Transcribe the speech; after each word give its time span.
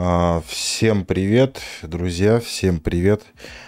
А, 0.00 0.42
всем 0.46 1.04
привет, 1.04 1.60
друзья, 1.82 2.38
всем 2.38 2.78
привет. 2.78 3.22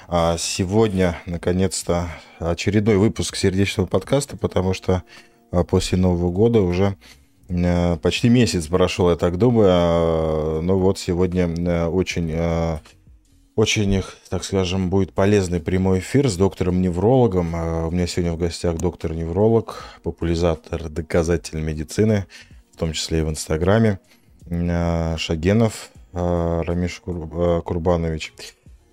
А, 0.06 0.36
сегодня, 0.38 1.20
наконец-то, 1.26 2.06
очередной 2.38 2.98
выпуск 2.98 3.34
сердечного 3.34 3.88
подкаста, 3.88 4.36
потому 4.36 4.72
что 4.72 5.02
а, 5.50 5.64
после 5.64 5.98
Нового 5.98 6.30
года 6.30 6.60
уже 6.60 6.94
почти 8.00 8.28
месяц 8.28 8.68
прошел, 8.68 9.10
я 9.10 9.16
так 9.16 9.38
думаю. 9.38 10.62
Но 10.62 10.78
вот 10.78 11.00
сегодня 11.00 11.88
очень, 11.88 12.32
очень, 13.56 14.02
так 14.28 14.44
скажем, 14.44 14.88
будет 14.88 15.12
полезный 15.12 15.58
прямой 15.58 15.98
эфир 15.98 16.28
с 16.28 16.36
доктором-неврологом. 16.36 17.88
У 17.88 17.90
меня 17.90 18.06
сегодня 18.06 18.34
в 18.34 18.38
гостях 18.38 18.76
доктор-невролог, 18.76 19.84
популяризатор 20.04 20.88
доказательной 20.88 21.64
медицины, 21.64 22.26
в 22.72 22.76
том 22.76 22.92
числе 22.92 23.18
и 23.18 23.22
в 23.22 23.30
Инстаграме. 23.30 23.98
Шагенов 24.46 25.90
Рамиш 26.12 27.02
а, 27.06 27.60
Курбанович. 27.60 28.32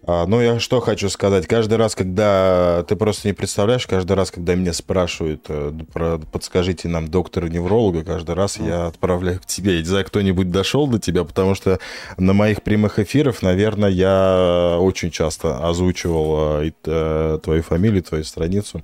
А, 0.09 0.25
ну, 0.25 0.39
я 0.39 0.57
что 0.61 0.79
хочу 0.79 1.09
сказать. 1.09 1.47
Каждый 1.47 1.77
раз, 1.77 1.93
когда... 1.93 2.85
Ты 2.87 2.95
просто 2.95 3.27
не 3.27 3.33
представляешь, 3.33 3.85
каждый 3.85 4.13
раз, 4.13 4.31
когда 4.31 4.55
меня 4.55 4.71
спрашивают, 4.71 5.45
э, 5.49 5.73
про, 5.91 6.17
подскажите 6.17 6.87
нам 6.87 7.09
доктора-невролога, 7.09 8.05
каждый 8.05 8.33
раз 8.33 8.57
я 8.57 8.87
отправляю 8.87 9.41
к 9.41 9.45
тебе. 9.45 9.73
Я 9.73 9.79
не 9.79 9.85
знаю, 9.85 10.05
кто-нибудь 10.05 10.49
дошел 10.49 10.87
до 10.87 10.97
тебя, 10.97 11.25
потому 11.25 11.55
что 11.55 11.79
на 12.17 12.31
моих 12.31 12.63
прямых 12.63 12.99
эфирах, 12.99 13.41
наверное, 13.41 13.89
я 13.89 14.77
очень 14.79 15.11
часто 15.11 15.67
озвучивал 15.67 16.61
э, 16.61 17.39
твою 17.43 17.61
фамилию, 17.61 18.01
твою 18.01 18.23
страницу. 18.23 18.81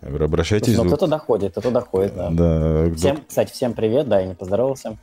Я 0.00 0.08
говорю, 0.10 0.26
обращайтесь. 0.26 0.76
Ну, 0.76 0.84
кто-то 0.84 1.08
доходит, 1.08 1.52
кто-то 1.52 1.72
доходит, 1.72 2.14
да. 2.14 2.30
да. 2.30 2.94
Всем, 2.94 3.18
кстати, 3.26 3.50
всем 3.52 3.74
привет, 3.74 4.08
да, 4.08 4.20
я 4.20 4.26
не 4.28 4.34
поздоровался. 4.34 4.96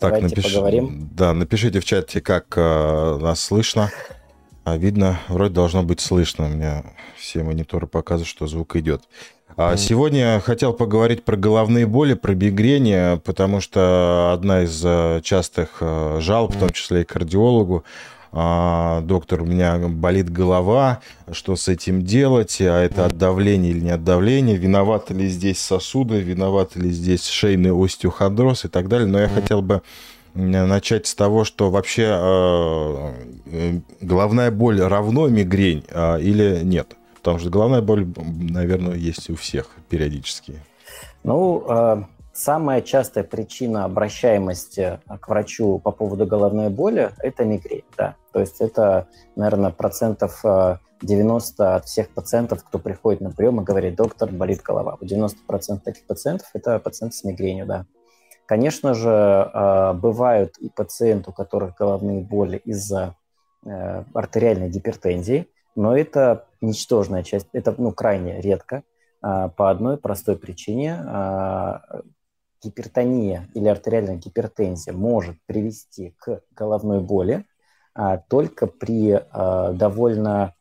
Так, 0.00 0.14
Давайте 0.14 0.36
напиш... 0.36 0.52
поговорим. 0.52 1.08
Да, 1.12 1.32
напишите 1.32 1.80
в 1.80 1.84
чате, 1.84 2.20
как 2.20 2.54
э, 2.56 3.18
нас 3.20 3.40
слышно. 3.40 3.90
А 4.64 4.76
видно, 4.76 5.20
вроде 5.28 5.54
должно 5.54 5.82
быть 5.82 6.00
слышно. 6.00 6.46
У 6.46 6.48
меня 6.48 6.84
все 7.16 7.42
мониторы 7.42 7.86
показывают, 7.86 8.28
что 8.28 8.46
звук 8.46 8.76
идет. 8.76 9.02
А 9.56 9.74
mm. 9.74 9.76
Сегодня 9.76 10.40
хотел 10.40 10.72
поговорить 10.72 11.24
про 11.24 11.36
головные 11.36 11.86
боли, 11.86 12.14
про 12.14 12.34
мигрени, 12.34 13.18
потому 13.20 13.60
что 13.60 14.32
одна 14.34 14.62
из 14.62 14.82
э, 14.84 15.20
частых 15.22 15.76
э, 15.80 16.18
жалоб, 16.20 16.54
в 16.54 16.58
том 16.58 16.70
числе 16.70 17.02
и 17.02 17.04
кардиологу, 17.04 17.84
доктор, 18.34 19.42
у 19.42 19.46
меня 19.46 19.78
болит 19.78 20.28
голова, 20.28 21.00
что 21.30 21.54
с 21.54 21.68
этим 21.68 22.02
делать, 22.02 22.60
а 22.60 22.82
это 22.82 23.06
от 23.06 23.16
давления 23.16 23.70
или 23.70 23.80
не 23.80 23.90
от 23.90 24.02
давления, 24.02 24.56
виноваты 24.56 25.14
ли 25.14 25.28
здесь 25.28 25.60
сосуды, 25.60 26.20
виноваты 26.20 26.80
ли 26.80 26.90
здесь 26.90 27.28
шейный 27.28 27.70
остеохондроз 27.72 28.64
и 28.64 28.68
так 28.68 28.88
далее. 28.88 29.06
Но 29.06 29.20
я 29.20 29.28
хотел 29.28 29.62
бы 29.62 29.82
начать 30.34 31.06
с 31.06 31.14
того, 31.14 31.44
что 31.44 31.70
вообще 31.70 32.06
а, 32.08 33.14
э, 33.46 33.78
головная 34.00 34.50
боль 34.50 34.80
равно 34.80 35.28
мигрень 35.28 35.84
а, 35.92 36.16
или 36.16 36.60
нет? 36.64 36.96
Потому 37.14 37.38
что 37.38 37.50
головная 37.50 37.82
боль, 37.82 38.06
наверное, 38.16 38.96
есть 38.96 39.30
у 39.30 39.36
всех 39.36 39.70
периодически. 39.88 40.54
Ну, 41.22 41.64
а, 41.68 42.04
Самая 42.34 42.82
частая 42.82 43.22
причина 43.22 43.84
обращаемости 43.84 44.98
к 45.20 45.28
врачу 45.28 45.78
по 45.78 45.92
поводу 45.92 46.26
головной 46.26 46.68
боли– 46.68 47.12
это 47.22 47.44
мигрень. 47.44 47.84
Да. 47.96 48.16
То 48.34 48.40
есть 48.40 48.60
это, 48.60 49.06
наверное, 49.36 49.70
процентов 49.70 50.44
90 51.00 51.62
э, 51.62 51.66
от 51.76 51.84
всех 51.84 52.10
пациентов, 52.10 52.64
кто 52.64 52.80
приходит 52.80 53.20
на 53.20 53.30
прием 53.30 53.60
и 53.60 53.64
говорит, 53.64 53.94
доктор, 53.94 54.28
болит 54.28 54.60
голова. 54.60 54.98
90% 55.00 55.78
таких 55.84 56.04
пациентов– 56.04 56.48
это 56.52 56.80
пациенты 56.80 57.16
с 57.16 57.22
мигренью, 57.22 57.64
да. 57.64 57.86
Конечно 58.46 58.92
же, 58.92 59.08
э, 59.08 59.92
бывают 59.92 60.58
и 60.58 60.68
пациенты, 60.68 61.30
у 61.30 61.32
которых 61.32 61.76
головные 61.76 62.22
боли 62.22 62.60
из-за 62.64 63.14
э, 63.64 64.02
артериальной 64.12 64.68
гипертензии, 64.68 65.46
но 65.76 65.96
это 65.96 66.46
ничтожная 66.60 67.22
часть, 67.22 67.46
это 67.52 67.72
ну, 67.78 67.92
крайне 67.92 68.40
редко 68.40 68.82
по 69.20 69.70
одной 69.70 69.96
простой 69.96 70.36
причине 70.36 71.00
гипертония 72.62 73.48
или 73.54 73.68
артериальная 73.68 74.16
гипертензия 74.16 74.92
может 74.92 75.36
привести 75.46 76.14
к 76.18 76.42
головной 76.54 77.00
боли 77.00 77.46
только 78.28 78.66
при 78.66 79.12
а, 79.12 79.72
довольно 79.72 80.54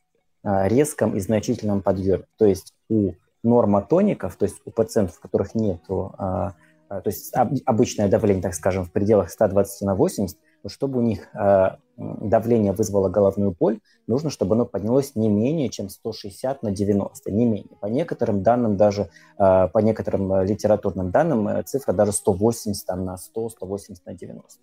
а, 0.44 0.68
резком 0.68 1.16
и 1.16 1.20
значительном 1.20 1.82
подъеме. 1.82 2.26
То 2.38 2.46
есть 2.46 2.74
у 2.90 3.14
нормотоников, 3.44 4.36
то 4.36 4.46
есть 4.46 4.62
у 4.66 4.72
пациентов, 4.72 5.18
у 5.20 5.22
которых 5.22 5.56
нет, 5.56 5.82
а, 5.90 6.54
а, 6.90 7.02
то 7.02 7.10
есть 7.10 7.34
об, 7.36 7.54
обычное 7.66 8.08
давление, 8.08 8.42
так 8.42 8.54
скажем, 8.54 8.86
в 8.86 8.92
пределах 8.92 9.30
120 9.32 9.82
на 9.82 9.96
80, 9.96 10.38
чтобы 10.68 11.00
у 11.00 11.02
них 11.02 11.28
а, 11.34 11.80
давление 11.98 12.72
вызвало 12.72 13.10
головную 13.10 13.56
боль, 13.58 13.80
нужно, 14.08 14.30
чтобы 14.30 14.56
оно 14.56 14.66
поднялось 14.66 15.16
не 15.16 15.28
менее, 15.28 15.70
чем 15.70 15.90
160 15.90 16.64
на 16.64 16.72
90, 16.72 17.32
не 17.32 17.46
менее. 17.46 17.78
По 17.82 17.88
некоторым 17.88 18.44
данным, 18.44 18.78
даже 18.78 19.10
а, 19.38 19.68
по 19.68 19.80
некоторым 19.80 20.44
литературным 20.44 21.12
данным, 21.12 21.48
э, 21.48 21.64
цифра 21.64 21.94
даже 21.94 22.12
180 22.12 22.86
там, 22.86 23.06
на 23.06 23.18
100, 23.18 23.50
180 23.50 24.06
на 24.06 24.14
90. 24.14 24.60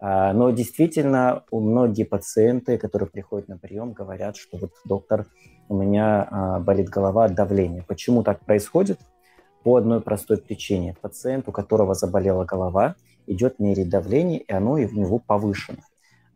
А, 0.00 0.32
но 0.32 0.50
действительно, 0.50 1.44
у 1.50 1.60
многие 1.60 2.04
пациенты, 2.04 2.78
которые 2.78 3.08
приходят 3.08 3.48
на 3.48 3.58
прием, 3.58 3.92
говорят, 3.92 4.36
что 4.36 4.58
вот 4.58 4.72
доктор, 4.84 5.26
у 5.68 5.76
меня 5.76 6.60
болит 6.64 6.88
голова 6.88 7.26
от 7.26 7.34
давления. 7.34 7.84
Почему 7.86 8.22
так 8.22 8.40
происходит? 8.40 8.98
По 9.64 9.76
одной 9.76 10.00
простой 10.00 10.38
причине. 10.38 10.96
Пациент, 11.00 11.46
у 11.46 11.52
которого 11.52 11.94
заболела 11.94 12.46
голова, 12.46 12.94
идет 13.26 13.58
мерить 13.58 13.90
давление, 13.90 14.40
и 14.40 14.52
оно 14.52 14.72
у 14.72 14.78
него 14.78 15.18
повышено. 15.18 15.78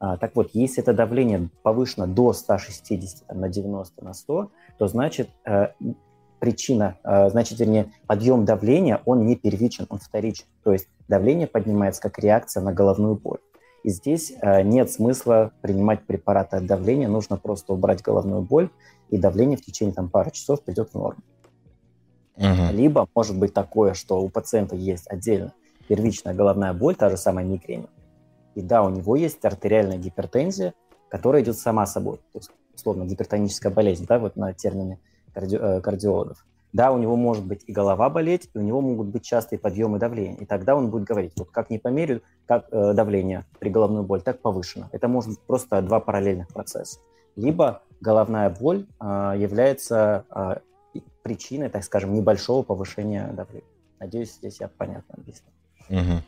А, 0.02 0.16
так 0.16 0.34
вот, 0.34 0.50
если 0.52 0.82
это 0.82 0.92
давление 0.92 1.48
повышено 1.62 2.08
до 2.08 2.32
160 2.32 3.24
там, 3.28 3.40
на 3.40 3.48
90 3.48 4.04
на 4.04 4.14
100, 4.14 4.50
то 4.76 4.88
значит 4.88 5.30
э, 5.44 5.68
причина, 6.40 6.96
э, 7.04 7.30
значит, 7.30 7.60
вернее, 7.60 7.92
подъем 8.08 8.44
давления, 8.44 9.00
он 9.04 9.24
не 9.24 9.36
первичен, 9.36 9.86
он 9.88 10.00
вторичен. 10.00 10.46
То 10.64 10.72
есть 10.72 10.88
давление 11.06 11.46
поднимается 11.46 12.02
как 12.02 12.18
реакция 12.18 12.64
на 12.64 12.72
головную 12.72 13.14
боль. 13.14 13.38
И 13.82 13.91
здесь 13.91 14.32
э, 14.41 14.62
нет 14.62 14.91
смысла 14.91 15.53
принимать 15.60 16.04
препараты 16.06 16.56
от 16.56 16.66
давления, 16.66 17.09
нужно 17.09 17.37
просто 17.37 17.72
убрать 17.72 18.03
головную 18.03 18.43
боль, 18.43 18.70
и 19.10 19.19
давление 19.19 19.59
в 19.59 19.62
течение 19.62 19.94
там, 19.94 20.09
пары 20.09 20.31
часов 20.31 20.62
придет 20.62 20.91
в 20.91 20.94
норму. 20.94 21.20
Uh-huh. 22.37 22.72
Либо 22.72 23.06
может 23.15 23.38
быть 23.38 23.53
такое, 23.53 23.94
что 23.94 24.22
у 24.22 24.28
пациента 24.28 24.75
есть 24.75 25.06
отдельно 25.10 25.53
первичная 25.88 26.32
головная 26.32 26.72
боль, 26.72 26.94
та 26.94 27.10
же 27.10 27.16
самая 27.16 27.44
мигрень, 27.44 27.87
и 28.54 28.62
да, 28.62 28.82
у 28.82 28.88
него 28.88 29.16
есть 29.16 29.44
артериальная 29.44 29.99
гипертензия, 29.99 30.75
которая 31.09 31.43
идет 31.43 31.59
сама 31.59 31.87
собой, 31.87 32.16
то 32.32 32.38
есть, 32.38 32.50
условно, 32.75 33.04
гипертоническая 33.04 33.72
болезнь, 33.72 34.06
да, 34.06 34.19
вот 34.19 34.37
на 34.37 34.53
термине 34.54 34.99
карди- 35.34 35.59
э, 35.59 35.81
кардиологов. 35.81 36.47
Да, 36.72 36.90
у 36.90 36.98
него 36.98 37.16
может 37.16 37.44
быть 37.44 37.64
и 37.66 37.72
голова 37.72 38.08
болеть, 38.08 38.48
и 38.54 38.58
у 38.58 38.62
него 38.62 38.80
могут 38.80 39.08
быть 39.08 39.22
частые 39.22 39.58
подъемы 39.58 39.98
давления. 39.98 40.36
И 40.36 40.46
тогда 40.46 40.74
он 40.74 40.88
будет 40.88 41.04
говорить, 41.04 41.32
вот 41.36 41.50
как 41.50 41.68
не 41.68 41.78
померю, 41.78 42.22
как 42.46 42.66
э, 42.70 42.94
давление 42.94 43.44
при 43.58 43.68
головной 43.68 44.02
боли, 44.02 44.20
так 44.20 44.40
повышено. 44.40 44.88
Это 44.92 45.06
может 45.06 45.30
быть 45.30 45.40
просто 45.40 45.82
два 45.82 46.00
параллельных 46.00 46.48
процесса. 46.48 46.98
Либо 47.36 47.82
головная 48.00 48.48
боль 48.48 48.86
э, 49.00 49.04
является 49.36 50.24
э, 50.34 50.56
причиной, 51.22 51.68
так 51.68 51.84
скажем, 51.84 52.14
небольшого 52.14 52.62
повышения 52.62 53.30
давления. 53.32 53.68
Надеюсь, 54.00 54.32
здесь 54.32 54.58
я 54.60 54.68
понятно 54.68 55.14
объяснил. 55.18 55.52
Угу. 55.90 56.22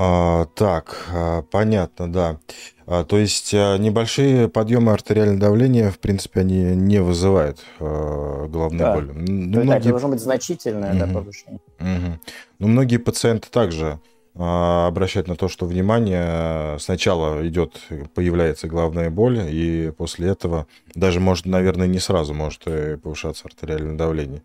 А, 0.00 0.44
так, 0.54 1.08
а, 1.12 1.42
понятно, 1.42 2.12
да. 2.12 2.38
А, 2.86 3.02
то 3.02 3.18
есть 3.18 3.52
а, 3.52 3.76
небольшие 3.78 4.48
подъемы 4.48 4.92
артериального 4.92 5.40
давления, 5.40 5.90
в 5.90 5.98
принципе, 5.98 6.40
они 6.40 6.76
не 6.76 7.02
вызывают 7.02 7.58
а, 7.80 8.46
головной 8.46 8.78
да. 8.78 8.94
боли. 8.94 9.10
Ну, 9.12 9.52
то 9.54 9.60
многие... 9.64 9.78
это 9.78 9.88
должно 9.88 10.08
быть 10.10 10.20
значительное 10.20 10.92
угу. 10.92 10.98
да, 11.00 11.06
повышение. 11.12 11.60
Угу. 11.80 12.20
Но 12.60 12.68
многие 12.68 12.98
пациенты 12.98 13.48
также 13.50 13.98
а, 14.36 14.86
обращают 14.86 15.26
на 15.26 15.34
то, 15.34 15.48
что 15.48 15.66
внимание 15.66 16.78
сначала 16.78 17.44
идет, 17.48 17.80
появляется 18.14 18.68
головная 18.68 19.10
боль, 19.10 19.40
и 19.50 19.92
после 19.98 20.28
этого 20.28 20.68
даже, 20.94 21.18
может, 21.18 21.44
наверное, 21.46 21.88
не 21.88 21.98
сразу 21.98 22.34
может 22.34 22.62
э, 22.66 22.98
повышаться 22.98 23.46
артериальное 23.46 23.96
давление. 23.96 24.44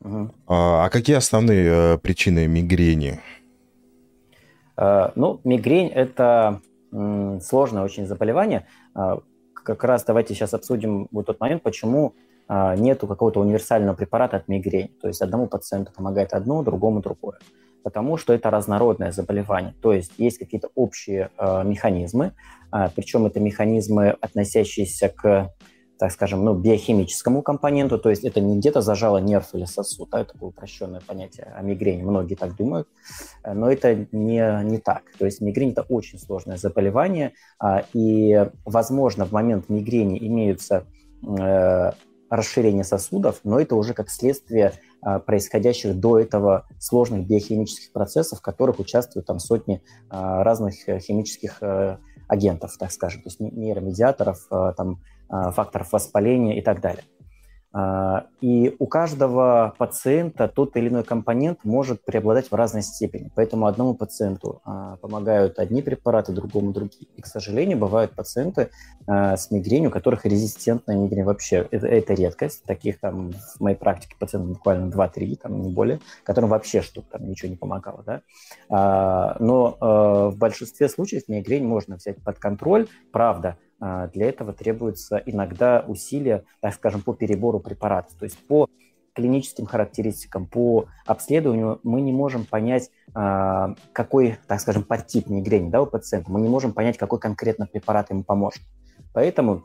Угу. 0.00 0.34
А, 0.48 0.86
а 0.86 0.88
какие 0.90 1.14
основные 1.14 1.94
э, 1.94 1.98
причины 1.98 2.48
мигрени? 2.48 3.20
Э, 4.76 5.10
ну, 5.14 5.40
мигрень– 5.44 5.88
это 5.94 6.60
сложное 7.40 7.82
очень 7.82 8.06
заболевание. 8.06 8.66
Э, 8.94 9.16
как 9.52 9.82
раз 9.84 10.04
давайте 10.04 10.34
сейчас 10.34 10.54
обсудим 10.54 11.08
вот 11.10 11.26
тот 11.26 11.40
момент, 11.40 11.62
почему 11.62 12.14
э, 12.48 12.76
нету 12.76 13.06
какого-то 13.06 13.40
универсального 13.40 13.94
препарата 13.94 14.36
от 14.36 14.48
мигрени. 14.48 14.92
То 15.00 15.08
есть 15.08 15.22
одному 15.22 15.46
пациенту 15.46 15.92
помогает 15.92 16.32
одно, 16.32 16.62
другому 16.62 17.00
другое. 17.00 17.38
Потому 17.82 18.16
что 18.16 18.32
это 18.32 18.50
разнородное 18.50 19.12
заболевание. 19.12 19.74
То 19.82 19.92
есть 19.92 20.12
есть 20.16 20.38
какие-то 20.38 20.70
общие 20.74 21.28
механизмы, 21.38 22.32
причем 22.96 23.26
это 23.26 23.40
механизмы, 23.40 24.16
относящиеся 24.22 25.10
к 25.10 25.52
так 26.04 26.12
скажем, 26.12 26.44
ну, 26.44 26.52
биохимическому 26.52 27.40
компоненту, 27.40 27.98
то 27.98 28.10
есть 28.10 28.24
это 28.24 28.38
не 28.38 28.58
где-то 28.58 28.82
зажало 28.82 29.16
нерв 29.16 29.54
или 29.54 29.64
сосуд, 29.64 30.10
да, 30.10 30.20
это 30.20 30.34
такое 30.34 30.50
упрощенное 30.50 31.00
понятие 31.00 31.50
о 31.56 31.62
мигрени, 31.62 32.02
многие 32.02 32.34
так 32.34 32.54
думают, 32.56 32.88
но 33.42 33.72
это 33.72 34.06
не, 34.12 34.64
не 34.64 34.76
так. 34.76 35.04
То 35.18 35.24
есть 35.24 35.40
мигрень– 35.40 35.70
это 35.72 35.80
очень 35.80 36.18
сложное 36.18 36.58
заболевание, 36.58 37.32
а, 37.58 37.84
и, 37.94 38.50
возможно, 38.66 39.24
в 39.24 39.32
момент 39.32 39.70
мигрени 39.70 40.18
имеются 40.18 40.84
э, 41.26 41.92
расширение 42.28 42.84
сосудов, 42.84 43.40
но 43.42 43.58
это 43.58 43.74
уже 43.74 43.94
как 43.94 44.10
следствие 44.10 44.74
а, 45.00 45.20
происходящих 45.20 45.98
до 45.98 46.18
этого 46.18 46.66
сложных 46.78 47.26
биохимических 47.26 47.92
процессов, 47.92 48.40
в 48.40 48.42
которых 48.42 48.78
участвуют 48.78 49.26
там 49.26 49.38
сотни 49.38 49.82
а, 50.10 50.44
разных 50.44 50.86
э, 50.86 50.98
химических 50.98 51.62
э, 51.62 51.96
агентов, 52.28 52.76
так 52.78 52.92
скажем, 52.92 53.22
то 53.22 53.28
есть 53.28 53.40
нейромедиаторов, 53.40 54.48
там, 54.76 55.00
факторов 55.28 55.92
воспаления 55.92 56.58
и 56.58 56.62
так 56.62 56.80
далее. 56.80 57.04
А, 57.76 58.26
и 58.40 58.76
у 58.78 58.86
каждого 58.86 59.74
пациента 59.78 60.46
тот 60.46 60.76
или 60.76 60.88
иной 60.88 61.02
компонент 61.02 61.64
может 61.64 62.04
преобладать 62.04 62.52
в 62.52 62.54
разной 62.54 62.82
степени. 62.82 63.32
Поэтому 63.34 63.66
одному 63.66 63.94
пациенту 63.94 64.62
а, 64.64 64.96
помогают 64.98 65.58
одни 65.58 65.82
препараты, 65.82 66.32
другому 66.32 66.72
другие. 66.72 67.08
И, 67.16 67.20
к 67.20 67.26
сожалению, 67.26 67.76
бывают 67.76 68.12
пациенты 68.12 68.70
с 69.06 69.50
мигренью, 69.50 69.90
у 69.90 69.92
которых 69.92 70.24
резистентная 70.24 70.96
мигрень 70.96 71.24
вообще. 71.24 71.68
Это, 71.70 71.88
это 71.88 72.14
редкость. 72.14 72.64
Таких 72.64 73.00
там 73.00 73.32
в 73.32 73.60
моей 73.60 73.76
практике 73.76 74.14
пациентов 74.18 74.52
буквально 74.52 74.90
2-3, 74.90 75.36
там 75.42 75.60
не 75.60 75.70
более, 75.70 76.00
которым 76.22 76.48
вообще 76.48 76.80
что-то 76.80 77.18
там 77.18 77.28
ничего 77.28 77.50
не 77.50 77.56
помогало. 77.56 78.02
Да? 78.06 79.36
Но 79.40 79.76
в 80.30 80.38
большинстве 80.38 80.88
случаев 80.88 81.28
мигрень 81.28 81.66
можно 81.66 81.96
взять 81.96 82.22
под 82.22 82.38
контроль. 82.38 82.86
Правда, 83.12 83.58
для 83.80 84.28
этого 84.28 84.52
требуется 84.52 85.22
иногда 85.26 85.84
усилия, 85.86 86.44
так 86.60 86.74
скажем, 86.74 87.02
по 87.02 87.12
перебору 87.12 87.60
препаратов. 87.60 88.16
То 88.18 88.24
есть 88.24 88.38
по 88.46 88.68
клиническим 89.14 89.66
характеристикам, 89.66 90.46
по 90.46 90.86
обследованию 91.06 91.80
мы 91.82 92.00
не 92.00 92.12
можем 92.12 92.44
понять, 92.44 92.90
а, 93.14 93.74
какой, 93.92 94.36
так 94.46 94.60
скажем, 94.60 94.82
подтип 94.82 95.28
мигрени 95.28 95.70
да, 95.70 95.80
у 95.80 95.86
пациента. 95.86 96.30
Мы 96.30 96.40
не 96.40 96.48
можем 96.48 96.72
понять, 96.72 96.98
какой 96.98 97.18
конкретно 97.18 97.66
препарат 97.66 98.10
ему 98.10 98.24
поможет. 98.24 98.62
Поэтому 99.12 99.64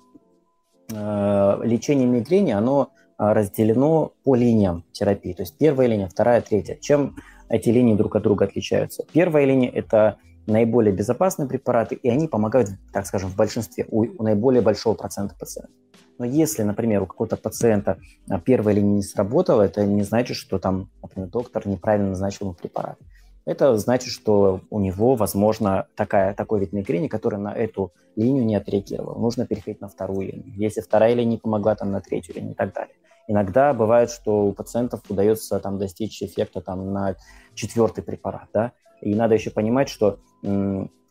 а, 0.94 1.60
лечение 1.64 2.08
мигрени, 2.08 2.52
оно 2.52 2.92
разделено 3.18 4.14
по 4.24 4.36
линиям 4.36 4.86
терапии. 4.94 5.34
То 5.34 5.42
есть 5.42 5.58
первая 5.58 5.90
линия, 5.90 6.08
вторая, 6.08 6.40
третья. 6.40 6.76
Чем 6.76 7.18
эти 7.50 7.68
линии 7.68 7.96
друг 7.96 8.16
от 8.16 8.24
друга 8.24 8.46
отличаются? 8.46 9.04
Первая 9.12 9.44
линия– 9.44 9.70
это 9.74 10.18
наиболее 10.48 10.94
безопасные 10.94 11.48
препараты, 11.48 11.96
и 11.96 12.10
они 12.10 12.28
помогают, 12.28 12.70
так 12.92 13.06
скажем, 13.06 13.30
в 13.30 13.36
большинстве, 13.36 13.86
у, 13.90 14.02
у 14.02 14.24
наиболее 14.24 14.62
большого 14.62 14.96
процента 14.96 15.36
пациентов. 15.36 15.76
Но 16.18 16.26
если, 16.26 16.64
например, 16.64 17.04
у 17.04 17.06
какого-то 17.06 17.38
пациента 17.38 17.98
а, 18.30 18.40
первая 18.40 18.76
линия 18.76 18.96
не 18.96 19.04
сработала, 19.04 19.62
это 19.62 19.86
не 19.86 20.04
значит, 20.04 20.36
что 20.36 20.60
там, 20.60 20.90
например, 21.02 21.30
доктор 21.30 21.66
неправильно 21.68 22.10
назначил 22.10 22.48
ему 22.48 22.54
препарат. 22.54 22.98
Это 23.46 23.78
значит, 23.78 24.12
что 24.12 24.62
у 24.70 24.80
него, 24.80 25.16
возможно, 25.16 25.88
такая, 25.96 26.34
такой 26.34 26.60
вид 26.60 26.74
мигрени, 26.74 27.08
который 27.08 27.40
на 27.40 27.54
эту 27.54 27.94
линию 28.16 28.46
не 28.46 28.56
отреагировал. 28.56 29.20
Нужно 29.20 29.48
переходить 29.48 29.82
на 29.82 29.88
вторую 29.88 30.28
линию. 30.28 30.54
Если 30.56 30.82
вторая 30.82 31.14
линия 31.14 31.32
не 31.32 31.38
помогла, 31.38 31.76
там 31.76 31.92
на 31.92 32.02
третью 32.02 32.36
линию 32.36 32.52
и 32.52 32.56
так 32.56 32.74
далее. 32.74 32.96
Иногда 33.28 33.74
бывает, 33.74 34.12
что 34.12 34.46
у 34.48 34.54
пациентов 34.54 35.02
удается 35.08 35.60
там 35.60 35.78
достичь 35.78 36.22
эффекта 36.22 36.62
там, 36.62 36.92
на 36.92 37.16
четвертый 37.54 38.04
препарат, 38.04 38.50
да, 38.54 38.74
и 39.02 39.16
надо 39.16 39.36
еще 39.36 39.52
понимать, 39.52 39.90
что 39.90 40.20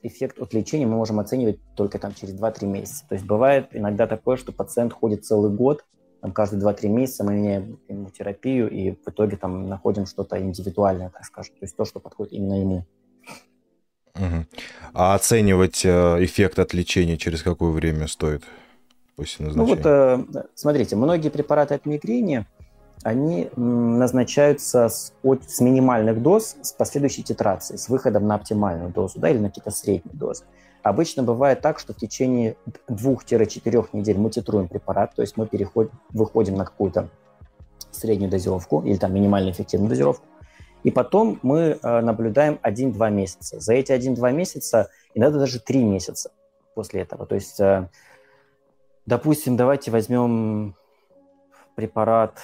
эффект 0.02 0.38
от 0.38 0.54
лечения 0.54 0.86
мы 0.86 0.96
можем 0.96 1.20
оценивать 1.20 1.58
только 1.74 1.98
там 1.98 2.14
через 2.14 2.40
2-3 2.40 2.66
месяца. 2.66 3.06
То 3.08 3.14
есть 3.14 3.26
бывает 3.26 3.68
иногда 3.72 4.06
такое, 4.06 4.36
что 4.36 4.52
пациент 4.52 4.92
ходит 4.92 5.24
целый 5.24 5.50
год, 5.50 5.84
там, 6.20 6.32
каждые 6.32 6.62
2-3 6.62 6.88
месяца 6.88 7.24
мы 7.24 7.34
меняем 7.34 7.78
ему 7.88 8.10
терапию, 8.10 8.70
и 8.70 8.92
в 8.92 9.08
итоге 9.08 9.36
там 9.36 9.68
находим 9.68 10.06
что-то 10.06 10.40
индивидуальное, 10.40 11.10
так 11.10 11.24
скажем, 11.24 11.54
то 11.54 11.64
есть 11.64 11.76
то, 11.76 11.84
что 11.84 12.00
подходит 12.00 12.32
именно 12.32 12.60
ему. 12.60 12.86
Угу. 14.16 14.46
А 14.94 15.14
оценивать 15.14 15.84
э, 15.84 16.24
эффект 16.24 16.58
от 16.58 16.74
лечения 16.74 17.16
через 17.18 17.42
какое 17.42 17.70
время 17.70 18.08
стоит 18.08 18.42
после 19.14 19.46
назначения? 19.46 19.76
Ну 19.76 20.24
вот, 20.24 20.36
э, 20.36 20.44
смотрите, 20.56 20.96
многие 20.96 21.28
препараты 21.28 21.74
от 21.74 21.86
мигрени– 21.86 22.46
они 23.02 23.50
назначаются 23.56 24.88
с, 24.88 25.12
от, 25.22 25.48
с 25.48 25.60
минимальных 25.60 26.22
доз 26.22 26.56
с 26.62 26.72
последующей 26.72 27.22
титрацией, 27.22 27.78
с 27.78 27.88
выходом 27.88 28.26
на 28.26 28.34
оптимальную 28.34 28.90
дозу 28.90 29.18
да, 29.18 29.30
или 29.30 29.38
на 29.38 29.48
какие-то 29.48 29.70
средние 29.70 30.16
дозы. 30.16 30.44
Обычно 30.82 31.22
бывает 31.22 31.60
так, 31.60 31.78
что 31.78 31.92
в 31.92 31.96
течение 31.96 32.56
2-4 32.88 33.88
недель 33.92 34.18
мы 34.18 34.30
титруем 34.30 34.68
препарат, 34.68 35.14
то 35.14 35.22
есть 35.22 35.36
мы 35.36 35.46
переходим, 35.46 35.90
выходим 36.10 36.54
на 36.54 36.64
какую-то 36.64 37.08
среднюю 37.90 38.30
дозировку 38.30 38.82
или 38.82 38.96
там 38.96 39.14
минимально 39.14 39.50
эффективную 39.50 39.90
дозировку, 39.90 40.24
и 40.84 40.90
потом 40.90 41.38
мы 41.42 41.78
э, 41.82 42.00
наблюдаем 42.00 42.58
1-2 42.62 43.10
месяца. 43.10 43.60
За 43.60 43.74
эти 43.74 43.92
1-2 43.92 44.32
месяца, 44.32 44.90
иногда 45.14 45.40
даже 45.40 45.60
3 45.60 45.82
месяца 45.82 46.30
после 46.74 47.02
этого. 47.02 47.26
То 47.26 47.34
есть, 47.34 47.58
э, 47.58 47.88
допустим, 49.04 49.56
давайте 49.56 49.90
возьмем 49.90 50.76
препарат 51.74 52.38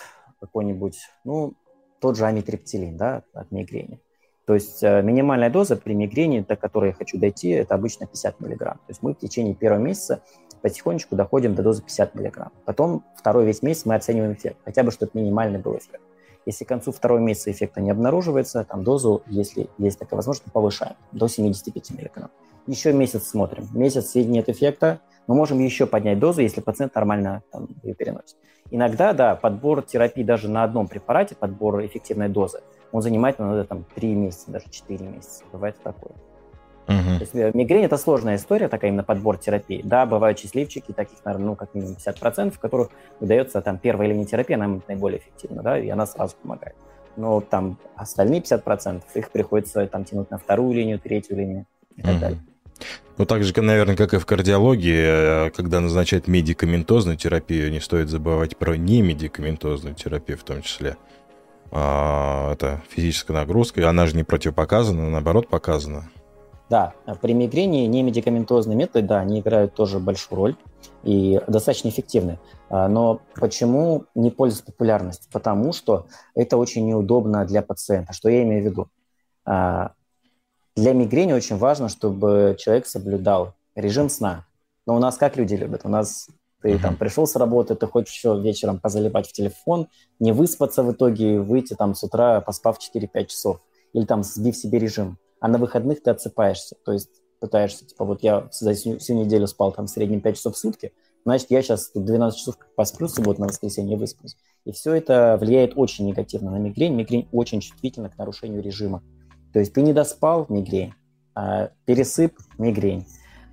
какой-нибудь, 0.46 0.98
ну, 1.24 1.54
тот 2.00 2.16
же 2.16 2.26
амитриптилин, 2.26 2.96
да, 2.96 3.22
от 3.32 3.50
мигрени. 3.50 4.00
То 4.46 4.54
есть 4.54 4.82
э, 4.82 5.00
минимальная 5.02 5.48
доза 5.48 5.76
при 5.76 5.94
мигрени, 5.94 6.40
до 6.40 6.56
которой 6.56 6.88
я 6.88 6.92
хочу 6.92 7.18
дойти, 7.18 7.48
это 7.48 7.74
обычно 7.74 8.06
50 8.06 8.40
миллиграмм. 8.40 8.76
То 8.76 8.90
есть 8.90 9.02
мы 9.02 9.14
в 9.14 9.18
течение 9.18 9.54
первого 9.54 9.80
месяца 9.80 10.22
потихонечку 10.60 11.16
доходим 11.16 11.54
до 11.54 11.62
дозы 11.62 11.82
50 11.82 12.14
миллиграмм. 12.14 12.52
Потом 12.66 13.04
второй 13.16 13.46
весь 13.46 13.62
месяц 13.62 13.86
мы 13.86 13.94
оцениваем 13.94 14.34
эффект, 14.34 14.58
хотя 14.64 14.82
бы 14.82 14.90
чтобы 14.90 15.12
минимальный 15.14 15.58
был 15.58 15.78
эффект. 15.78 16.03
Если 16.46 16.64
к 16.64 16.68
концу 16.68 16.92
второго 16.92 17.18
месяца 17.18 17.50
эффекта 17.50 17.80
не 17.80 17.90
обнаруживается, 17.90 18.64
там 18.64 18.84
дозу, 18.84 19.22
если 19.26 19.68
есть 19.78 19.98
такая 19.98 20.16
возможность, 20.16 20.52
повышаем 20.52 20.94
до 21.12 21.28
75 21.28 21.90
миллиграмм. 21.90 22.30
Еще 22.66 22.92
месяц 22.92 23.28
смотрим. 23.28 23.68
Месяц 23.72 24.14
нет 24.14 24.48
эффекта, 24.48 25.00
мы 25.26 25.34
можем 25.34 25.58
еще 25.58 25.86
поднять 25.86 26.18
дозу, 26.18 26.42
если 26.42 26.60
пациент 26.60 26.94
нормально 26.94 27.42
там, 27.50 27.68
ее 27.82 27.94
переносит. 27.94 28.36
Иногда, 28.70 29.12
да, 29.12 29.36
подбор 29.36 29.82
терапии 29.82 30.22
даже 30.22 30.48
на 30.48 30.64
одном 30.64 30.88
препарате, 30.88 31.34
подбор 31.34 31.84
эффективной 31.84 32.28
дозы, 32.28 32.60
он 32.92 33.02
занимает 33.02 33.40
иногда 33.40 33.64
там 33.64 33.84
3 33.94 34.14
месяца, 34.14 34.50
даже 34.50 34.70
4 34.70 35.06
месяца. 35.06 35.44
Бывает 35.52 35.76
такое. 35.82 36.12
Uh-huh. 36.86 37.16
То 37.16 37.20
есть 37.20 37.34
э, 37.34 37.50
мигрень– 37.54 37.84
это 37.84 37.96
сложная 37.96 38.36
история, 38.36 38.68
такая 38.68 38.90
именно 38.90 39.04
подбор 39.04 39.38
терапии. 39.38 39.80
Да, 39.82 40.04
бывают 40.06 40.38
счастливчики, 40.38 40.92
таких, 40.92 41.24
наверное, 41.24 41.48
ну, 41.48 41.56
как 41.56 41.74
минимум 41.74 41.96
50%, 41.96 42.50
в 42.50 42.58
которых 42.58 42.90
выдается 43.20 43.60
там 43.62 43.78
первая 43.78 44.08
линия 44.08 44.26
терапии, 44.26 44.54
она 44.54 44.80
наиболее 44.86 45.20
эффективна, 45.20 45.62
да, 45.62 45.78
и 45.78 45.88
она 45.88 46.06
сразу 46.06 46.36
помогает. 46.42 46.76
Но 47.16 47.40
там 47.40 47.78
остальные 47.96 48.42
50%, 48.42 49.02
их 49.14 49.30
приходится 49.30 49.86
там 49.86 50.04
тянуть 50.04 50.30
на 50.30 50.38
вторую 50.38 50.74
линию, 50.74 50.98
третью 50.98 51.36
линию 51.36 51.66
и 51.96 52.02
так 52.02 52.14
uh-huh. 52.14 52.20
далее. 52.20 52.38
Ну, 53.16 53.26
так 53.26 53.44
же, 53.44 53.54
наверное, 53.62 53.96
как 53.96 54.12
и 54.12 54.18
в 54.18 54.26
кардиологии, 54.26 55.46
э, 55.46 55.50
когда 55.50 55.80
назначать 55.80 56.26
медикаментозную 56.26 57.16
терапию, 57.16 57.70
не 57.70 57.80
стоит 57.80 58.08
забывать 58.08 58.56
про 58.56 58.76
немедикаментозную 58.76 59.94
терапию 59.94 60.36
в 60.36 60.42
том 60.42 60.62
числе. 60.62 60.96
А, 61.70 62.52
это 62.52 62.82
физическая 62.90 63.36
нагрузка, 63.36 63.88
она 63.88 64.06
же 64.06 64.16
не 64.16 64.24
противопоказана, 64.24 65.10
наоборот 65.10 65.48
показана. 65.48 66.10
Да, 66.70 66.94
при 67.20 67.34
мигрени 67.34 67.86
немедикаментозные 67.86 68.76
методы, 68.76 69.06
да, 69.06 69.20
они 69.20 69.40
играют 69.40 69.74
тоже 69.74 69.98
большую 69.98 70.36
роль 70.38 70.56
и 71.02 71.40
достаточно 71.46 71.88
эффективны. 71.88 72.38
А, 72.70 72.88
но 72.88 73.20
почему 73.34 74.04
не 74.14 74.30
пользуются 74.30 74.72
популярностью? 74.72 75.30
Потому 75.30 75.72
что 75.72 76.06
это 76.34 76.56
очень 76.56 76.86
неудобно 76.86 77.44
для 77.44 77.62
пациента. 77.62 78.14
Что 78.14 78.30
я 78.30 78.42
имею 78.42 78.62
в 78.62 78.66
виду? 78.66 78.88
А, 79.44 79.92
для 80.74 80.92
мигрени 80.94 81.32
очень 81.32 81.56
важно, 81.56 81.88
чтобы 81.88 82.56
человек 82.58 82.86
соблюдал 82.86 83.54
режим 83.74 84.08
сна. 84.08 84.46
Но 84.86 84.96
у 84.96 84.98
нас 84.98 85.16
как 85.16 85.36
люди 85.36 85.54
любят? 85.54 85.82
У 85.84 85.88
нас 85.88 86.28
ты 86.62 86.72
uh-huh. 86.72 86.80
там 86.80 86.96
пришел 86.96 87.26
с 87.26 87.36
работы, 87.36 87.74
ты 87.74 87.86
хочешь 87.86 88.14
еще 88.14 88.40
вечером 88.40 88.80
позалипать 88.80 89.28
в 89.28 89.32
телефон, 89.32 89.88
не 90.18 90.32
выспаться 90.32 90.82
в 90.82 90.92
итоге, 90.92 91.38
выйти 91.38 91.74
там 91.74 91.94
с 91.94 92.02
утра, 92.02 92.40
поспав 92.40 92.78
4-5 92.78 93.26
часов. 93.26 93.60
Или 93.92 94.06
там 94.06 94.22
сбив 94.22 94.56
себе 94.56 94.78
режим. 94.78 95.18
А 95.44 95.48
на 95.48 95.58
выходных 95.58 96.02
ты 96.02 96.10
отсыпаешься. 96.10 96.74
То 96.86 96.92
есть 96.92 97.20
пытаешься, 97.38 97.84
типа, 97.84 98.06
вот 98.06 98.22
я 98.22 98.48
за 98.50 98.72
всю, 98.72 98.96
всю 98.98 99.12
неделю 99.12 99.46
спал 99.46 99.72
там 99.72 99.84
в 99.84 99.90
среднем 99.90 100.22
5 100.22 100.36
часов 100.36 100.54
в 100.54 100.58
сутки, 100.58 100.94
значит, 101.26 101.50
я 101.50 101.60
сейчас 101.60 101.90
12 101.94 102.38
часов 102.38 102.56
посплю, 102.74 103.08
субботу 103.08 103.42
на 103.42 103.48
воскресенье 103.48 103.98
высплюсь. 103.98 104.38
И 104.64 104.72
все 104.72 104.94
это 104.94 105.36
влияет 105.38 105.74
очень 105.76 106.06
негативно 106.06 106.50
на 106.50 106.56
мигрень. 106.56 106.94
Мигрень 106.94 107.28
очень 107.30 107.60
чувствительна 107.60 108.08
к 108.08 108.16
нарушению 108.16 108.62
режима. 108.62 109.02
То 109.52 109.58
есть 109.58 109.74
ты 109.74 109.82
не 109.82 109.92
доспал– 109.92 110.46
мигрень, 110.48 110.94
а 111.34 111.72
пересып– 111.84 112.38
мигрень. 112.56 113.04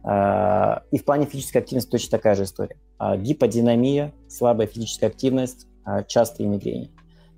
А, 0.05 0.83
и 0.91 0.97
в 0.97 1.03
плане 1.03 1.25
физической 1.25 1.57
активности 1.57 1.91
точно 1.91 2.11
такая 2.11 2.35
же 2.35 2.43
история. 2.43 2.77
А, 2.99 3.17
гиподинамия, 3.17 4.13
слабая 4.29 4.67
физическая 4.67 5.09
активность, 5.09 5.67
частые 6.07 6.47
мигрени. 6.47 6.89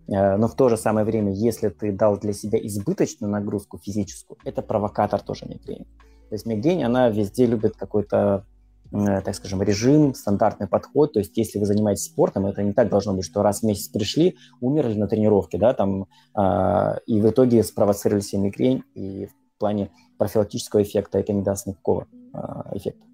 Но 0.07 0.47
в 0.47 0.55
то 0.55 0.69
же 0.69 0.77
самое 0.77 1.05
время, 1.05 1.31
если 1.31 1.69
ты 1.69 1.91
дал 1.91 2.19
для 2.19 2.33
себя 2.33 2.59
избыточную 2.59 3.31
нагрузку 3.31 3.77
физическую, 3.77 4.37
это 4.43 4.61
провокатор 4.61 5.21
тоже 5.21 5.45
мигрени. 5.45 5.87
То 6.29 6.35
есть 6.35 6.45
мигрень, 6.45 6.83
она 6.83 7.09
везде 7.09 7.45
любит 7.45 7.75
какой-то 7.77 8.45
э, 8.91 9.21
так 9.21 9.35
скажем, 9.35 9.61
режим, 9.61 10.13
стандартный 10.13 10.67
подход. 10.67 11.13
То 11.13 11.19
есть, 11.19 11.37
если 11.37 11.59
вы 11.59 11.65
занимаетесь 11.65 12.05
спортом, 12.05 12.47
это 12.47 12.63
не 12.63 12.73
так 12.73 12.89
должно 12.89 13.13
быть, 13.13 13.23
что 13.23 13.43
раз 13.43 13.59
в 13.59 13.63
месяц 13.63 13.87
пришли, 13.89 14.37
умерли 14.59 14.97
на 14.97 15.07
тренировке, 15.07 15.57
да, 15.57 15.73
там, 15.73 16.07
э, 16.35 16.99
и 17.05 17.21
в 17.21 17.29
итоге 17.29 17.63
спровоцировали 17.63 18.21
себе 18.21 18.41
мигрень, 18.41 18.83
и 18.95 19.27
в 19.27 19.59
плане 19.59 19.91
профилактического 20.17 20.81
эффекта 20.81 21.19
это 21.19 21.33
не 21.33 21.43
даст 21.43 21.67
никакого 21.67 22.07
э, 22.33 22.37
эффекта. 22.77 23.05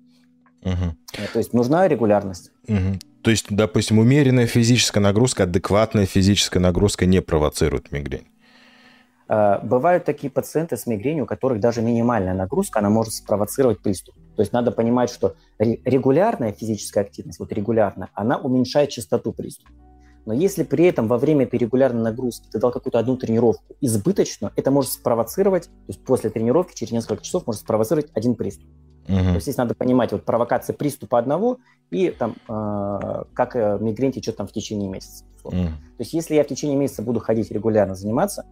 Угу. 0.64 1.28
То 1.34 1.40
есть 1.40 1.54
нужна 1.54 1.88
регулярность. 1.88 2.52
Угу. 2.68 3.00
То 3.22 3.32
есть, 3.32 3.48
допустим, 3.50 4.00
умеренная 4.00 4.48
физическая 4.48 5.02
нагрузка, 5.02 5.44
адекватная 5.44 6.06
физическая 6.06 6.62
нагрузка 6.62 7.06
не 7.06 7.22
провоцирует 7.22 7.92
мигрень? 7.92 8.28
Э, 9.28 9.60
бывают 9.64 10.06
такие 10.06 10.32
пациенты 10.32 10.78
с 10.78 10.88
мигренью, 10.88 11.24
у 11.24 11.28
которых 11.28 11.60
даже 11.60 11.82
минимальная 11.82 12.34
нагрузка, 12.34 12.80
она 12.80 12.90
может 12.90 13.14
спровоцировать 13.14 13.82
приступ. 13.82 14.16
То 14.36 14.42
есть 14.42 14.54
надо 14.54 14.72
понимать, 14.72 15.10
что 15.10 15.36
регулярная 15.60 16.54
физическая 16.54 17.04
активность, 17.04 17.40
вот 17.40 17.52
регулярная, 17.52 18.10
она 18.14 18.38
уменьшает 18.38 18.90
частоту 18.90 19.34
приступа. 19.34 19.72
Но 20.26 20.34
если 20.34 20.64
при 20.64 20.86
этом 20.86 21.08
во 21.08 21.18
время 21.18 21.46
этой 21.46 21.60
регулярной 21.60 22.04
нагрузки 22.04 22.48
ты 22.52 22.60
дал 22.60 22.72
какую-то 22.72 23.00
одну 23.00 23.18
тренировку 23.18 23.76
избыточно, 23.82 24.52
это 24.56 24.72
может 24.72 24.92
спровоцировать, 24.92 25.66
то 25.66 25.72
есть 25.88 26.04
после 26.04 26.30
тренировки 26.30 26.76
через 26.76 26.92
несколько 26.92 27.24
часов 27.24 27.48
может 27.48 27.62
спровоцировать 27.62 28.12
один 28.14 28.36
приступ. 28.36 28.70
Угу. 29.10 29.18
То 29.18 29.34
есть 29.34 29.44
здесь 29.44 29.58
надо 29.58 29.74
понимать 29.74 30.12
вот 30.12 30.24
провокация 30.24 30.76
приступа 30.76 31.18
одного 31.18 31.58
и 31.90 32.12
там 32.12 32.36
э, 32.48 33.24
как 33.34 33.56
мигрень 33.56 34.12
течет 34.12 34.38
там 34.38 34.48
в 34.48 34.52
течение 34.52 34.88
месяца. 34.88 35.26
Угу. 35.44 35.52
То 35.54 36.00
есть 36.00 36.14
если 36.14 36.36
я 36.36 36.44
в 36.44 36.48
течение 36.48 36.78
месяца 36.78 37.02
буду 37.02 37.20
ходить 37.20 37.50
регулярно 37.52 37.96
заниматься, 37.96 38.46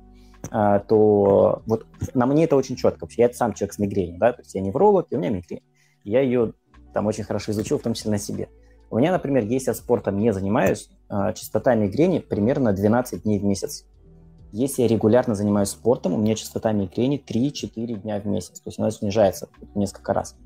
э, 0.52 0.80
то 0.88 1.62
вот 1.68 1.86
на 2.16 2.26
мне 2.26 2.46
это 2.46 2.56
очень 2.56 2.76
четко. 2.76 3.02
Вообще 3.02 3.22
я 3.22 3.34
сам 3.34 3.54
человек 3.54 3.74
с 3.74 3.80
мигренью, 3.80 4.18
да, 4.18 4.34
то 4.34 4.42
есть 4.42 4.56
я 4.56 4.62
невролог, 4.62 5.08
и 5.12 5.16
у 5.16 5.20
меня 5.20 5.30
мигрень. 5.30 5.62
Я 6.04 6.22
ее 6.22 6.54
там 6.94 7.06
очень 7.06 7.24
хорошо 7.24 7.52
изучил, 7.52 7.78
в 7.78 7.84
том 7.84 7.94
числе 7.94 8.10
на 8.12 8.18
себе. 8.18 8.50
У 8.90 8.98
меня, 8.98 9.12
например, 9.12 9.44
если 9.44 9.70
я 9.70 9.76
спортом 9.76 10.18
не 10.18 10.34
занимаюсь, 10.34 10.90
э, 11.10 11.34
частота 11.36 11.76
мигрени 11.76 12.20
примерно 12.20 12.74
12 12.74 13.24
дней 13.24 13.40
в 13.40 13.44
месяц. 13.44 13.86
Если 14.54 14.82
я 14.82 14.88
регулярно 14.88 15.36
занимаюсь 15.36 15.70
спортом, 15.70 16.14
у 16.14 16.18
меня 16.18 16.34
частота 16.36 16.72
мигрени 16.72 17.22
3-4 17.24 18.02
дня 18.02 18.20
в 18.20 18.26
месяц. 18.26 18.62
То 18.62 18.70
есть 18.70 18.80
она 18.80 18.90
снижается 18.92 19.50
несколько 19.76 20.14
раз. 20.14 20.38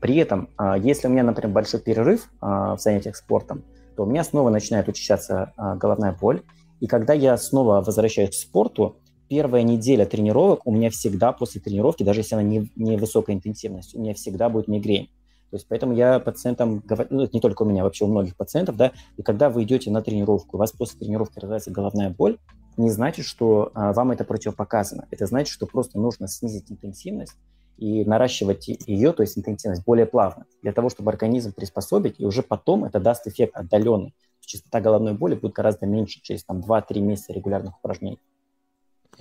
При 0.00 0.16
этом, 0.16 0.48
а, 0.56 0.76
если 0.76 1.08
у 1.08 1.10
меня, 1.10 1.22
например, 1.22 1.52
большой 1.52 1.80
перерыв 1.80 2.28
а, 2.40 2.76
в 2.76 2.80
занятиях 2.80 3.16
спортом, 3.16 3.64
то 3.96 4.04
у 4.04 4.06
меня 4.06 4.24
снова 4.24 4.50
начинает 4.50 4.88
учащаться 4.88 5.52
а, 5.56 5.76
головная 5.76 6.16
боль. 6.18 6.42
И 6.80 6.86
когда 6.86 7.12
я 7.12 7.36
снова 7.36 7.80
возвращаюсь 7.82 8.30
к 8.30 8.34
спорту, 8.34 8.96
первая 9.28 9.62
неделя 9.62 10.04
тренировок 10.04 10.66
у 10.66 10.72
меня 10.72 10.90
всегда 10.90 11.32
после 11.32 11.60
тренировки, 11.60 12.02
даже 12.02 12.20
если 12.20 12.34
она 12.34 12.42
не, 12.42 12.70
не 12.76 12.96
высокой 12.96 13.34
интенсивности, 13.34 13.96
у 13.96 14.00
меня 14.00 14.14
всегда 14.14 14.48
будет 14.48 14.68
мигрень. 14.68 15.06
То 15.50 15.56
есть 15.56 15.66
поэтому 15.68 15.94
я 15.94 16.18
пациентам 16.18 16.80
говорю, 16.80 17.08
ну, 17.10 17.22
это 17.22 17.34
не 17.34 17.40
только 17.40 17.62
у 17.62 17.66
меня, 17.66 17.84
вообще 17.84 18.06
у 18.06 18.08
многих 18.08 18.36
пациентов, 18.36 18.76
да, 18.76 18.92
и 19.18 19.22
когда 19.22 19.50
вы 19.50 19.64
идете 19.64 19.90
на 19.90 20.02
тренировку, 20.02 20.56
у 20.56 20.58
вас 20.58 20.72
после 20.72 20.98
тренировки 20.98 21.38
развивается 21.38 21.70
головная 21.70 22.10
боль, 22.10 22.38
не 22.76 22.90
значит, 22.90 23.26
что 23.26 23.70
а, 23.74 23.92
вам 23.92 24.12
это 24.12 24.24
противопоказано. 24.24 25.06
Это 25.10 25.26
значит, 25.26 25.52
что 25.52 25.66
просто 25.66 25.98
нужно 25.98 26.26
снизить 26.26 26.70
интенсивность 26.72 27.36
и 27.76 28.04
наращивать 28.04 28.68
ее, 28.68 29.12
то 29.12 29.22
есть 29.22 29.36
интенсивность, 29.36 29.84
более 29.84 30.06
плавно, 30.06 30.46
для 30.62 30.72
того, 30.72 30.88
чтобы 30.88 31.10
организм 31.10 31.52
приспособить, 31.52 32.16
и 32.18 32.24
уже 32.24 32.42
потом 32.42 32.84
это 32.84 33.00
даст 33.00 33.26
эффект 33.26 33.56
отдаленный. 33.56 34.14
Частота 34.40 34.80
головной 34.80 35.14
боли 35.14 35.34
будет 35.34 35.52
гораздо 35.52 35.86
меньше 35.86 36.20
через 36.22 36.44
там, 36.44 36.60
2-3 36.60 37.00
месяца 37.00 37.32
регулярных 37.32 37.78
упражнений. 37.78 38.18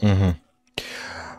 Угу. 0.01 0.35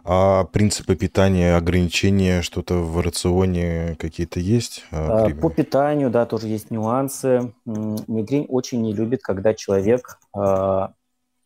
А 0.04 0.45
принципы 0.45 0.97
питания, 0.97 1.57
ограничения, 1.57 2.42
что-то 2.42 2.75
в 2.76 3.00
рационе 3.00 3.97
какие-то 4.00 4.40
есть? 4.40 4.85
А, 4.90 5.31
по 5.31 5.49
питанию, 5.49 6.11
да, 6.11 6.26
тоже 6.26 6.49
есть 6.49 6.71
нюансы. 6.71 7.52
Мигрень 7.64 8.47
очень 8.49 8.83
не 8.83 8.92
любит, 8.92 9.23
когда 9.23 9.54
человек 9.54 10.19
а, 10.35 10.95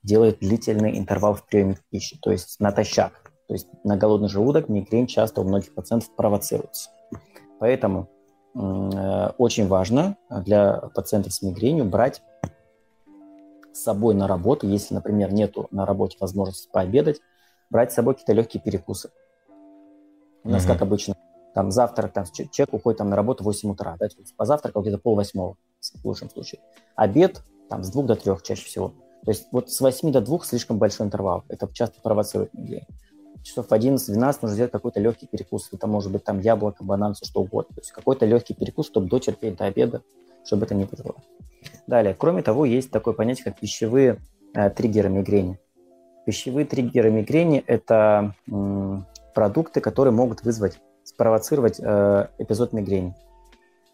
делает 0.02 0.38
длительный 0.38 0.99
интервал 0.99 1.35
в 1.35 1.44
приеме 1.44 1.76
пищи, 1.90 2.18
то 2.23 2.30
есть 2.30 2.58
натощак. 2.58 3.25
То 3.48 3.54
есть 3.54 3.68
на 3.84 3.96
голодный 3.96 4.28
желудок 4.28 4.68
мигрень 4.68 5.06
часто 5.06 5.40
у 5.40 5.44
многих 5.44 5.74
пациентов 5.74 6.14
провоцируется. 6.16 6.90
Поэтому 7.60 8.08
э, 8.54 9.30
очень 9.38 9.68
важно 9.68 10.16
для 10.30 10.90
пациентов 10.94 11.32
с 11.32 11.42
мигренью 11.42 11.84
брать 11.84 12.22
с 13.72 13.82
собой 13.82 14.14
на 14.14 14.26
работу, 14.26 14.66
если, 14.66 14.94
например, 14.94 15.32
нету 15.32 15.68
на 15.70 15.86
работе 15.86 16.16
возможности 16.18 16.68
пообедать, 16.72 17.20
брать 17.70 17.92
с 17.92 17.94
собой 17.94 18.14
какие-то 18.14 18.32
легкие 18.32 18.62
перекусы. 18.62 19.10
У 20.42 20.48
нас, 20.48 20.64
mm-hmm. 20.64 20.68
как 20.68 20.82
обычно, 20.82 21.16
там 21.54 21.70
завтрак, 21.70 22.12
там, 22.12 22.24
человек 22.24 22.74
уходит 22.74 22.98
там 22.98 23.10
на 23.10 23.16
работу 23.16 23.42
в 23.42 23.46
8 23.46 23.70
утра, 23.70 23.96
да, 23.98 24.08
позавтракал 24.36 24.82
где-то 24.82 24.98
пол 24.98 25.14
восьмого, 25.14 25.56
в 25.80 26.04
лучшем 26.04 26.30
случае. 26.30 26.60
Обед 26.96 27.42
там 27.68 27.82
с 27.82 27.90
2 27.90 28.02
до 28.02 28.16
3 28.16 28.32
чаще 28.42 28.64
всего. 28.64 28.88
То 29.24 29.30
есть 29.30 29.48
вот 29.52 29.70
с 29.70 29.80
8 29.80 30.12
до 30.12 30.20
2 30.20 30.40
слишком 30.44 30.78
большой 30.78 31.06
интервал. 31.06 31.44
Это 31.48 31.68
часто 31.72 32.00
провоцирует 32.00 32.52
мигрень 32.54 32.86
часов 33.46 33.68
в 33.68 33.72
11-12 33.72 34.38
нужно 34.42 34.48
сделать 34.48 34.72
какой-то 34.72 35.00
легкий 35.00 35.26
перекус. 35.26 35.68
Это 35.72 35.86
может 35.86 36.10
быть 36.12 36.24
там 36.24 36.40
яблоко, 36.40 36.84
банан, 36.84 37.14
все 37.14 37.24
что 37.24 37.40
угодно. 37.40 37.74
То 37.74 37.80
есть 37.80 37.92
какой-то 37.92 38.26
легкий 38.26 38.54
перекус, 38.54 38.86
чтобы 38.86 39.08
дотерпеть 39.08 39.56
до 39.56 39.66
обеда, 39.66 40.02
чтобы 40.44 40.66
это 40.66 40.74
не 40.74 40.84
было. 40.84 41.14
Далее, 41.86 42.14
кроме 42.18 42.42
того, 42.42 42.64
есть 42.64 42.90
такое 42.90 43.14
понятие, 43.14 43.44
как 43.44 43.60
пищевые 43.60 44.18
э, 44.54 44.70
триггеры 44.70 45.08
мигрени. 45.08 45.58
Пищевые 46.24 46.66
триггеры 46.66 47.10
мигрени– 47.10 47.62
это 47.66 48.34
м, 48.50 49.06
продукты, 49.34 49.80
которые 49.80 50.12
могут 50.12 50.42
вызвать, 50.42 50.80
спровоцировать 51.04 51.78
э, 51.78 52.28
эпизод 52.38 52.72
мигрени. 52.72 53.14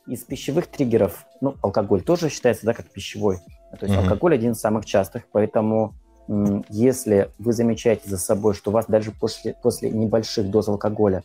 Из 0.06 0.24
пищевых 0.24 0.66
триггеров, 0.66 1.26
ну, 1.40 1.56
алкоголь 1.62 2.02
тоже 2.02 2.30
считается, 2.30 2.64
да, 2.66 2.74
как 2.74 2.90
пищевой. 2.90 3.38
То 3.78 3.86
есть 3.86 3.94
mm-hmm. 3.94 4.02
алкоголь 4.02 4.34
один 4.34 4.52
из 4.52 4.60
самых 4.60 4.86
частых, 4.86 5.24
поэтому 5.30 5.94
если 6.68 7.30
вы 7.38 7.52
замечаете 7.52 8.08
за 8.08 8.18
собой, 8.18 8.54
что 8.54 8.70
у 8.70 8.74
вас 8.74 8.86
даже 8.86 9.10
после, 9.10 9.54
после 9.54 9.90
небольших 9.90 10.50
доз 10.50 10.68
алкоголя 10.68 11.24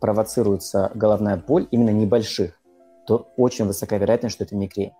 провоцируется 0.00 0.90
головная 0.94 1.36
боль, 1.36 1.66
именно 1.70 1.90
небольших, 1.90 2.58
то 3.06 3.28
очень 3.36 3.64
высока 3.64 3.96
вероятность, 3.98 4.34
что 4.34 4.44
это 4.44 4.54
мигрень. 4.54 4.92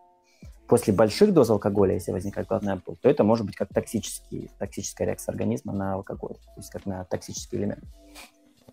После 0.67 0.93
больших 0.93 1.33
доз 1.33 1.49
алкоголя, 1.51 1.95
если 1.95 2.11
возникает 2.11 2.49
головная 2.49 2.81
боль, 2.85 2.97
то 3.01 3.09
это 3.09 3.23
может 3.23 3.47
быть 3.47 3.55
как 3.55 3.69
токсический, 3.73 4.51
токсическая 4.59 5.07
реакция 5.07 5.33
организма 5.33 5.73
на 5.73 5.95
алкоголь, 5.95 6.35
то 6.35 6.59
есть 6.59 6.71
как 6.71 6.87
на 6.87 7.05
токсический 7.05 7.59
элемент. 7.59 7.85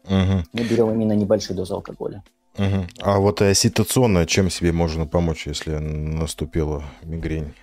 Угу. 0.05 0.43
Мы 0.53 0.63
берем 0.63 0.91
именно 0.91 1.13
небольшие 1.13 1.55
дозы 1.55 1.73
алкоголя. 1.73 2.23
Угу. 2.57 2.87
А 3.01 3.19
вот 3.19 3.41
э, 3.41 3.53
ситуационно 3.53 4.25
чем 4.25 4.49
себе 4.49 4.71
можно 4.71 5.05
помочь, 5.05 5.47
если 5.47 5.77
наступила 5.77 6.83
мигрень? 7.03 7.53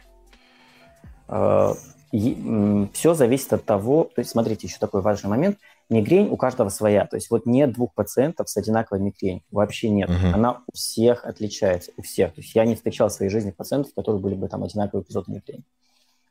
А, 2.12 2.88
все 2.92 3.14
зависит 3.14 3.52
от 3.52 3.64
того, 3.64 4.04
то 4.04 4.20
есть 4.20 4.30
смотрите, 4.30 4.66
еще 4.66 4.78
такой 4.78 5.00
важный 5.00 5.30
момент, 5.30 5.58
мигрень 5.88 6.28
у 6.28 6.36
каждого 6.36 6.68
своя, 6.68 7.06
то 7.06 7.16
есть 7.16 7.30
вот 7.30 7.46
нет 7.46 7.72
двух 7.72 7.94
пациентов 7.94 8.48
с 8.48 8.56
одинаковой 8.56 9.00
мигрень, 9.00 9.42
вообще 9.50 9.90
нет, 9.90 10.10
uh-huh. 10.10 10.32
она 10.32 10.62
у 10.66 10.72
всех 10.76 11.24
отличается, 11.24 11.92
у 11.96 12.02
всех, 12.02 12.34
то 12.34 12.40
есть 12.40 12.54
я 12.54 12.64
не 12.64 12.74
встречал 12.74 13.08
в 13.08 13.12
своей 13.12 13.30
жизни 13.30 13.50
пациентов, 13.50 13.94
которые 13.94 14.20
были 14.20 14.34
бы 14.34 14.48
там 14.48 14.64
одинаковые 14.64 15.04
эпизоды 15.04 15.32
мигрени. 15.32 15.62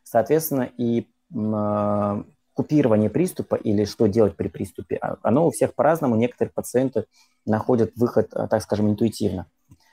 Соответственно, 0.03 0.69
и 0.77 1.07
э, 1.33 2.23
купирование 2.53 3.09
приступа 3.09 3.55
или 3.55 3.85
что 3.85 4.07
делать 4.07 4.35
при 4.35 4.47
приступе, 4.47 4.97
а, 4.97 5.17
оно 5.21 5.47
у 5.47 5.51
всех 5.51 5.75
по-разному, 5.75 6.15
некоторые 6.15 6.51
пациенты 6.51 7.05
находят 7.45 7.91
выход, 7.95 8.33
э, 8.33 8.47
так 8.49 8.61
скажем, 8.63 8.89
интуитивно. 8.89 9.45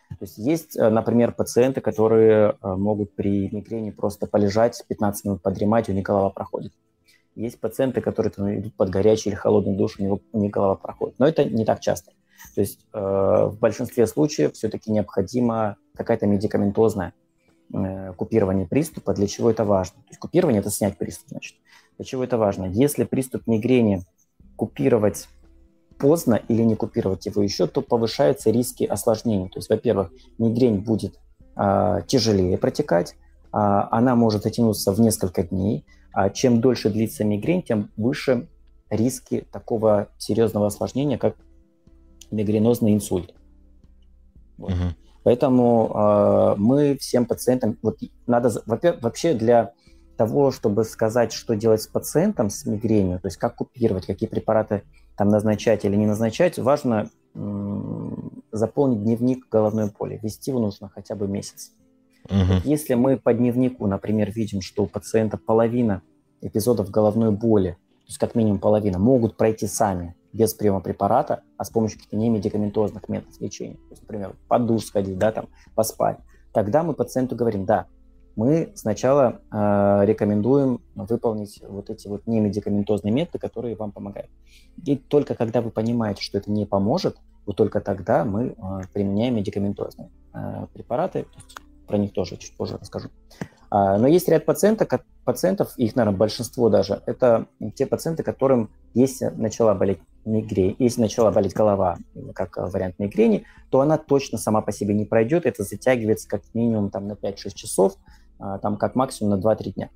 То 0.08 0.22
есть 0.22 0.38
есть, 0.38 0.76
э, 0.76 0.88
например, 0.88 1.32
пациенты, 1.32 1.80
которые 1.80 2.56
э, 2.62 2.74
могут 2.74 3.14
при 3.14 3.50
мигрени 3.50 3.90
просто 3.90 4.26
полежать, 4.26 4.82
15 4.88 5.24
минут 5.24 5.42
подремать, 5.42 5.88
у 5.88 5.92
них 5.92 6.04
голова 6.04 6.30
проходит. 6.30 6.72
Есть 7.34 7.60
пациенты, 7.60 8.00
которые 8.00 8.32
там, 8.32 8.54
идут 8.54 8.74
под 8.74 8.90
горячий 8.90 9.30
или 9.30 9.36
холодный 9.36 9.76
душ, 9.76 9.98
у, 9.98 10.02
него, 10.02 10.20
у 10.32 10.40
них 10.40 10.50
голова 10.50 10.76
проходит. 10.76 11.18
Но 11.18 11.26
это 11.26 11.44
не 11.44 11.64
так 11.64 11.80
часто. 11.80 12.12
То 12.54 12.60
есть 12.60 12.80
э, 12.92 12.98
в 12.98 13.58
большинстве 13.60 14.06
случаев 14.06 14.54
все-таки 14.54 14.90
необходимо 14.90 15.76
какая-то 15.94 16.26
медикаментозная 16.26 17.12
э, 17.74 18.12
купирование 18.14 18.66
приступа. 18.66 19.12
Для 19.12 19.26
чего 19.26 19.50
это 19.50 19.64
важно? 19.64 19.96
То 20.02 20.08
есть 20.10 20.20
купирование– 20.20 20.60
это 20.62 20.70
снять 20.70 20.96
приступ, 20.96 21.28
значит. 21.28 21.56
Для 21.98 22.04
чего 22.04 22.24
это 22.24 22.38
важно? 22.38 22.64
Если 22.66 23.04
приступ 23.04 23.46
мигрени 23.46 24.02
купировать 24.56 25.28
поздно 25.98 26.40
или 26.48 26.62
не 26.62 26.76
купировать 26.76 27.26
его 27.26 27.42
еще, 27.42 27.66
то 27.66 27.82
повышаются 27.82 28.50
риски 28.50 28.84
осложнений. 28.84 29.48
То 29.48 29.58
есть, 29.58 29.68
во-первых, 29.68 30.10
мигрень 30.38 30.78
будет 30.78 31.18
а, 31.54 32.02
тяжелее 32.02 32.58
протекать, 32.58 33.14
а, 33.52 33.88
она 33.90 34.14
может 34.14 34.42
затянуться 34.42 34.92
в 34.92 35.00
несколько 35.00 35.42
дней. 35.42 35.84
А 36.12 36.30
чем 36.30 36.60
дольше 36.60 36.90
длится 36.90 37.24
мигрень, 37.24 37.62
тем 37.62 37.90
выше 37.96 38.48
риски 38.90 39.46
такого 39.52 40.08
серьезного 40.18 40.68
осложнения, 40.68 41.18
как 41.18 41.36
мигренозный 42.30 42.94
инсульт. 42.94 43.34
Вот. 44.56 44.72
Угу. 44.72 44.80
Поэтому 45.24 45.92
э, 45.92 46.54
мы 46.56 46.96
всем 46.98 47.26
пациентам, 47.26 47.78
вот 47.82 47.98
надо 48.26 48.50
вообще 48.66 49.34
для 49.34 49.72
того, 50.16 50.52
чтобы 50.52 50.84
сказать, 50.84 51.32
что 51.32 51.56
делать 51.56 51.82
с 51.82 51.88
пациентом 51.88 52.48
с 52.48 52.64
мигренью, 52.64 53.18
то 53.20 53.26
есть 53.26 53.36
как 53.36 53.56
купировать, 53.56 54.06
какие 54.06 54.28
препараты 54.28 54.84
там 55.16 55.28
назначать 55.28 55.84
или 55.84 55.96
не 55.96 56.06
назначать, 56.06 56.58
важно 56.58 57.10
заполнить 58.52 59.02
дневник 59.02 59.46
головной 59.50 59.90
боли. 59.90 60.18
Вести 60.22 60.50
его 60.50 60.60
нужно 60.60 60.88
хотя 60.88 61.14
бы 61.14 61.28
месяц. 61.28 61.72
Угу. 62.24 62.62
Если 62.64 62.94
мы 62.94 63.18
по 63.18 63.34
дневнику, 63.34 63.86
например, 63.86 64.30
видим, 64.32 64.60
что 64.60 64.84
у 64.84 64.86
пациента 64.86 65.36
половина 65.36 66.02
эпизодов 66.40 66.90
головной 66.90 67.30
боли, 67.30 67.72
то 67.72 68.08
есть 68.08 68.18
как 68.18 68.34
минимум 68.34 68.58
половина, 68.58 68.98
могут 68.98 69.36
пройти 69.36 69.66
сами 69.66 70.14
без 70.32 70.54
приема 70.54 70.80
препарата, 70.80 71.42
а 71.56 71.64
с 71.64 71.70
помощью 71.70 71.98
каких-то 71.98 72.16
немедикаментозных 72.16 73.08
методов 73.08 73.40
лечения, 73.40 73.74
то 73.74 73.90
есть, 73.90 74.02
например, 74.02 74.34
под 74.48 74.66
душ 74.66 74.84
сходить, 74.84 75.18
да, 75.18 75.32
там, 75.32 75.48
поспать, 75.74 76.18
тогда 76.52 76.82
мы 76.82 76.94
пациенту 76.94 77.36
говорим, 77.36 77.64
да, 77.64 77.86
мы 78.36 78.72
сначала 78.74 79.40
э, 79.50 80.02
рекомендуем 80.04 80.80
выполнить 80.94 81.62
вот 81.66 81.90
эти 81.90 82.06
вот 82.06 82.26
немедикаментозные 82.26 83.12
методы, 83.12 83.38
которые 83.38 83.74
вам 83.74 83.92
помогают. 83.92 84.30
И 84.84 84.96
только 84.96 85.34
когда 85.34 85.62
вы 85.62 85.70
понимаете, 85.70 86.22
что 86.22 86.38
это 86.38 86.50
не 86.50 86.66
поможет, 86.66 87.16
вот 87.46 87.56
только 87.56 87.80
тогда 87.80 88.24
мы 88.24 88.48
э, 88.48 88.54
применяем 88.92 89.36
медикаментозные 89.36 90.10
э, 90.34 90.66
препараты. 90.72 91.26
Про 91.86 91.98
них 91.98 92.12
тоже 92.12 92.36
чуть 92.36 92.54
позже 92.56 92.76
расскажу. 92.78 93.08
А, 93.70 93.98
но 93.98 94.06
есть 94.06 94.28
ряд 94.28 94.44
пациентов, 94.44 94.88
пациентов, 95.24 95.76
их, 95.76 95.96
наверное, 95.96 96.18
большинство 96.18 96.68
даже, 96.68 97.02
это 97.06 97.46
те 97.74 97.86
пациенты, 97.86 98.22
которым 98.22 98.70
если 98.94 99.26
начала 99.26 99.74
болеть 99.74 99.98
мигрень, 100.24 100.76
если 100.78 101.00
начала 101.00 101.30
болеть 101.30 101.54
голова, 101.54 101.98
как 102.34 102.56
вариант 102.56 102.98
мигрени, 102.98 103.44
то 103.70 103.80
она 103.80 103.98
точно 103.98 104.38
сама 104.38 104.60
по 104.60 104.72
себе 104.72 104.94
не 104.94 105.04
пройдет, 105.04 105.46
это 105.46 105.62
затягивается 105.62 106.28
как 106.28 106.42
минимум 106.54 106.90
там, 106.90 107.06
на 107.06 107.12
5-6 107.12 107.54
часов, 107.54 107.96
там 108.38 108.76
как 108.76 108.94
максимум 108.94 109.38
на 109.38 109.42
2-3 109.42 109.72
дня. 109.72 109.90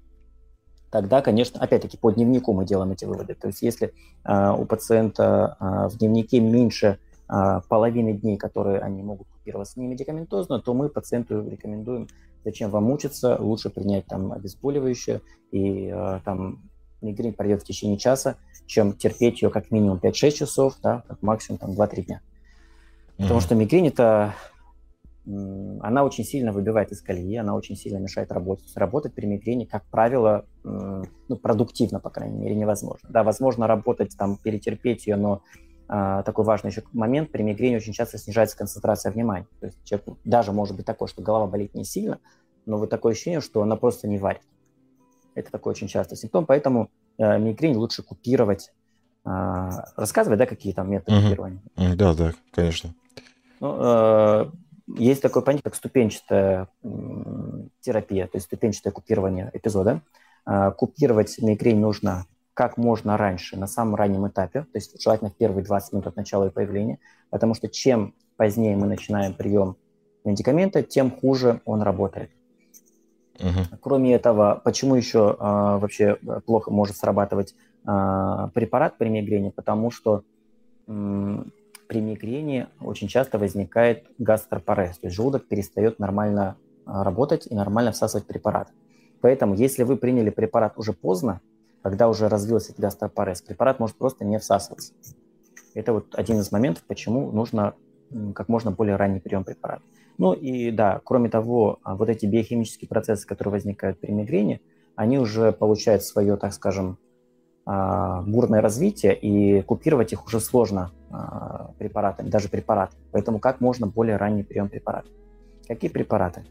Тогда, 0.90 1.22
конечно, 1.22 1.60
опять-таки 1.60 1.96
по 1.96 2.10
дневнику 2.10 2.52
мы 2.52 2.64
делаем 2.64 2.90
эти 2.92 3.04
выводы. 3.04 3.34
То 3.34 3.46
есть 3.46 3.62
если 3.62 3.94
э, 4.24 4.50
у 4.50 4.64
пациента 4.64 5.56
э, 5.60 5.88
в 5.88 5.98
дневнике 5.98 6.40
меньше 6.40 6.98
половины 7.68 8.12
дней, 8.12 8.36
которые 8.36 8.80
они 8.80 9.04
могут 9.04 9.28
купироваться 9.28 9.78
не 9.78 9.86
медикаментозно, 9.86 10.58
то 10.58 10.74
мы 10.74 10.88
пациенту 10.88 11.48
рекомендуем, 11.48 12.08
зачем 12.44 12.70
вам 12.70 12.82
мучиться, 12.82 13.36
лучше 13.40 13.70
принять 13.70 14.06
там 14.06 14.32
обезболивающее, 14.32 15.20
и 15.52 15.94
там 16.24 16.60
мигрень 17.02 17.32
пройдет 17.32 17.62
в 17.62 17.64
течение 17.64 17.98
часа, 17.98 18.36
чем 18.66 18.94
терпеть 18.94 19.42
ее 19.42 19.50
как 19.50 19.70
минимум 19.70 19.98
5-6 19.98 20.30
часов, 20.32 20.74
да, 20.82 21.04
как 21.06 21.22
максимум 21.22 21.58
там 21.58 21.70
2-3 21.70 22.02
дня. 22.02 22.20
Потому 23.16 23.38
mm-hmm. 23.38 23.42
что 23.42 23.54
мигрень 23.54 23.88
это 23.88 24.34
она 25.26 26.04
очень 26.04 26.24
сильно 26.24 26.52
выбивает 26.52 26.92
из 26.92 27.02
колеи, 27.02 27.36
она 27.36 27.54
очень 27.54 27.76
сильно 27.76 27.98
мешает 27.98 28.32
работать. 28.32 28.76
Работать 28.76 29.14
при 29.14 29.26
мигрени, 29.26 29.64
как 29.64 29.84
правило, 29.90 30.46
ну, 30.64 31.36
продуктивно, 31.36 32.00
по 32.00 32.10
крайней 32.10 32.38
мере, 32.38 32.54
невозможно. 32.54 33.08
Да, 33.10 33.22
возможно 33.22 33.66
работать, 33.66 34.16
там, 34.16 34.36
перетерпеть 34.36 35.06
ее, 35.06 35.16
но 35.16 35.42
а, 35.92 36.22
такой 36.22 36.44
важный 36.44 36.70
еще 36.70 36.84
момент, 36.92 37.32
при 37.32 37.42
мигрени 37.42 37.74
очень 37.74 37.92
часто 37.92 38.16
снижается 38.16 38.56
концентрация 38.56 39.10
внимания. 39.10 39.48
То 39.58 39.66
есть 39.66 39.78
человек 39.82 40.06
даже 40.22 40.52
может 40.52 40.76
быть 40.76 40.86
такое, 40.86 41.08
что 41.08 41.20
голова 41.20 41.48
болит 41.48 41.74
не 41.74 41.84
сильно, 41.84 42.20
но 42.64 42.78
вот 42.78 42.90
такое 42.90 43.12
ощущение, 43.12 43.40
что 43.40 43.60
она 43.60 43.74
просто 43.74 44.06
не 44.06 44.16
варит. 44.16 44.42
Это 45.34 45.50
такой 45.50 45.72
очень 45.72 45.88
частый 45.88 46.16
симптом, 46.16 46.46
поэтому 46.46 46.90
э, 47.18 47.38
мигрень 47.40 47.74
лучше 47.74 48.04
купировать. 48.04 48.72
Э, 49.24 49.70
рассказывай, 49.96 50.36
да, 50.36 50.46
какие 50.46 50.72
там 50.72 50.88
методы 50.88 51.16
угу. 51.16 51.22
купирования? 51.24 51.62
Да, 51.76 52.14
да, 52.14 52.34
конечно. 52.52 52.94
Ну, 53.58 53.76
э, 53.80 54.50
есть 54.96 55.22
такое 55.22 55.42
понятие, 55.42 55.64
как 55.64 55.74
ступенчатая 55.74 56.68
терапия, 57.80 58.26
то 58.26 58.36
есть 58.36 58.46
ступенчатое 58.46 58.92
купирование 58.92 59.50
эпизода. 59.52 60.02
А, 60.44 60.70
купировать 60.70 61.38
мигрень 61.40 61.78
нужно 61.78 62.26
как 62.54 62.76
можно 62.76 63.16
раньше, 63.16 63.56
на 63.56 63.66
самом 63.66 63.94
раннем 63.94 64.26
этапе, 64.28 64.62
то 64.62 64.74
есть 64.74 65.00
желательно 65.00 65.30
в 65.30 65.36
первые 65.36 65.64
20 65.64 65.92
минут 65.92 66.06
от 66.08 66.16
начала 66.16 66.44
ее 66.44 66.50
появления, 66.50 66.98
потому 67.30 67.54
что 67.54 67.68
чем 67.68 68.14
позднее 68.36 68.76
мы 68.76 68.86
начинаем 68.86 69.34
прием 69.34 69.76
медикамента, 70.24 70.82
тем 70.82 71.10
хуже 71.10 71.60
он 71.64 71.82
работает. 71.82 72.30
Uh-huh. 73.38 73.78
Кроме 73.80 74.14
этого, 74.14 74.60
почему 74.62 74.94
еще 74.94 75.36
а, 75.38 75.78
вообще 75.78 76.16
плохо 76.44 76.70
может 76.70 76.96
срабатывать 76.96 77.54
а, 77.86 78.48
препарат 78.48 78.98
при 78.98 79.08
мигрени? 79.08 79.50
Потому 79.50 79.90
что 79.90 80.24
при 81.90 82.00
мигрени 82.00 82.68
очень 82.80 83.08
часто 83.08 83.36
возникает 83.36 84.04
гастропарез, 84.16 84.98
то 84.98 85.08
есть 85.08 85.16
желудок 85.16 85.48
перестает 85.48 85.98
нормально 85.98 86.56
а, 86.86 87.02
работать 87.02 87.48
и 87.50 87.54
нормально 87.56 87.90
всасывать 87.90 88.28
препарат. 88.28 88.68
Поэтому, 89.20 89.56
если 89.56 89.82
вы 89.82 89.96
приняли 89.96 90.30
препарат 90.30 90.74
уже 90.76 90.92
поздно, 90.92 91.40
когда 91.82 92.08
уже 92.08 92.28
развился 92.28 92.70
этот 92.70 92.80
гастропарез, 92.80 93.42
препарат 93.42 93.80
может 93.80 93.96
просто 93.96 94.24
не 94.24 94.38
всасываться. 94.38 94.92
Это 95.74 95.92
вот 95.92 96.14
один 96.14 96.38
из 96.38 96.52
моментов, 96.52 96.84
почему 96.86 97.32
нужно 97.32 97.74
как 98.36 98.48
можно 98.48 98.70
более 98.70 98.94
ранний 98.94 99.18
прием 99.18 99.42
препарата. 99.42 99.82
Ну 100.16 100.32
и 100.32 100.70
да, 100.70 101.00
кроме 101.02 101.28
того, 101.28 101.80
а, 101.82 101.96
вот 101.96 102.08
эти 102.08 102.24
биохимические 102.24 102.88
процессы, 102.88 103.26
которые 103.26 103.50
возникают 103.50 103.98
при 103.98 104.12
мигрени, 104.12 104.62
они 104.94 105.18
уже 105.18 105.50
получают 105.50 106.04
свое, 106.04 106.36
так 106.36 106.52
скажем, 106.52 106.98
бурное 107.66 108.60
развитие, 108.60 109.14
и 109.14 109.62
купировать 109.62 110.12
их 110.12 110.26
уже 110.26 110.40
сложно 110.40 110.90
а, 111.10 111.72
препаратами, 111.78 112.28
даже 112.28 112.48
препараты. 112.48 112.96
Поэтому 113.10 113.40
как 113.40 113.60
можно 113.60 113.88
более 113.88 114.16
ранний 114.16 114.44
прием 114.44 114.68
препаратов? 114.68 115.10
Какие 115.66 115.90
препараты? 115.90 116.44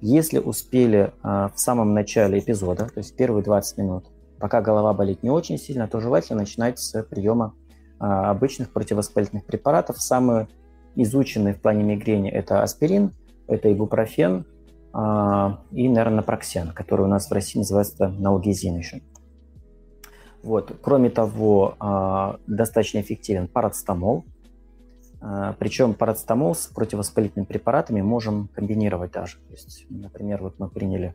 Если 0.00 0.38
успели 0.38 1.12
а, 1.22 1.48
в 1.48 1.58
самом 1.58 1.94
начале 1.94 2.38
эпизода, 2.38 2.86
то 2.86 2.98
есть 2.98 3.16
первые 3.16 3.42
20 3.42 3.78
минут, 3.78 4.06
пока 4.38 4.60
голова 4.60 4.92
болит 4.94 5.24
не 5.24 5.30
очень 5.30 5.58
сильно, 5.58 5.88
то 5.88 5.98
желательно 6.00 6.40
начинать 6.40 6.78
с 6.78 7.02
приема 7.02 7.54
обычных 7.98 8.72
противовоспалительных 8.72 9.44
препаратов. 9.44 10.00
Самые 10.00 10.46
изученные 10.94 11.54
в 11.54 11.60
плане 11.60 11.82
мигрени 11.82 12.30
это 12.30 12.62
аспирин, 12.62 13.10
это 13.48 13.72
ибупрофен 13.72 14.44
и, 15.72 15.88
наверное, 15.88 16.18
напроксен, 16.18 16.70
который 16.70 17.06
у 17.06 17.08
нас 17.08 17.28
в 17.28 17.32
России 17.32 17.58
называется 17.58 18.06
налгезин 18.06 18.76
еще. 18.76 19.00
Вот. 20.42 20.76
Кроме 20.82 21.10
того, 21.10 21.76
а, 21.80 22.38
достаточно 22.46 23.00
эффективен 23.00 23.48
парацетамол. 23.48 24.24
А, 25.20 25.54
Причем 25.58 25.94
парацетамол 25.94 26.54
с 26.54 26.66
противовоспалительными 26.66 27.46
препаратами 27.46 28.00
можем 28.00 28.48
комбинировать 28.54 29.12
даже. 29.12 29.38
То 29.48 29.52
есть, 29.52 29.86
например, 29.90 30.42
вот 30.42 30.58
мы 30.58 30.68
приняли 30.68 31.14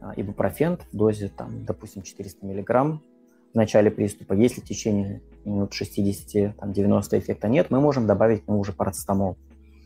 а, 0.00 0.12
ибупрофен 0.16 0.78
в 0.92 0.96
дозе, 0.96 1.28
там, 1.28 1.64
допустим, 1.64 2.02
400 2.02 2.46
мг 2.46 3.00
в 3.52 3.56
начале 3.56 3.90
приступа. 3.90 4.34
Если 4.34 4.60
в 4.60 4.64
течение 4.64 5.20
минут 5.44 5.72
60-90 5.72 7.18
эффекта 7.18 7.48
нет, 7.48 7.70
мы 7.70 7.80
можем 7.80 8.06
добавить 8.06 8.44
к 8.44 8.48
нему 8.48 8.60
уже 8.60 8.72
парацетамол. 8.72 9.36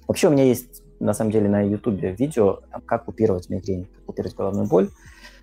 Вообще 0.07 0.29
у 0.29 0.31
меня 0.31 0.45
есть, 0.45 0.83
на 1.01 1.15
самом 1.15 1.31
деле, 1.31 1.49
на 1.49 1.63
YouTube 1.63 2.03
видео, 2.19 2.61
как 2.85 3.07
купировать 3.07 3.49
мигрень, 3.49 3.87
как 3.87 4.05
купировать 4.05 4.37
головную 4.37 4.69
боль. 4.69 4.91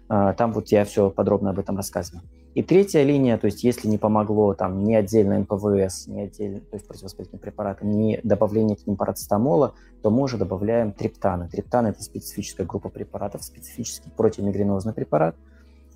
Там 0.07 0.53
вот 0.53 0.67
я 0.67 0.85
все 0.85 1.09
подробно 1.09 1.49
об 1.49 1.57
этом 1.57 1.77
рассказываю. 1.77 2.21
И 2.53 2.63
третья 2.63 3.03
линия, 3.03 3.37
то 3.37 3.45
есть 3.45 3.63
если 3.63 3.87
не 3.87 3.97
помогло 3.97 4.53
там 4.53 4.83
ни 4.83 4.93
отдельно 4.93 5.39
МПВС, 5.39 6.07
ни 6.07 6.19
отдельно, 6.19 6.59
то 6.59 6.75
есть 6.75 6.85
противовоспалительные 6.85 7.39
препараты, 7.39 7.85
ни 7.85 8.19
добавление 8.23 8.75
к 8.75 8.85
ним 8.85 8.97
парацетамола, 8.97 9.73
то 10.01 10.09
мы 10.09 10.23
уже 10.23 10.37
добавляем 10.37 10.91
триптаны. 10.91 11.47
Триптан– 11.47 11.85
это 11.87 12.03
специфическая 12.03 12.65
группа 12.65 12.89
препаратов, 12.89 13.43
специфический 13.43 14.09
противомигренозный 14.09 14.93
препарат. 14.93 15.37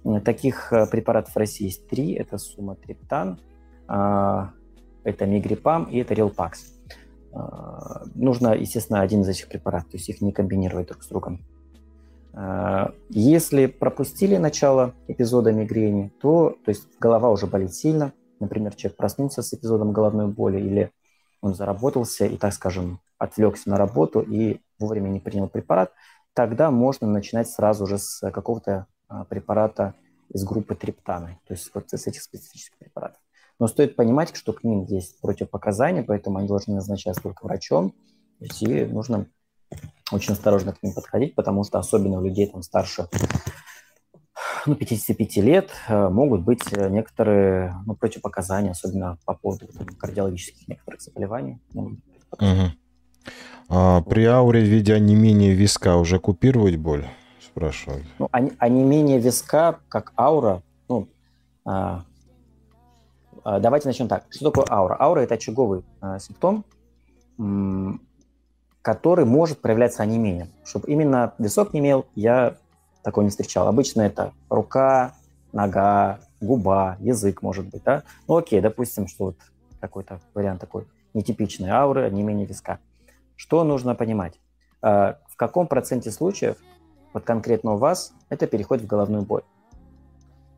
Э, 0.05 0.21
таких 0.21 0.71
э, 0.71 0.85
препаратов 0.87 1.33
в 1.33 1.37
России 1.37 1.65
есть 1.65 1.87
три. 1.87 2.13
Это 2.13 2.37
суматриптан, 2.37 3.39
а, 3.87 4.51
это 5.03 5.25
мигрипам 5.25 5.85
и 5.85 5.99
это 5.99 6.13
релпакс. 6.13 6.73
А, 7.33 8.03
нужно, 8.15 8.53
естественно, 8.53 9.01
один 9.01 9.21
из 9.21 9.27
этих 9.29 9.49
препаратов, 9.49 9.91
то 9.91 9.97
есть 9.97 10.07
их 10.09 10.21
не 10.21 10.31
комбинировать 10.31 10.87
друг 10.87 11.03
с 11.03 11.07
другом. 11.07 11.41
А, 12.35 12.93
если 13.09 13.65
пропустили 13.65 14.35
начало 14.35 14.93
эпизода 15.07 15.53
мигрени, 15.53 16.11
то, 16.21 16.57
то 16.65 16.69
есть 16.69 16.87
голова 16.99 17.29
уже 17.31 17.47
болит 17.47 17.73
сильно, 17.73 18.11
например, 18.39 18.75
человек 18.75 18.97
проснулся 18.97 19.41
с 19.41 19.53
эпизодом 19.53 19.93
головной 19.93 20.27
боли 20.27 20.59
или 20.59 20.91
он 21.41 21.53
заработался 21.53 22.25
и, 22.25 22.37
так 22.37 22.53
скажем, 22.53 22.99
отвлекся 23.17 23.69
на 23.69 23.77
работу 23.77 24.19
и 24.19 24.59
вовремя 24.79 25.07
не 25.07 25.21
принял 25.21 25.47
препарат, 25.47 25.93
тогда 26.33 26.71
можно 26.71 27.07
начинать 27.07 27.49
сразу 27.49 27.87
же 27.87 27.97
с 27.97 28.19
какого-то 28.31 28.87
а, 29.07 29.23
препарата 29.23 29.93
из 30.29 30.43
группы 30.43 30.75
триптаны, 30.75 31.39
то 31.47 31.53
есть 31.53 31.71
вот 31.73 31.89
с 31.89 32.07
этих 32.07 32.21
специфических 32.21 32.77
препаратов. 32.77 33.21
Но 33.59 33.67
стоит 33.67 33.95
понимать, 33.95 34.35
что 34.35 34.51
к 34.51 34.65
ним 34.65 34.83
есть 34.83 35.21
противопоказания, 35.21 36.03
поэтому 36.03 36.39
они 36.39 36.47
должны 36.49 36.75
назначаться 36.75 37.23
только 37.23 37.45
врачом, 37.45 37.93
и 38.41 38.83
нужно 38.83 39.27
очень 40.11 40.33
осторожно 40.33 40.73
к 40.73 40.83
ним 40.83 40.93
подходить, 40.93 41.35
потому 41.35 41.63
что 41.63 41.79
особенно 41.79 42.19
у 42.19 42.23
людей 42.23 42.47
там 42.47 42.61
старше 42.61 43.07
ну, 44.65 44.75
55 44.75 45.37
лет 45.37 45.69
э, 45.87 46.09
могут 46.09 46.41
быть 46.41 46.61
э, 46.71 46.89
некоторые 46.89 47.75
ну, 47.85 47.95
противопоказания, 47.95 48.71
особенно 48.71 49.17
по 49.25 49.33
поводу 49.33 49.67
там, 49.67 49.87
кардиологических 49.87 50.67
некоторых 50.67 51.01
заболеваний. 51.01 51.59
Угу. 51.73 52.71
А, 53.69 54.01
при 54.01 54.25
ауре 54.25 54.61
в 54.61 54.67
виде 54.67 54.93
онемения 54.93 55.53
виска 55.53 55.97
уже 55.97 56.19
купировать 56.19 56.77
боль? 56.77 57.07
Спрашивают. 57.39 58.05
Ну, 58.19 58.29
онемение 58.31 59.19
виска, 59.19 59.79
как 59.87 60.13
аура, 60.17 60.61
ну, 60.89 61.07
а, 61.63 62.03
а, 63.43 63.59
давайте 63.59 63.87
начнем 63.87 64.07
так. 64.07 64.25
Что 64.29 64.51
такое 64.51 64.65
аура? 64.69 64.97
Аура– 64.99 65.19
это 65.21 65.35
очаговый 65.35 65.83
а, 66.01 66.19
симптом, 66.19 66.65
который 68.85 69.25
может 69.25 69.61
проявляться 69.61 70.03
онемением. 70.03 70.49
Чтобы 70.63 70.87
именно 70.89 71.33
висок 71.39 71.73
не 71.73 71.79
имел, 71.79 72.05
я 72.13 72.55
такого 73.01 73.23
не 73.23 73.31
встречал. 73.31 73.67
Обычно 73.67 74.03
это 74.03 74.31
рука, 74.47 75.15
нога, 75.53 76.19
губа, 76.39 76.95
язык, 76.99 77.41
может 77.41 77.65
быть, 77.65 77.81
да? 77.83 78.03
Ну, 78.27 78.37
окей, 78.37 78.61
допустим, 78.61 79.07
что 79.07 79.25
вот 79.25 79.37
какой-то 79.81 80.19
вариант 80.35 80.61
такой 80.61 80.85
нетипичной 81.15 81.69
ауры, 81.69 82.11
не 82.11 82.21
менее 82.21 82.45
виска. 82.45 82.77
Что 83.35 83.63
нужно 83.63 83.95
понимать? 83.95 84.39
Э, 84.83 85.15
в 85.29 85.35
каком 85.35 85.65
проценте 85.65 86.11
случаев, 86.11 86.57
вот 87.11 87.23
конкретно 87.23 87.73
у 87.73 87.77
вас, 87.77 88.13
это 88.29 88.45
переходит 88.45 88.83
в 88.83 88.87
головную 88.87 89.23
боль? 89.23 89.41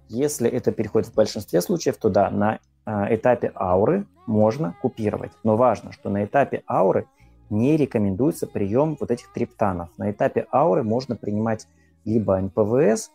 Если 0.10 0.50
это 0.50 0.74
переходит 0.74 1.08
в 1.08 1.16
большинстве 1.16 1.62
случаев, 1.62 1.96
то 1.96 2.10
да, 2.10 2.30
на 2.30 2.60
э, 2.86 3.16
этапе 3.16 3.54
ауры 3.56 4.06
можно 4.26 4.76
купировать. 4.82 5.32
Но 5.46 5.56
важно, 5.56 5.94
что 5.94 6.10
на 6.10 6.26
этапе 6.26 6.64
ауры 6.68 7.08
не 7.50 7.78
рекомендуется 7.78 8.48
прием 8.48 8.98
вот 9.00 9.12
этих 9.12 9.32
триптанов. 9.34 9.90
На 9.98 10.12
этапе 10.12 10.48
ауры 10.52 10.84
можно 10.84 11.16
принимать 11.16 11.68
либо 12.06 12.40
НПВС, 12.40 13.12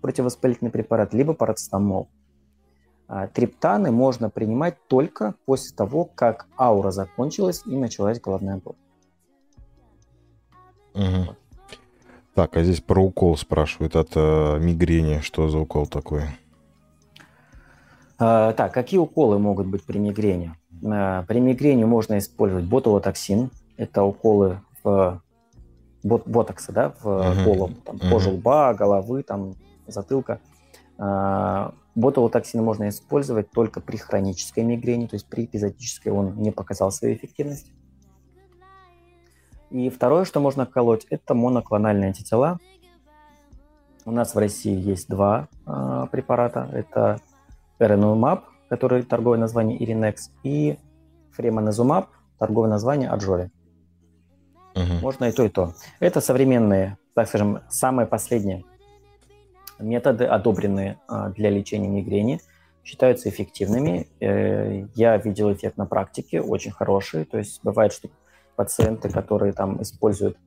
противовоспалительный 0.00 0.70
препарат, 0.70 1.14
либо 1.14 1.34
парацетамол. 1.34 2.08
А, 3.08 3.28
триптаны 3.28 3.90
можно 3.90 4.30
принимать 4.30 4.76
только 4.88 5.34
после 5.44 5.76
того, 5.76 6.04
как 6.04 6.46
аура 6.58 6.90
закончилась 6.90 7.62
и 7.66 7.76
началась 7.76 8.20
головная 8.20 8.58
боль. 8.58 8.76
Угу. 10.94 11.36
Так, 12.34 12.56
а 12.56 12.62
здесь 12.62 12.80
про 12.80 13.02
укол 13.02 13.36
спрашивают 13.36 13.96
от 13.96 14.10
э, 14.14 14.58
мигрени. 14.60 15.20
Что 15.20 15.48
за 15.48 15.58
укол 15.58 15.86
такой? 15.86 16.22
А, 18.18 18.52
так, 18.52 18.72
какие 18.74 18.98
уколы 18.98 19.38
могут 19.38 19.66
быть 19.66 19.84
при 19.84 19.98
мигрени? 19.98 20.54
А, 20.84 21.22
при 21.24 21.40
мигрени 21.40 21.84
можно 21.84 22.18
использовать 22.18 22.64
ботулотоксин. 22.64 23.50
Это 23.76 24.02
уколы 24.02 24.60
в 24.82 25.22
бот, 26.02 26.26
ботокса, 26.26 26.72
да, 26.72 26.94
в 27.00 27.06
uh-huh. 27.06 27.44
голову, 27.44 27.74
там, 27.84 27.96
uh-huh. 27.96 28.10
кожу 28.10 28.30
лба, 28.32 28.74
головы, 28.74 29.22
там, 29.22 29.54
затылка. 29.86 30.40
А, 30.98 31.74
ботулотоксин 31.94 32.62
можно 32.62 32.88
использовать 32.88 33.50
только 33.50 33.80
при 33.80 33.96
хронической 33.96 34.64
мигрени, 34.64 35.06
то 35.06 35.16
есть 35.16 35.26
при 35.26 35.44
эпизодической 35.44 36.12
он 36.12 36.36
не 36.36 36.52
показал 36.52 36.90
свою 36.90 37.14
эффективность. 37.14 37.72
И 39.70 39.90
второе, 39.90 40.24
что 40.24 40.40
можно 40.40 40.64
колоть, 40.64 41.06
это 41.10 41.34
моноклональные 41.34 42.08
антитела. 42.08 42.58
У 44.04 44.12
нас 44.12 44.34
в 44.34 44.38
России 44.38 44.78
есть 44.78 45.08
два 45.08 45.48
э, 45.66 46.06
препарата. 46.12 46.68
Это 46.72 47.20
Эренумаб, 47.80 48.44
который 48.68 49.02
торговое 49.02 49.38
название 49.38 49.76
Irinex, 49.78 50.30
и 50.44 50.78
Фремонезумаб, 51.32 52.06
торговое 52.38 52.70
название 52.70 53.10
Аджоли. 53.10 53.50
Угу. 54.76 55.00
Можно 55.00 55.24
и 55.24 55.32
то, 55.32 55.44
и 55.44 55.48
то. 55.48 55.72
Это 56.00 56.20
современные, 56.20 56.98
так 57.14 57.28
скажем, 57.28 57.60
самые 57.68 58.06
последние 58.06 58.64
методы, 59.78 60.24
одобренные 60.24 60.98
а, 61.08 61.30
для 61.30 61.50
лечения 61.50 61.88
мигрени, 61.88 62.40
считаются 62.84 63.28
эффективными. 63.28 64.06
Э, 64.20 64.86
я 64.94 65.16
видел 65.16 65.52
эффект 65.52 65.76
на 65.76 65.86
практике, 65.86 66.40
очень 66.40 66.70
хороший. 66.70 67.24
То 67.24 67.36
есть 67.36 67.60
бывает, 67.64 67.92
что 67.92 68.08
пациенты, 68.54 69.08
которые 69.08 69.52
там 69.52 69.82
используют 69.82 70.38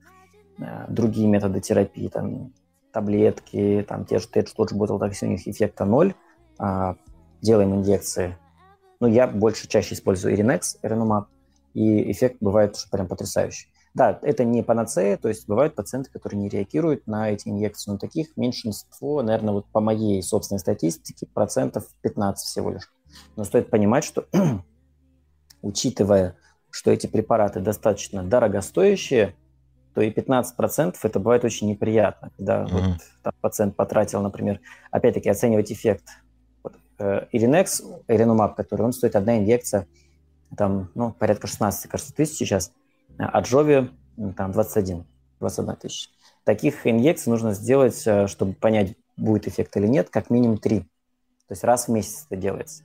э, 0.58 0.86
другие 0.88 1.28
методы 1.28 1.60
терапии, 1.60 2.08
там 2.08 2.52
таблетки, 2.92 3.84
там 3.86 4.06
те 4.06 4.18
же 4.18 4.26
тот 4.28 4.70
же 4.70 4.76
ботулотоксин, 4.76 5.28
у 5.28 5.30
них 5.32 5.46
эффекта 5.46 5.84
ноль, 5.84 6.14
а, 6.58 6.96
делаем 7.40 7.74
инъекции. 7.74 8.36
Ну, 9.00 9.06
я 9.06 9.26
больше 9.26 9.68
чаще 9.68 9.94
использую 9.94 10.34
Irinex, 10.34 10.78
Erenumab, 10.82 11.26
и 11.74 12.10
эффект 12.10 12.38
бывает 12.40 12.76
прям 12.90 13.06
потрясающий. 13.06 13.69
Да, 13.92 14.20
это 14.22 14.44
не 14.44 14.62
панацея, 14.62 15.16
то 15.16 15.28
есть 15.28 15.48
бывают 15.48 15.74
пациенты, 15.74 16.10
которые 16.10 16.40
не 16.40 16.48
реагируют 16.48 17.08
на 17.08 17.30
эти 17.30 17.48
инъекции, 17.48 17.90
но 17.90 17.98
таких 17.98 18.36
меньшинство, 18.36 19.20
наверное, 19.22 19.52
вот 19.52 19.66
по 19.66 19.80
моей 19.80 20.22
собственной 20.22 20.60
статистике, 20.60 21.26
процентов 21.26 21.86
15 22.02 22.46
всего 22.46 22.70
лишь. 22.70 22.92
Но 23.34 23.42
стоит 23.42 23.68
понимать, 23.68 24.04
что 24.04 24.26
учитывая, 25.62 26.36
что 26.70 26.92
эти 26.92 27.08
препараты 27.08 27.58
достаточно 27.58 28.22
дорогостоящие, 28.22 29.34
то 29.94 30.02
и 30.02 30.12
15% 30.12 30.94
это 31.02 31.18
бывает 31.18 31.44
очень 31.44 31.68
неприятно, 31.68 32.30
когда 32.36 32.62
mm-hmm. 32.62 32.70
вот, 32.70 33.00
там, 33.24 33.32
пациент 33.40 33.74
потратил, 33.74 34.22
например, 34.22 34.60
опять-таки 34.92 35.28
оценивать 35.28 35.72
эффект. 35.72 36.04
Вот, 36.62 36.76
э, 37.00 37.26
Irinex, 37.32 37.82
Иринумаб, 38.06 38.54
который, 38.54 38.82
он 38.82 38.92
стоит 38.92 39.16
одна 39.16 39.38
инъекция, 39.38 39.88
там, 40.56 40.92
ну, 40.94 41.12
порядка 41.12 41.48
16, 41.48 41.90
кажется, 41.90 42.14
тысяч 42.14 42.36
сейчас– 42.36 42.72
а 43.26 43.40
Джови 43.40 43.90
там 44.36 44.52
21, 44.52 45.04
21 45.40 45.76
тысяч. 45.76 46.10
Таких 46.44 46.86
инъекций 46.86 47.30
нужно 47.30 47.52
сделать, 47.52 48.02
э, 48.06 48.26
чтобы 48.26 48.54
понять, 48.54 48.94
будет 49.16 49.46
эффект 49.46 49.76
или 49.76 49.86
нет, 49.86 50.08
как 50.10 50.30
минимум 50.30 50.58
3. 50.58 50.80
То 50.80 50.86
есть 51.50 51.64
раз 51.64 51.88
в 51.88 51.90
месяц 51.90 52.26
это 52.28 52.40
делается. 52.40 52.82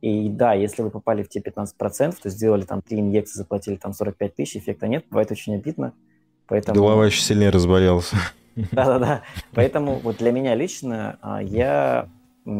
И 0.00 0.28
да, 0.28 0.52
если 0.52 0.82
вы 0.82 0.90
попали 0.90 1.22
в 1.22 1.28
те 1.28 1.40
15%, 1.40 2.16
то 2.22 2.30
сделали 2.30 2.62
там 2.62 2.82
3 2.82 3.00
инъекции, 3.00 3.38
заплатили 3.38 3.76
там 3.76 3.92
45 3.92 4.34
тысяч, 4.34 4.56
эффекта 4.56 4.88
нет, 4.88 5.04
бывает 5.10 5.30
очень 5.30 5.54
обидно. 5.54 5.92
Поэтому... 6.46 6.78
Голова 6.78 7.06
еще 7.06 7.20
сильнее 7.20 7.50
разболелся. 7.50 8.16
Да-да-да. 8.56 9.22
Поэтому 9.52 9.96
вот 9.96 10.18
для 10.18 10.32
меня 10.32 10.54
лично 10.54 11.18
а, 11.20 11.42
я 11.42 12.08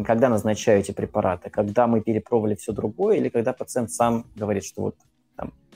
когда 0.05 0.27
назначаю 0.27 0.81
эти 0.81 0.91
препараты, 0.91 1.49
когда 1.49 1.87
мы 1.87 2.01
перепробовали 2.01 2.55
все 2.55 2.73
другое, 2.73 3.17
или 3.17 3.29
когда 3.29 3.53
пациент 3.53 3.89
сам 3.89 4.25
говорит, 4.35 4.65
что 4.65 4.81
вот 4.81 4.95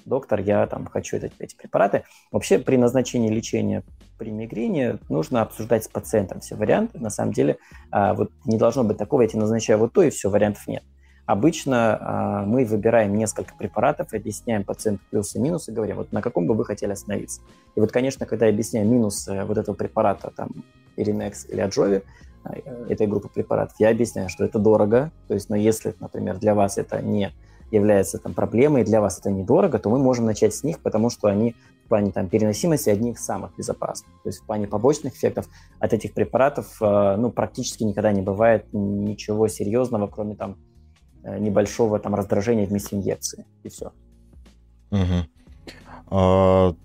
доктор, 0.06 0.40
я 0.42 0.68
там 0.68 0.86
хочу 0.88 1.18
эти, 1.18 1.32
эти 1.40 1.56
препараты. 1.56 2.04
Вообще 2.32 2.60
при 2.60 2.78
назначении 2.78 3.30
лечения 3.30 3.84
при 4.18 4.30
мигрени 4.30 5.00
нужно 5.10 5.42
обсуждать 5.42 5.84
с 5.84 5.88
пациентом 5.88 6.42
все 6.42 6.56
варианты. 6.56 7.00
На 7.00 7.10
самом 7.10 7.34
деле 7.34 7.58
а, 7.90 8.14
вот 8.14 8.32
не 8.46 8.58
должно 8.58 8.84
быть 8.84 8.98
такого, 8.98 9.24
я 9.24 9.28
тебе 9.28 9.40
назначаю 9.40 9.80
вот 9.80 9.94
то, 9.94 10.04
и 10.04 10.10
все, 10.10 10.30
вариантов 10.30 10.68
нет. 10.68 10.84
Обычно 11.26 11.98
а, 12.00 12.46
мы 12.46 12.66
выбираем 12.66 13.16
несколько 13.16 13.56
препаратов, 13.56 14.14
объясняем 14.14 14.64
пациенту 14.64 15.04
плюсы 15.10 15.38
и 15.38 15.42
минусы, 15.42 15.72
говорим, 15.72 15.98
вот 15.98 16.12
на 16.12 16.22
каком 16.22 16.46
бы 16.46 16.54
вы 16.54 16.66
хотели 16.66 16.92
остановиться. 16.92 17.42
И 17.76 17.80
вот, 17.80 17.92
конечно, 17.92 18.26
когда 18.26 18.46
я 18.46 18.52
объясняю 18.52 18.88
минусы 18.88 19.44
вот 19.46 19.58
этого 19.58 19.76
препарата, 19.76 20.32
там, 20.36 20.50
Irinex 20.98 21.48
или 21.50 21.62
Аджови, 21.62 22.04
этой 22.90 23.08
группы 23.08 23.30
препаратов, 23.30 23.76
я 23.80 23.90
объясняю, 23.90 24.30
что 24.30 24.44
это 24.44 24.60
дорого, 24.60 25.12
то 25.28 25.34
есть, 25.34 25.50
но 25.50 25.56
если, 25.56 25.96
например, 26.00 26.38
для 26.38 26.56
вас 26.56 26.78
это 26.78 27.02
не 27.02 27.32
является 27.72 28.18
там 28.18 28.34
проблемой, 28.34 28.82
и 28.82 28.86
для 28.86 29.02
вас 29.02 29.20
это 29.20 29.30
недорого, 29.30 29.80
то 29.80 29.90
мы 29.90 30.00
можем 30.00 30.26
начать 30.26 30.54
с 30.54 30.64
них, 30.64 30.80
потому 30.80 31.10
что 31.10 31.28
они 31.28 31.56
в 31.86 31.90
плане 31.90 32.12
там, 32.12 32.30
переносимости 32.30 32.90
одни 32.90 33.12
из 33.12 33.20
самых 33.20 33.56
безопасных. 33.58 34.12
То 34.24 34.30
есть 34.30 34.40
в 34.40 34.46
плане 34.46 34.68
побочных 34.68 35.14
эффектов 35.14 35.48
от 35.80 35.94
этих 35.94 36.14
препаратов 36.14 36.82
э, 36.82 37.16
ну, 37.18 37.32
практически 37.32 37.84
никогда 37.84 38.12
не 38.12 38.22
бывает 38.22 38.66
ничего 38.72 39.48
серьезного, 39.48 40.08
кроме 40.08 40.36
там 40.36 40.58
э, 41.24 41.38
небольшого 41.40 42.00
там 42.00 42.16
раздражения 42.16 42.66
вместе 42.66 42.96
инъекции, 42.96 43.46
и 43.64 43.70
все. 43.70 43.92
Угу. 44.92 45.26
А, 46.12 46.76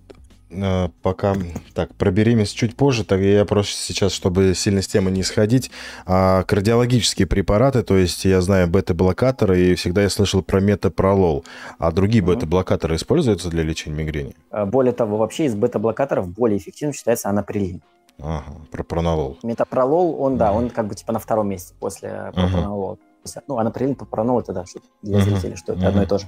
пока 1.03 1.35
так 1.75 1.95
про 1.95 2.11
беременность 2.11 2.57
чуть 2.57 2.77
позже, 2.77 3.05
так 3.05 3.21
я 3.21 3.45
просто 3.45 3.75
сейчас, 3.75 4.13
чтобы 4.13 4.55
сильно 4.55 4.81
с 4.81 4.87
темы 4.87 5.11
не 5.11 5.23
сходить, 5.23 5.71
а, 6.07 6.45
кардиологические 6.45 7.27
препараты, 7.27 7.83
то 7.83 7.97
есть 7.97 8.25
я 8.25 8.41
знаю 8.41 8.69
бета-блокаторы 8.69 9.61
и 9.61 9.75
всегда 9.75 10.03
я 10.03 10.11
слышал 10.11 10.43
про 10.43 10.61
метапролол, 10.61 11.45
а 11.79 11.91
другие 11.91 12.23
mm-hmm. 12.23 12.27
бета-блокаторы 12.27 12.97
используются 12.97 13.49
для 13.49 13.65
лечения 13.65 13.97
мигрени? 13.97 14.37
А, 14.51 14.67
более 14.67 14.93
того, 14.93 15.17
вообще 15.17 15.47
из 15.47 15.55
бета-блокаторов 15.55 16.29
более 16.29 16.59
эффективным 16.59 16.95
считается 16.95 17.29
анаприлин. 17.29 17.83
Ага, 18.19 18.45
пропронолол. 18.71 19.39
Метапролол, 19.43 20.21
он, 20.21 20.35
mm-hmm. 20.35 20.39
да, 20.39 20.53
он 20.53 20.71
как 20.71 20.87
бы 20.87 20.95
типа 20.95 21.13
на 21.13 21.19
втором 21.19 21.49
месте 21.49 21.75
после 21.79 22.33
пропронолола. 22.35 22.95
Mm-hmm. 22.95 23.43
Ну, 23.49 23.59
анаприлин, 23.59 23.97
пропронол, 23.97 24.41
это 24.41 24.53
да, 24.53 24.65
для 25.03 25.21
зрителей, 25.21 25.53
mm-hmm. 25.53 25.57
что 25.57 25.73
это 25.73 25.83
mm-hmm. 25.83 25.89
одно 25.89 26.03
и 26.05 26.07
то 26.07 26.19
же. 26.19 26.27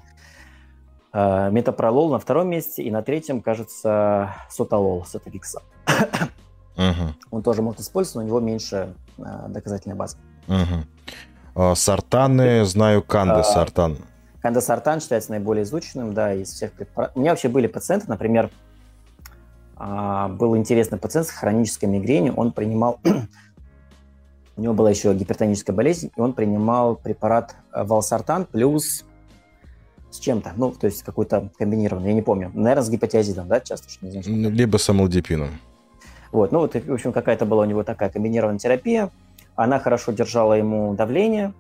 Э, 1.13 1.51
метапролол 1.51 2.11
на 2.11 2.19
втором 2.19 2.49
месте, 2.51 2.83
и 2.83 2.91
на 2.91 3.03
третьем, 3.03 3.41
кажется, 3.41 4.35
соталол, 4.51 5.05
сотовикса. 5.07 5.63
Угу. 6.77 7.15
Он 7.31 7.43
тоже 7.43 7.63
может 7.63 7.81
использоваться, 7.81 8.19
но 8.19 8.25
у 8.25 8.27
него 8.27 8.41
меньше 8.41 8.95
э, 9.17 9.23
доказательной 9.49 9.97
базы. 9.97 10.19
Угу. 10.47 11.75
Сартаны, 11.75 12.65
знаю, 12.65 13.03
канда 13.03 13.43
сартан. 13.43 13.99
Канда 14.43 14.61
сартан 14.61 15.01
считается 15.01 15.31
наиболее 15.31 15.65
изученным, 15.65 16.15
да, 16.15 16.35
из 16.35 16.53
всех 16.53 16.73
препаратов. 16.73 17.17
У 17.17 17.21
меня 17.21 17.33
вообще 17.33 17.49
были 17.49 17.67
пациенты, 17.67 18.07
например, 18.09 18.51
а, 19.77 20.29
был 20.29 20.57
интересный 20.57 20.99
пациент 20.99 21.27
с 21.27 21.31
хронической 21.31 21.89
мигренью, 21.89 22.35
он 22.35 22.53
принимал, 22.53 23.01
у 24.57 24.61
него 24.61 24.75
была 24.75 24.91
еще 24.91 25.13
гипертоническая 25.15 25.75
болезнь, 25.75 26.11
и 26.17 26.21
он 26.21 26.33
принимал 26.33 26.97
препарат 26.97 27.57
э, 27.73 27.83
валсартан 27.83 28.45
плюс 28.45 29.05
с 30.11 30.19
чем-то, 30.19 30.53
ну, 30.57 30.73
то 30.73 30.87
есть 30.87 31.03
какой-то 31.03 31.51
комбинированный, 31.59 32.09
я 32.09 32.15
не 32.15 32.23
помню. 32.23 32.51
Наверное, 32.55 32.83
с 32.83 32.91
гипотиазидом, 32.91 33.49
да, 33.49 33.61
часто, 33.61 33.91
что 33.91 34.07
не 34.07 34.23
знаю. 34.23 34.51
Либо 34.51 34.77
с 34.79 34.89
амлодипином. 34.89 35.51
Вот, 36.33 36.53
ну 36.53 36.61
вот, 36.61 36.75
в 36.75 36.93
общем, 36.93 37.13
какая-то 37.13 37.47
была 37.47 37.63
у 37.63 37.67
него 37.67 37.83
такая 37.83 38.11
комбинированная 38.11 38.59
терапия. 38.59 39.11
Она 39.57 39.79
хорошо 39.79 40.13
держала 40.13 40.55
ему 40.55 40.95
давление, 40.95 41.53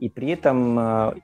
И 0.00 0.08
при 0.08 0.30
этом 0.30 0.78
э, 0.78 1.14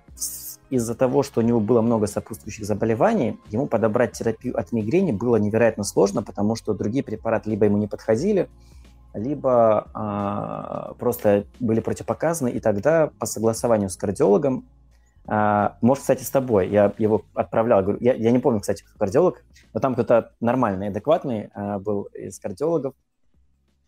из-за 0.70 0.94
того, 0.94 1.22
что 1.22 1.40
у 1.40 1.44
него 1.44 1.60
было 1.60 1.82
много 1.82 2.06
сопутствующих 2.06 2.64
заболеваний, 2.64 3.38
ему 3.50 3.66
подобрать 3.66 4.12
терапию 4.12 4.58
от 4.58 4.72
мигрени 4.72 5.12
было 5.12 5.36
невероятно 5.36 5.84
сложно, 5.84 6.22
потому 6.22 6.56
что 6.56 6.74
другие 6.74 7.02
препараты 7.02 7.50
либо 7.50 7.64
ему 7.64 7.78
не 7.78 7.88
подходили, 7.88 8.48
либо 9.12 9.88
а, 9.92 10.94
просто 10.98 11.44
были 11.58 11.80
противопоказаны, 11.80 12.50
и 12.50 12.60
тогда 12.60 13.10
по 13.18 13.26
согласованию 13.26 13.90
с 13.90 13.96
кардиологом, 13.96 14.64
а, 15.26 15.76
может, 15.80 16.02
кстати, 16.02 16.22
с 16.22 16.30
тобой, 16.30 16.68
я 16.68 16.92
его 16.98 17.24
отправлял, 17.34 17.82
говорю, 17.82 17.98
я, 18.00 18.14
я 18.14 18.30
не 18.30 18.38
помню, 18.38 18.60
кстати, 18.60 18.82
кто 18.82 18.98
кардиолог, 18.98 19.44
но 19.72 19.80
там 19.80 19.94
кто-то 19.94 20.32
нормальный, 20.40 20.88
адекватный 20.88 21.50
а, 21.54 21.78
был 21.78 22.04
из 22.14 22.38
кардиологов. 22.38 22.94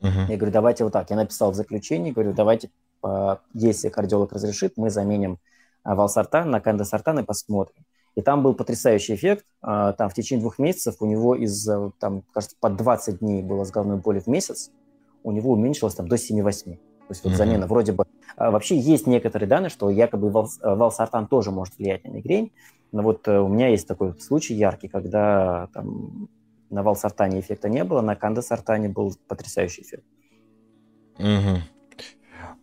Uh-huh. 0.01 0.27
Я 0.29 0.37
говорю, 0.37 0.53
давайте 0.53 0.85
вот 0.85 0.93
так, 0.93 1.11
я 1.11 1.17
написал 1.17 1.53
в 1.53 1.55
заключении, 1.55 2.13
говорю, 2.13 2.33
давайте, 2.33 2.71
а, 3.03 3.41
если 3.55 3.89
кардиолог 3.89 4.33
разрешит, 4.33 4.75
мы 4.77 4.91
заменим 4.91 5.39
а, 5.83 5.95
валсартан 5.95 6.51
на 6.51 6.61
кандасартан 6.61 7.21
и 7.21 7.23
посмотрим. 7.23 7.85
И 8.15 8.21
там 8.21 8.43
был 8.43 8.55
потрясающий 8.55 9.15
эффект. 9.15 9.47
А, 9.63 9.95
там 9.95 10.11
в 10.11 10.15
течение 10.15 10.43
двух 10.43 10.59
месяцев 10.59 10.97
у 11.01 11.07
него 11.07 11.35
из, 11.35 11.69
там, 11.99 12.23
кажется, 12.33 12.57
по 12.61 12.69
20 12.69 13.21
дней 13.21 13.43
было 13.43 13.65
с 13.65 13.71
головной 13.71 13.97
боли 13.97 14.21
в 14.21 14.27
месяц 14.27 14.71
у 15.23 15.33
него 15.33 15.53
уменьшилось 15.53 15.95
там 15.95 16.09
до 16.09 16.17
7-8. 16.17 16.79
То 17.13 17.15
есть 17.15 17.25
вот 17.25 17.33
mm-hmm. 17.35 17.37
замена 17.37 17.67
вроде 17.67 17.93
бы... 17.93 18.07
А, 18.37 18.51
вообще 18.51 18.79
есть 18.79 19.07
некоторые 19.07 19.47
данные, 19.47 19.69
что 19.69 19.91
якобы 19.91 20.31
вал, 20.31 20.49
э, 20.63 20.75
валсартан 20.75 21.27
тоже 21.27 21.51
может 21.51 21.77
влиять 21.77 22.05
на 22.05 22.09
мигрень, 22.09 22.53
но 22.91 23.03
вот 23.03 23.29
э, 23.29 23.39
у 23.39 23.49
меня 23.49 23.69
есть 23.69 23.87
такой 23.87 24.19
случай 24.19 24.55
яркий, 24.55 24.89
когда 24.89 25.69
там 25.75 26.31
на 26.71 26.83
валсартане 26.83 27.41
эффекта 27.41 27.69
не 27.69 27.85
было, 27.85 28.01
на 28.01 28.17
кандасартане 28.17 28.89
был 28.89 29.15
потрясающий 29.29 29.83
эффект. 29.83 30.05
Угу. 31.19 31.59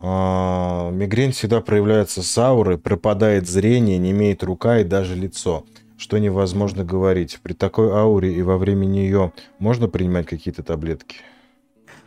А, 0.00 0.90
мигрень 0.90 1.30
всегда 1.30 1.60
проявляется 1.60 2.24
с 2.24 2.38
ауры, 2.38 2.76
пропадает 2.76 3.48
зрение, 3.48 3.98
не 3.98 4.10
имеет 4.10 4.42
рука 4.42 4.80
и 4.80 4.84
даже 4.84 5.14
лицо, 5.14 5.64
что 5.96 6.18
невозможно 6.18 6.82
говорить. 6.82 7.38
При 7.40 7.52
такой 7.52 7.92
ауре 7.92 8.34
и 8.34 8.42
во 8.42 8.58
время 8.58 8.86
нее 8.86 9.32
можно 9.60 9.86
принимать 9.86 10.26
какие-то 10.26 10.64
таблетки? 10.64 11.18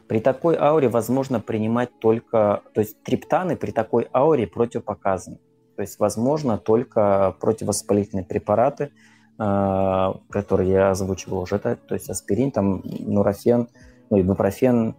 При 0.08 0.20
такой 0.20 0.56
ауре 0.56 0.89
возможно 0.89 1.39
принимать 1.39 1.98
только, 2.00 2.62
то 2.74 2.82
есть 2.82 3.02
триптаны 3.04 3.56
при 3.56 3.72
такой 3.72 4.08
ауре 4.13 4.48
противопоказаны. 4.48 5.39
То 5.76 5.82
есть 5.82 6.00
возможно 6.00 6.58
только 6.58 7.36
противовоспалительные 7.39 8.26
препараты, 8.26 8.92
э, 9.39 10.13
которые 10.30 10.72
я 10.72 10.92
озвучивал 10.92 11.39
уже, 11.39 11.58
то 11.58 11.78
есть 11.89 12.10
аспирин, 12.10 12.52
там 12.52 12.82
нурофен, 12.84 13.70
ну, 14.10 14.20
ибупрофен 14.20 14.96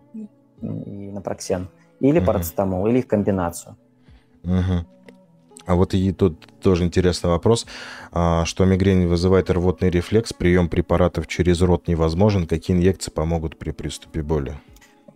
и 0.61 1.11
напроксен, 1.13 1.69
или 2.01 2.19
угу. 2.19 2.27
парацетамол, 2.27 2.87
или 2.87 2.99
их 2.99 3.07
комбинацию. 3.07 3.77
Угу. 4.43 4.87
А 5.67 5.75
вот 5.77 5.95
и 5.95 6.13
тут 6.13 6.47
тоже 6.61 6.85
интересный 6.85 7.31
вопрос, 7.31 7.67
а, 8.13 8.45
что 8.45 8.65
мигрень 8.65 9.07
вызывает 9.07 9.51
рвотный 9.51 9.89
рефлекс, 9.89 10.33
прием 10.33 10.69
препаратов 10.69 11.27
через 11.27 11.63
рот 11.63 11.89
невозможен, 11.89 12.47
какие 12.47 12.77
инъекции 12.77 13.11
помогут 13.11 13.59
при 13.59 13.71
приступе 13.71 14.23
боли? 14.23 14.55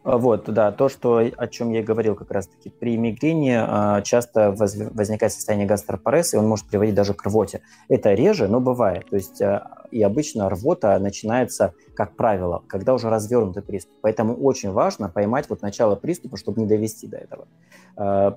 А, 0.08 0.16
вот, 0.16 0.44
да, 0.46 0.72
то, 0.72 0.88
что, 0.88 1.18
о 1.18 1.46
чем 1.48 1.70
я 1.70 1.82
говорил 1.82 2.14
как 2.14 2.30
раз-таки. 2.30 2.70
При 2.70 2.96
мигрени 2.96 3.54
а, 3.58 4.00
часто 4.00 4.52
воз, 4.52 4.74
возникает 4.74 5.32
состояние 5.34 5.66
гастропареса, 5.66 6.36
и 6.36 6.40
он 6.40 6.48
может 6.48 6.66
приводить 6.66 6.94
даже 6.94 7.12
к 7.12 7.22
рвоте. 7.24 7.60
Это 7.90 8.14
реже, 8.14 8.48
но 8.48 8.58
бывает. 8.58 9.06
То 9.10 9.16
есть, 9.16 9.42
а, 9.42 9.84
и 9.90 10.02
обычно 10.02 10.48
рвота 10.48 10.98
начинается, 10.98 11.74
как 11.94 12.16
правило, 12.16 12.62
когда 12.68 12.94
уже 12.94 13.10
развернутый 13.10 13.62
приступ. 13.62 13.96
Поэтому 14.00 14.34
очень 14.34 14.72
важно 14.72 15.10
поймать 15.10 15.50
вот 15.50 15.60
начало 15.60 15.94
приступа, 15.94 16.38
чтобы 16.38 16.62
не 16.62 16.66
довести 16.66 17.06
до 17.06 17.18
этого. 17.18 17.46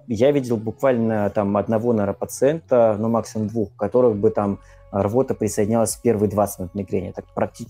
Я 0.07 0.31
видел 0.31 0.57
буквально 0.57 1.29
там 1.29 1.55
одного, 1.55 1.93
наверное, 1.93 2.15
пациента, 2.15 2.95
ну, 2.99 3.09
максимум 3.09 3.47
двух, 3.47 3.75
которых 3.75 4.17
бы 4.17 4.31
там 4.31 4.59
рвота 4.91 5.35
присоединялась 5.35 5.95
в 5.95 6.01
первые 6.01 6.29
20 6.29 6.59
минут 6.59 6.75
мигрени. 6.75 7.11
Так 7.11 7.25
практи- 7.35 7.69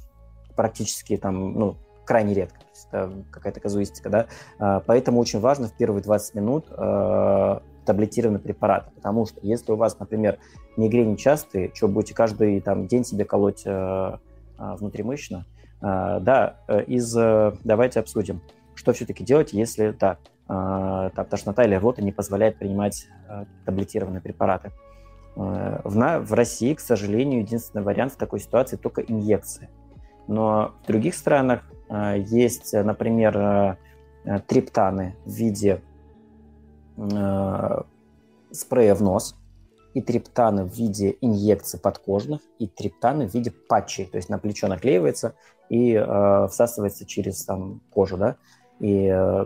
практически 0.56 1.18
там, 1.18 1.54
ну, 1.54 1.76
крайне 2.12 2.34
редко 2.34 2.60
это 2.92 3.24
какая-то 3.32 3.62
казуистика, 3.62 4.10
да, 4.10 4.28
а, 4.60 4.82
поэтому 4.82 5.20
очень 5.20 5.40
важно 5.40 5.70
в 5.70 5.74
первые 5.74 6.04
20 6.04 6.36
минут 6.36 6.66
а, 6.72 7.62
таблетированные 7.86 8.42
препараты, 8.42 8.92
потому 8.96 9.26
что 9.26 9.40
если 9.42 9.72
у 9.72 9.78
вас, 9.78 9.98
например, 9.98 10.38
мигрени 10.76 11.16
частые, 11.16 11.72
что 11.74 11.88
будете 11.88 12.14
каждый 12.14 12.60
там, 12.60 12.88
день 12.88 13.06
себе 13.06 13.24
колоть 13.24 13.64
а, 13.66 14.20
внутримышечно, 14.58 15.46
да, 15.82 16.58
э, 16.68 16.84
из, 16.84 17.18
э, 17.18 17.54
давайте 17.64 18.00
обсудим, 18.02 18.44
что 18.76 18.94
все-таки 18.94 19.24
делать, 19.24 19.52
если, 19.52 19.96
да, 20.00 20.20
там, 20.46 21.26
тошнота 21.26 21.64
или 21.64 21.74
рвота 21.74 22.04
не 22.04 22.12
позволяет 22.12 22.60
принимать 22.60 23.08
таблетированные 23.66 24.22
препараты. 24.22 24.70
В, 25.36 25.96
на, 25.96 26.20
в 26.20 26.34
России, 26.34 26.76
к 26.76 26.80
сожалению, 26.80 27.42
единственный 27.42 27.82
вариант 27.82 28.14
в 28.14 28.18
такой 28.18 28.40
ситуации 28.40 28.76
только 28.76 29.02
инъекции. 29.02 29.70
Но 30.28 30.76
в 30.84 30.88
других 30.88 31.16
странах 31.16 31.64
есть, 31.92 32.74
например, 32.74 33.38
э, 33.38 34.40
триптаны 34.48 35.16
в 35.26 35.32
виде 35.32 35.82
э, 36.98 37.82
спрея 38.52 38.96
в 38.96 39.02
нос, 39.02 39.36
и 39.94 40.02
триптаны 40.02 40.64
в 40.64 40.74
виде 40.74 41.18
инъекций 41.22 41.80
подкожных, 41.80 42.42
и 42.60 42.68
триптаны 42.68 43.28
в 43.28 43.34
виде 43.34 43.52
патчей, 43.52 44.06
то 44.06 44.18
есть 44.18 44.30
на 44.30 44.38
плечо 44.38 44.68
наклеивается 44.68 45.36
и 45.70 45.94
э, 45.94 46.48
всасывается 46.50 47.06
через 47.06 47.44
там, 47.44 47.82
кожу, 47.90 48.18
да, 48.18 48.38
и 48.80 49.08
э, 49.08 49.46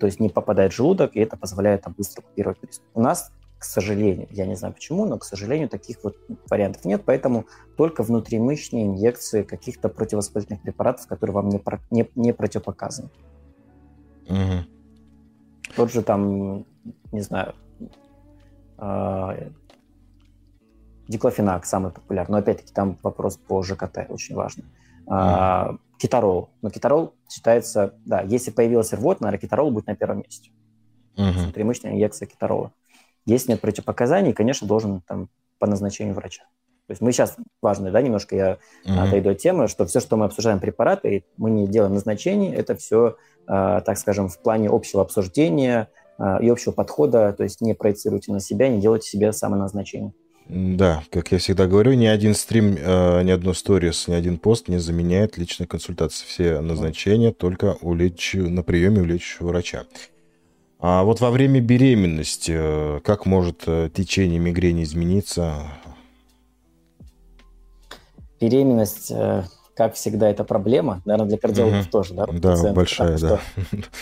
то 0.00 0.06
есть 0.06 0.20
не 0.20 0.28
попадает 0.28 0.72
в 0.72 0.76
желудок, 0.76 1.14
и 1.14 1.20
это 1.20 1.36
позволяет 1.36 1.82
там, 1.82 1.94
быстро 1.96 2.22
купировать. 2.22 2.58
У 2.94 3.00
нас 3.00 3.30
к 3.58 3.64
сожалению, 3.64 4.28
я 4.30 4.46
не 4.46 4.56
знаю 4.56 4.74
почему, 4.74 5.06
но, 5.06 5.18
к 5.18 5.24
сожалению, 5.24 5.68
таких 5.68 6.02
вот 6.04 6.16
вариантов 6.50 6.84
нет, 6.84 7.02
поэтому 7.04 7.46
только 7.76 8.02
внутримышечные 8.02 8.86
инъекции 8.86 9.42
каких-то 9.42 9.88
противовоспалительных 9.88 10.62
препаратов, 10.62 11.06
которые 11.06 11.34
вам 11.34 11.48
не, 11.48 11.58
про, 11.58 11.80
не, 11.90 12.08
не 12.14 12.32
противопоказаны. 12.32 13.08
Угу. 14.28 14.66
Тот 15.76 15.92
же 15.92 16.02
там, 16.02 16.66
не 17.12 17.20
знаю, 17.20 17.54
э, 18.78 19.50
диклофенак 21.08 21.64
самый 21.64 21.92
популярный, 21.92 22.32
но 22.32 22.38
опять-таки 22.38 22.72
там 22.72 22.98
вопрос 23.02 23.36
по 23.36 23.62
ЖКТ 23.62 24.06
очень 24.08 24.34
важный. 24.34 24.64
Угу. 25.06 25.78
Китарол. 25.98 26.50
Но 26.60 26.70
китарол 26.70 27.14
считается, 27.30 27.94
да, 28.04 28.20
если 28.22 28.50
появилась 28.50 28.92
рвота, 28.92 29.22
наверное, 29.22 29.40
китарол 29.40 29.70
будет 29.70 29.86
на 29.86 29.96
первом 29.96 30.18
месте. 30.18 30.50
Угу. 31.16 31.40
Внутримышечная 31.44 31.92
инъекция 31.92 32.26
китарола. 32.26 32.72
Если 33.26 33.52
нет 33.52 33.60
противопоказаний, 33.60 34.32
конечно, 34.32 34.66
должен 34.66 35.00
там 35.02 35.28
по 35.58 35.66
назначению 35.66 36.14
врача. 36.14 36.44
То 36.86 36.90
есть 36.90 37.00
мы 37.00 37.12
сейчас, 37.12 37.36
важно, 37.62 37.90
да, 37.90 38.02
немножко 38.02 38.36
я 38.36 38.58
mm-hmm. 38.84 38.98
отойду 38.98 39.30
от 39.30 39.38
темы, 39.38 39.68
что 39.68 39.86
все, 39.86 40.00
что 40.00 40.16
мы 40.16 40.26
обсуждаем 40.26 40.60
препараты, 40.60 41.24
мы 41.38 41.50
не 41.50 41.66
делаем 41.66 41.94
назначений, 41.94 42.52
это 42.52 42.74
все, 42.74 43.16
э, 43.46 43.80
так 43.84 43.96
скажем, 43.96 44.28
в 44.28 44.38
плане 44.38 44.68
общего 44.68 45.00
обсуждения 45.00 45.88
э, 46.18 46.42
и 46.42 46.48
общего 46.50 46.72
подхода, 46.72 47.32
то 47.32 47.42
есть 47.42 47.62
не 47.62 47.74
проецируйте 47.74 48.32
на 48.32 48.40
себя, 48.40 48.68
не 48.68 48.82
делайте 48.82 49.08
себе 49.08 49.32
самоназначение. 49.32 50.12
Да, 50.46 51.02
как 51.10 51.32
я 51.32 51.38
всегда 51.38 51.66
говорю, 51.66 51.94
ни 51.94 52.04
один 52.04 52.34
стрим, 52.34 52.76
э, 52.78 53.22
ни 53.22 53.30
одно 53.30 53.54
сторис, 53.54 54.06
ни 54.08 54.14
один 54.14 54.36
пост 54.36 54.68
не 54.68 54.76
заменяет 54.76 55.38
личной 55.38 55.66
консультации. 55.66 56.26
Все 56.26 56.60
назначения 56.60 57.32
только 57.32 57.78
у 57.80 57.94
леч... 57.94 58.34
на 58.34 58.62
приеме 58.62 59.00
у 59.00 59.04
лечащего 59.06 59.48
врача. 59.48 59.84
А 60.86 61.02
вот 61.02 61.18
во 61.22 61.30
время 61.30 61.60
беременности 61.60 62.52
э, 62.54 63.00
как 63.02 63.24
может 63.24 63.62
э, 63.66 63.88
течение 63.88 64.38
мигрени 64.38 64.82
измениться? 64.82 65.62
Беременность, 68.38 69.10
э, 69.10 69.44
как 69.74 69.94
всегда, 69.94 70.28
это 70.28 70.44
проблема. 70.44 71.00
Наверное, 71.06 71.30
для 71.30 71.38
кардиологов 71.38 71.86
угу. 71.86 71.90
тоже, 71.90 72.12
да? 72.12 72.26
Да, 72.26 72.50
пациент, 72.50 72.76
большая, 72.76 73.18
да. 73.18 73.38
Что, 73.38 73.40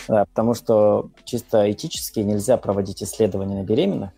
да. 0.08 0.24
Потому 0.24 0.54
что 0.54 1.10
чисто 1.24 1.70
этически 1.70 2.18
нельзя 2.18 2.56
проводить 2.56 3.00
исследования 3.00 3.54
на 3.54 3.62
беременных. 3.62 4.10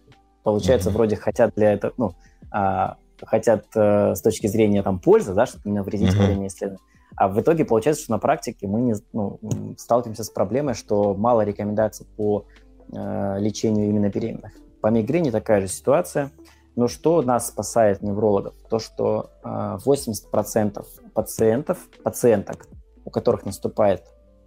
Получается, 0.42 0.88
угу. 0.88 0.96
вроде 0.96 1.16
хотят 1.16 1.52
для 1.54 1.74
этого, 1.74 1.92
ну, 1.98 2.14
а, 2.50 2.96
хотят 3.22 3.66
с 3.74 4.22
точки 4.22 4.46
зрения 4.46 4.82
там 4.82 5.00
пользы, 5.00 5.34
да, 5.34 5.44
чтобы 5.44 5.68
не 5.68 5.76
навредить 5.76 6.14
угу. 6.14 6.20
во 6.20 6.26
время 6.28 6.46
исследования 6.46 6.80
а 7.16 7.28
в 7.28 7.40
итоге 7.40 7.64
получается, 7.64 8.04
что 8.04 8.12
на 8.12 8.18
практике 8.18 8.66
мы 8.66 8.80
не, 8.80 8.94
ну, 9.12 9.38
сталкиваемся 9.76 10.24
с 10.24 10.30
проблемой, 10.30 10.74
что 10.74 11.14
мало 11.14 11.42
рекомендаций 11.42 12.06
по 12.16 12.46
э, 12.92 13.36
лечению 13.38 13.88
именно 13.88 14.08
беременных. 14.08 14.52
По 14.80 14.88
мигрени 14.88 15.30
такая 15.30 15.60
же 15.60 15.68
ситуация. 15.68 16.30
Но 16.76 16.88
что 16.88 17.22
нас 17.22 17.48
спасает 17.48 18.02
неврологов? 18.02 18.54
То, 18.68 18.78
что 18.80 19.30
э, 19.44 19.78
80% 19.84 20.84
пациентов, 21.14 21.78
пациенток, 22.02 22.66
у 23.04 23.10
которых 23.10 23.44
наступает 23.44 24.02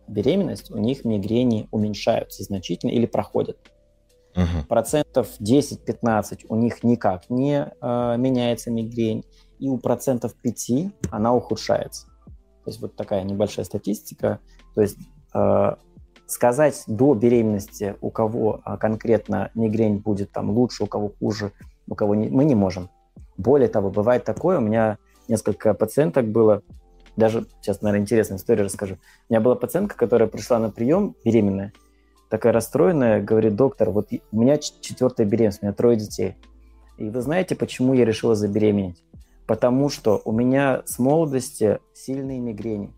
беременность, 0.07 0.71
у 0.71 0.77
них 0.77 1.05
мигрени 1.05 1.67
уменьшаются 1.71 2.43
значительно 2.43 2.91
или 2.91 3.05
проходят. 3.05 3.57
Uh-huh. 4.35 4.67
Процентов 4.67 5.29
10-15 5.39 6.45
у 6.49 6.55
них 6.55 6.83
никак 6.83 7.29
не 7.29 7.71
э, 7.81 8.15
меняется 8.17 8.71
мигрень, 8.71 9.25
и 9.57 9.69
у 9.69 9.77
процентов 9.77 10.33
5 10.35 10.71
она 11.11 11.33
ухудшается. 11.33 12.07
То 12.67 12.71
есть 12.71 12.81
вот 12.81 12.97
такая 12.97 13.23
небольшая 13.23 13.63
статистика. 13.63 14.41
То 14.75 14.81
есть 14.81 14.97
э, 15.33 15.75
сказать 16.25 16.83
до 16.85 17.13
беременности, 17.13 17.95
у 18.01 18.09
кого 18.09 18.59
а, 18.65 18.75
конкретно 18.75 19.51
мигрень 19.55 19.99
будет 19.99 20.33
там 20.33 20.49
лучше, 20.49 20.83
у 20.83 20.87
кого 20.87 21.13
хуже, 21.17 21.53
у 21.87 21.95
кого 21.95 22.13
не, 22.13 22.27
мы 22.27 22.43
не 22.43 22.55
можем. 22.55 22.89
Более 23.37 23.69
того, 23.69 23.89
бывает 23.89 24.25
такое, 24.25 24.57
у 24.57 24.61
меня 24.61 24.97
несколько 25.29 25.73
пациенток 25.73 26.27
было, 26.27 26.61
даже 27.15 27.45
сейчас, 27.61 27.81
наверное, 27.81 28.03
интересная 28.03 28.37
история 28.37 28.63
расскажу. 28.63 28.95
У 29.29 29.33
меня 29.33 29.39
была 29.39 29.55
пациентка, 29.55 29.95
которая 29.95 30.27
пришла 30.27 30.59
на 30.59 30.69
прием 30.69 31.15
беременная, 31.23 31.71
такая 32.29 32.51
расстроенная, 32.51 33.21
говорит, 33.21 33.55
доктор, 33.55 33.91
вот 33.91 34.09
у 34.11 34.41
меня 34.41 34.57
четвертая 34.57 35.25
беременность, 35.25 35.63
у 35.63 35.67
меня 35.67 35.73
трое 35.73 35.95
детей. 35.95 36.35
И 36.97 37.09
вы 37.09 37.21
знаете, 37.21 37.55
почему 37.55 37.93
я 37.93 38.03
решила 38.03 38.35
забеременеть? 38.35 39.01
Потому 39.47 39.89
что 39.89 40.21
у 40.25 40.31
меня 40.31 40.83
с 40.85 40.99
молодости 40.99 41.79
сильные 41.93 42.39
мигрени 42.39 42.91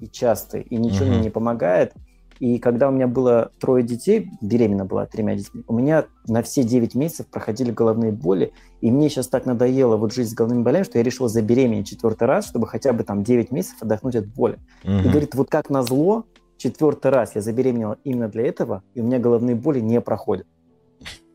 и 0.00 0.06
частые, 0.06 0.62
и 0.64 0.76
ничего 0.76 1.06
uh-huh. 1.06 1.08
мне 1.08 1.20
не 1.20 1.30
помогает. 1.30 1.94
И 2.40 2.58
когда 2.58 2.88
у 2.88 2.92
меня 2.92 3.06
было 3.06 3.52
трое 3.60 3.84
детей, 3.84 4.28
беременна 4.40 4.84
была 4.84 5.06
тремя 5.06 5.36
детьми, 5.36 5.62
у 5.66 5.72
меня 5.72 6.06
на 6.26 6.42
все 6.42 6.64
9 6.64 6.94
месяцев 6.94 7.26
проходили 7.28 7.70
головные 7.70 8.12
боли, 8.12 8.52
и 8.80 8.90
мне 8.90 9.08
сейчас 9.08 9.28
так 9.28 9.46
надоело 9.46 9.96
вот 9.96 10.12
жить 10.12 10.28
с 10.28 10.34
головными 10.34 10.62
болями, 10.62 10.82
что 10.82 10.98
я 10.98 11.04
решила 11.04 11.28
забеременеть 11.28 11.88
четвертый 11.88 12.24
раз, 12.24 12.46
чтобы 12.46 12.66
хотя 12.66 12.92
бы 12.92 13.04
там 13.04 13.22
9 13.22 13.52
месяцев 13.52 13.80
отдохнуть 13.80 14.16
от 14.16 14.26
боли. 14.26 14.58
Угу. 14.82 14.92
И 14.92 15.08
говорит, 15.08 15.34
вот 15.34 15.48
как 15.48 15.70
назло, 15.70 16.24
четвертый 16.56 17.12
раз 17.12 17.34
я 17.34 17.40
забеременела 17.40 17.98
именно 18.04 18.28
для 18.28 18.46
этого, 18.46 18.82
и 18.94 19.00
у 19.00 19.04
меня 19.04 19.18
головные 19.18 19.54
боли 19.54 19.80
не 19.80 20.00
проходят. 20.00 20.46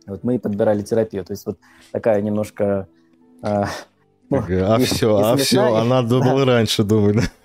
Вот 0.05 0.23
мы 0.23 0.36
и 0.36 0.38
подбирали 0.38 0.82
терапию. 0.82 1.23
То 1.23 1.34
есть 1.34 1.45
вот 1.45 1.60
такая 1.91 2.21
немножко... 2.21 2.88
А, 3.41 3.67
ну, 4.29 4.37
а 4.37 4.77
все, 4.79 5.17
а 5.17 5.35
все, 5.37 5.75
а 5.75 5.83
надо 5.83 6.19
было 6.19 6.45
раньше 6.45 6.83
думать, 6.83 7.29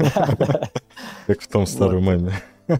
как 1.26 1.40
в 1.40 1.48
том 1.48 1.66
старом 1.66 2.04
маме. 2.04 2.32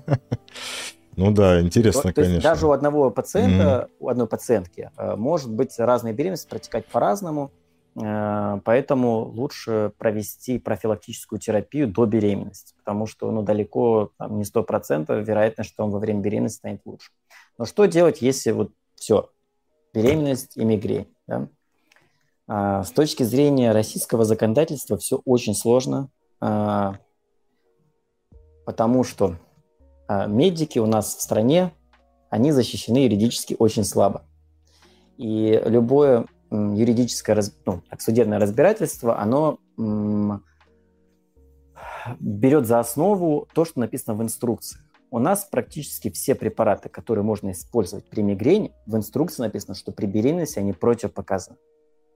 Ну 1.16 1.30
да, 1.30 1.60
интересно, 1.60 2.12
То 2.12 2.22
конечно. 2.22 2.42
даже 2.42 2.66
у 2.66 2.72
одного 2.72 3.08
пациента, 3.08 3.88
у 4.00 4.08
одной 4.08 4.26
пациентки 4.26 4.90
э, 4.96 5.14
может 5.14 5.48
быть 5.48 5.78
разная 5.78 6.12
беременность, 6.12 6.48
протекать 6.48 6.86
по-разному, 6.86 7.52
э, 7.94 8.60
поэтому 8.64 9.20
лучше 9.26 9.92
провести 9.96 10.58
профилактическую 10.58 11.38
терапию 11.38 11.86
до 11.86 12.06
беременности, 12.06 12.74
потому 12.78 13.06
что 13.06 13.30
ну, 13.30 13.42
далеко 13.42 14.10
там, 14.18 14.38
не 14.38 14.42
100% 14.42 15.22
вероятность, 15.22 15.70
что 15.70 15.84
он 15.84 15.92
во 15.92 16.00
время 16.00 16.20
беременности 16.20 16.58
станет 16.58 16.80
лучше. 16.84 17.12
Но 17.58 17.64
что 17.64 17.84
делать, 17.84 18.20
если 18.20 18.50
вот 18.50 18.72
все, 18.96 19.30
беременность 19.92 20.56
и 20.56 20.64
мигрень. 20.64 21.06
Да? 21.28 21.48
А, 22.46 22.82
с 22.82 22.90
точки 22.90 23.22
зрения 23.22 23.72
российского 23.72 24.24
законодательства 24.24 24.98
все 24.98 25.20
очень 25.24 25.54
сложно, 25.54 26.10
а, 26.40 26.96
потому 28.66 29.02
что 29.04 29.36
а, 30.06 30.26
медики 30.26 30.78
у 30.78 30.86
нас 30.86 31.16
в 31.16 31.22
стране, 31.22 31.72
они 32.28 32.52
защищены 32.52 32.98
юридически 32.98 33.56
очень 33.58 33.84
слабо. 33.84 34.24
И 35.16 35.62
любое 35.64 36.26
юридическое, 36.50 37.42
ну, 37.64 37.82
судебное 37.98 38.38
разбирательство, 38.38 39.18
оно 39.18 39.58
берет 42.20 42.66
за 42.66 42.80
основу 42.80 43.48
то, 43.54 43.64
что 43.64 43.80
написано 43.80 44.14
в 44.16 44.22
инструкции. 44.22 44.80
У 45.10 45.18
нас 45.18 45.44
практически 45.50 46.10
все 46.10 46.34
препараты, 46.34 46.88
которые 46.88 47.24
можно 47.24 47.52
использовать 47.52 48.08
при 48.08 48.22
мигрени, 48.22 48.72
в 48.86 48.96
инструкции 48.96 49.42
написано, 49.42 49.74
что 49.74 49.92
при 49.92 50.06
беременности 50.06 50.58
они 50.58 50.72
противопоказаны. 50.72 51.56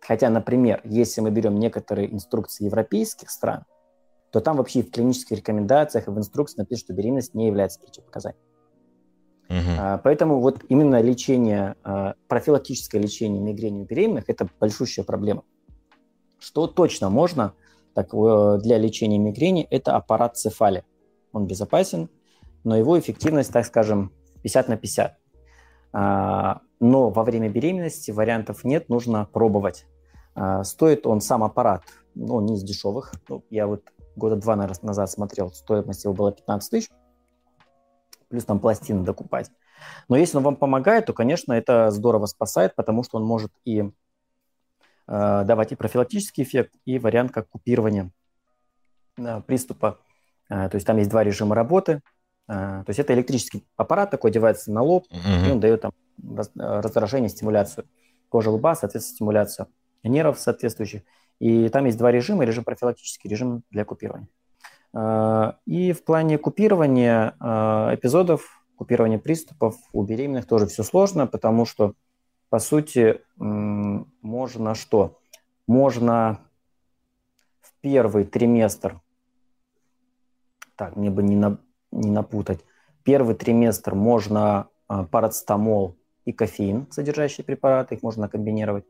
Хотя, 0.01 0.31
например, 0.31 0.81
если 0.85 1.21
мы 1.21 1.31
берем 1.31 1.59
некоторые 1.59 2.13
инструкции 2.13 2.65
европейских 2.65 3.31
стран, 3.31 3.65
то 4.31 4.41
там 4.41 4.57
вообще 4.57 4.83
в 4.83 4.91
клинических 4.91 5.39
рекомендациях 5.39 6.07
и 6.07 6.11
в 6.11 6.19
инструкции 6.19 6.59
написано, 6.59 6.85
что 6.85 6.95
беременность 6.95 7.35
не 7.35 7.47
является 7.47 7.81
противопоказанием. 7.81 8.43
Uh-huh. 9.49 10.01
Поэтому 10.05 10.41
вот 10.41 10.63
именно 10.69 11.01
лечение, 11.01 11.77
а, 11.83 12.15
профилактическое 12.29 13.01
лечение 13.01 13.41
мигрени 13.41 13.81
у 13.81 13.85
беременных– 13.87 14.25
это 14.27 14.47
большущая 14.61 15.05
проблема. 15.05 15.43
Что 16.39 16.67
точно 16.67 17.09
можно 17.09 17.55
так, 17.95 18.11
для 18.11 18.79
лечения 18.79 19.19
мигрени– 19.19 19.67
это 19.71 19.97
аппарат 19.97 20.37
цефали. 20.37 20.85
Он 21.33 21.47
безопасен, 21.47 22.11
но 22.63 22.77
его 22.77 22.99
эффективность, 22.99 23.53
так 23.53 23.65
скажем, 23.65 24.13
50 24.43 24.69
на 24.69 24.77
50. 24.77 25.17
А, 25.93 26.61
но 26.81 27.11
во 27.11 27.25
время 27.25 27.49
беременности 27.49 28.11
вариантов 28.11 28.65
нет, 28.65 28.89
нужно 28.89 29.27
пробовать. 29.27 29.87
А, 30.35 30.65
стоит 30.65 31.07
он 31.07 31.21
сам 31.21 31.43
аппарат, 31.43 31.83
ну, 32.15 32.41
не 32.41 32.55
из 32.55 32.63
дешевых. 32.63 33.13
Ну, 33.29 33.45
я 33.51 33.67
вот 33.67 33.83
года 34.17 34.37
два 34.37 34.57
назад 34.57 35.11
смотрел, 35.11 35.51
стоимость 35.53 36.05
его 36.05 36.13
была 36.13 36.33
15 36.33 36.71
тысяч, 36.71 36.91
плюс 38.29 38.45
там 38.45 38.61
пластины 38.61 39.05
докупать. 39.05 39.51
Но 40.09 40.17
если 40.17 40.37
он 40.37 40.43
вам 40.43 40.57
помогает, 40.57 41.07
то, 41.07 41.13
конечно, 41.13 41.53
это 41.53 41.91
здорово 41.91 42.27
спасает, 42.27 42.75
потому 42.75 43.05
что 43.05 43.17
он 43.17 43.25
может 43.25 43.53
и 43.65 43.91
э, 45.07 45.45
давать 45.45 45.73
и 45.73 45.77
профилактический 45.77 46.43
эффект, 46.43 46.75
и 46.85 46.99
вариант 46.99 47.33
как 47.33 47.49
купирование 47.49 48.11
э, 49.17 49.41
приступа. 49.43 50.01
Э, 50.49 50.69
то 50.69 50.75
есть 50.75 50.87
там 50.87 50.97
есть 50.97 51.11
два 51.11 51.23
режима 51.23 51.55
работы. 51.55 52.03
Э, 52.49 52.83
то 52.85 52.89
есть 52.89 52.99
это 52.99 53.15
электрический 53.15 53.65
аппарат 53.77 54.11
такой, 54.11 54.31
одевается 54.31 54.73
на 54.73 54.83
лоб, 54.83 55.07
uh-huh. 55.11 55.49
и 55.49 55.53
он 55.53 55.61
дает 55.61 55.83
там 55.83 55.93
раздражение, 56.57 57.29
стимуляцию 57.29 57.87
кожи 58.29 58.51
лба, 58.51 58.75
соответственно, 58.75 59.17
стимуляцию 59.17 59.67
нервов 60.03 60.39
соответствующих. 60.39 61.03
И 61.39 61.69
там 61.69 61.85
есть 61.85 61.99
два 61.99 62.11
режима, 62.11 62.45
режим 62.45 62.65
профилактический, 62.65 63.31
режим 63.31 63.63
для 63.71 63.85
купирования. 63.85 64.29
Э, 64.95 65.53
и 65.67 65.93
в 65.93 66.05
плане 66.05 66.39
купирования 66.39 67.35
э, 67.39 67.95
эпизодов, 67.95 68.63
купирования 68.77 69.19
приступов 69.19 69.77
у 69.93 70.03
беременных 70.03 70.47
тоже 70.47 70.67
все 70.67 70.83
сложно, 70.83 71.27
потому 71.27 71.67
что, 71.67 71.95
по 72.49 72.61
сути, 72.61 73.21
можно 73.37 74.75
что? 74.75 75.19
Можно 75.67 76.41
в 77.61 77.73
первый 77.81 78.25
триместр, 78.25 79.01
так, 80.77 80.97
мне 80.97 81.11
бы 81.11 81.25
не, 81.25 81.35
на, 81.35 81.59
не 81.91 82.11
напутать, 82.11 82.61
первый 83.05 83.35
триместр 83.35 83.95
можно 83.95 84.69
э, 84.89 85.05
парацетамол 85.11 85.97
и 86.25 86.33
кофеин, 86.33 86.87
содержащие 86.91 87.45
препараты, 87.45 87.95
их 87.95 88.03
можно 88.03 88.29
комбинировать. 88.29 88.85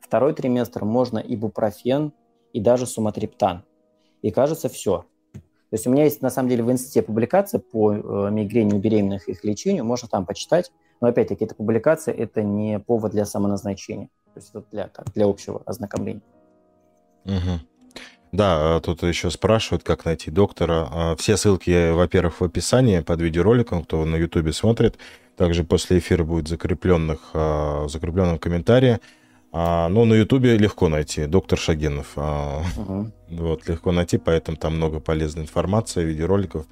Второй 0.00 0.34
триместр 0.34 0.84
можно 0.84 1.18
ибупрофен 1.18 2.12
и 2.52 2.60
даже 2.60 2.86
суматриптан. 2.86 3.64
И 4.20 4.30
кажется, 4.30 4.68
все. 4.68 5.06
То 5.32 5.76
есть 5.76 5.86
у 5.86 5.90
меня 5.90 6.04
есть, 6.04 6.20
на 6.20 6.28
самом 6.28 6.50
деле, 6.50 6.62
в 6.62 6.70
институте 6.70 7.02
публикация 7.02 7.60
по 7.60 7.94
э, 7.94 8.30
мигрени 8.30 8.74
у 8.74 8.78
беременных 8.78 9.26
и 9.26 9.32
их 9.32 9.42
лечению, 9.42 9.86
можно 9.86 10.06
там 10.06 10.26
почитать. 10.26 10.70
Но, 11.00 11.08
опять-таки, 11.08 11.46
эта 11.46 11.54
публикация– 11.54 12.12
это 12.16 12.42
не 12.42 12.78
повод 12.78 13.12
для 13.12 13.24
самоназначения. 13.24 14.08
То 14.34 14.40
есть 14.40 14.50
это 14.50 14.64
для, 14.70 14.88
так, 14.88 15.10
для 15.14 15.26
общего 15.26 15.62
ознакомления. 15.64 16.22
Угу. 17.24 17.71
Да, 18.32 18.76
а 18.76 18.80
тут 18.80 19.02
еще 19.02 19.30
спрашивают, 19.30 19.84
как 19.84 20.06
найти 20.06 20.30
доктора. 20.30 20.88
А, 20.90 21.16
все 21.16 21.36
ссылки, 21.36 21.92
во-первых, 21.92 22.40
в 22.40 22.44
описании 22.44 23.00
под 23.00 23.20
видеороликом, 23.20 23.84
кто 23.84 24.04
на 24.06 24.16
YouTube 24.16 24.54
смотрит. 24.54 24.96
Также 25.36 25.64
после 25.64 25.98
эфира 25.98 26.24
будет 26.24 26.48
закрепленных, 26.48 27.30
а, 27.34 27.86
закрепленном 27.88 28.38
комментарии. 28.38 29.00
А, 29.52 29.88
ну, 29.90 30.06
на 30.06 30.14
Ютубе 30.14 30.56
легко 30.56 30.88
найти. 30.88 31.26
Доктор 31.26 31.58
Шагенов. 31.58 32.12
А, 32.16 32.62
угу. 32.74 33.12
Вот, 33.28 33.68
легко 33.68 33.92
найти, 33.92 34.16
поэтому 34.16 34.56
там 34.56 34.76
много 34.76 34.98
полезной 34.98 35.42
информации, 35.42 36.02
видеороликов. 36.02 36.64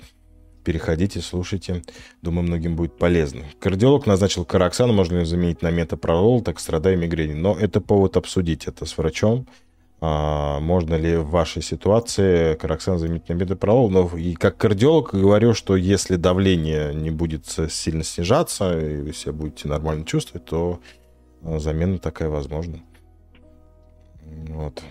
Переходите, 0.64 1.20
слушайте. 1.20 1.82
Думаю, 2.22 2.46
многим 2.46 2.74
будет 2.74 2.96
полезно. 2.96 3.44
Кардиолог 3.60 4.06
назначил 4.06 4.46
караксан, 4.46 4.94
можно 4.94 5.18
ли 5.18 5.24
заменить 5.26 5.60
на 5.60 5.70
метапролол, 5.70 6.40
так 6.42 6.58
страдая 6.58 6.96
мигрени. 6.96 7.34
Но 7.34 7.54
это 7.54 7.82
повод 7.82 8.16
обсудить 8.16 8.66
это 8.66 8.86
с 8.86 8.96
врачом. 8.96 9.46
А, 10.02 10.60
можно 10.60 10.94
ли 10.94 11.16
в 11.16 11.28
вашей 11.28 11.60
ситуации 11.60 12.54
караксан 12.54 12.98
заменить 12.98 13.28
на 13.28 13.34
метапролол. 13.34 13.90
Но 13.90 14.10
и 14.16 14.34
как 14.34 14.56
кардиолог 14.56 15.12
говорю, 15.12 15.52
что 15.52 15.76
если 15.76 16.16
давление 16.16 16.94
не 16.94 17.10
будет 17.10 17.46
сильно 17.46 18.02
снижаться, 18.02 18.78
и 18.78 18.96
вы 19.02 19.12
себя 19.12 19.32
будете 19.32 19.68
нормально 19.68 20.06
чувствовать, 20.06 20.46
то 20.46 20.80
а, 21.42 21.58
замена 21.58 21.98
такая 21.98 22.30
возможна. 22.30 22.80
Вот. 24.48 24.82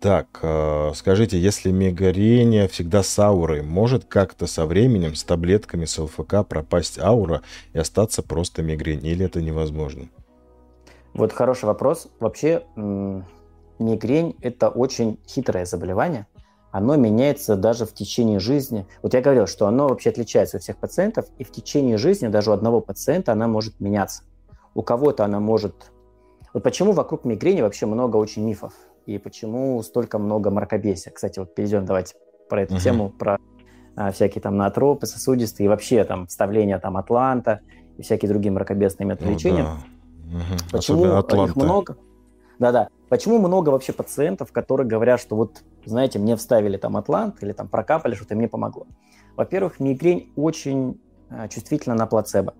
Так, 0.00 0.40
а, 0.42 0.92
скажите, 0.94 1.40
если 1.40 1.70
мигрень 1.70 2.68
всегда 2.68 3.02
с 3.02 3.18
аурой, 3.18 3.62
может 3.62 4.04
как-то 4.04 4.46
со 4.46 4.66
временем 4.66 5.14
с 5.14 5.24
таблетками 5.24 5.86
с 5.86 5.98
ЛФК 5.98 6.46
пропасть 6.46 6.98
аура 6.98 7.40
и 7.72 7.78
остаться 7.78 8.22
просто 8.22 8.62
мигрень, 8.62 9.06
или 9.06 9.24
это 9.24 9.40
невозможно? 9.40 10.10
Вот 11.14 11.32
хороший 11.32 11.64
вопрос. 11.64 12.08
Вообще, 12.20 12.64
мигрень– 13.82 14.36
это 14.40 14.68
очень 14.68 15.18
хитрое 15.26 15.64
заболевание. 15.64 16.26
Оно 16.70 16.96
меняется 16.96 17.56
даже 17.56 17.84
в 17.84 17.92
течение 17.92 18.38
жизни. 18.38 18.86
Вот 19.02 19.12
я 19.12 19.20
говорил, 19.20 19.46
что 19.46 19.66
оно 19.66 19.88
вообще 19.88 20.10
отличается 20.10 20.56
у 20.56 20.60
всех 20.60 20.78
пациентов, 20.78 21.26
и 21.38 21.44
в 21.44 21.52
течение 21.52 21.98
жизни 21.98 22.28
даже 22.28 22.50
у 22.50 22.54
одного 22.54 22.80
пациента 22.80 23.32
она 23.32 23.46
может 23.46 23.78
меняться 23.80 24.22
у 24.74 24.82
кого-то 24.82 25.24
она 25.24 25.40
может... 25.40 25.92
Вот 26.52 26.62
почему 26.62 26.92
вокруг 26.92 27.24
мигрени 27.24 27.62
вообще 27.62 27.86
много 27.86 28.16
очень 28.16 28.44
мифов, 28.44 28.74
и 29.06 29.18
почему 29.18 29.82
столько 29.82 30.18
много 30.18 30.50
мракобесия. 30.50 31.12
Кстати, 31.12 31.38
вот 31.38 31.54
перейдем 31.54 31.86
давайте 31.86 32.14
про 32.48 32.62
эту 32.62 32.74
uh-huh. 32.74 32.80
тему, 32.82 33.10
про 33.10 33.38
а, 33.96 34.12
всякие 34.12 34.42
там 34.42 34.56
натропы, 34.56 35.06
сосудистые, 35.06 35.66
и 35.66 35.68
вообще 35.68 36.04
там 36.04 36.26
вставление 36.26 36.78
там 36.78 36.96
атланта 36.96 37.60
и 37.96 38.02
всякие 38.02 38.28
другие 38.28 38.52
мракобесные 38.52 39.06
методы 39.06 39.30
ну, 39.30 39.34
лечения. 39.34 39.62
Да. 39.62 40.36
Угу. 40.36 40.70
Почему 40.72 41.44
их 41.46 41.56
много? 41.56 41.96
Да-да. 42.58 42.88
Почему 43.12 43.38
много 43.38 43.68
вообще 43.68 43.92
пациентов, 43.92 44.52
которые 44.52 44.86
говорят, 44.86 45.20
что 45.20 45.36
вот, 45.36 45.62
знаете, 45.84 46.18
мне 46.18 46.34
вставили 46.34 46.78
там 46.78 46.96
атлант 46.96 47.42
или 47.42 47.52
там 47.52 47.68
прокапали, 47.68 48.14
что-то 48.14 48.34
мне 48.34 48.48
помогло? 48.48 48.86
Во-первых, 49.36 49.80
мигрень 49.80 50.32
очень 50.34 50.98
а, 51.28 51.46
чувствительна 51.46 51.94
на 51.94 52.06
плацебо. 52.06 52.54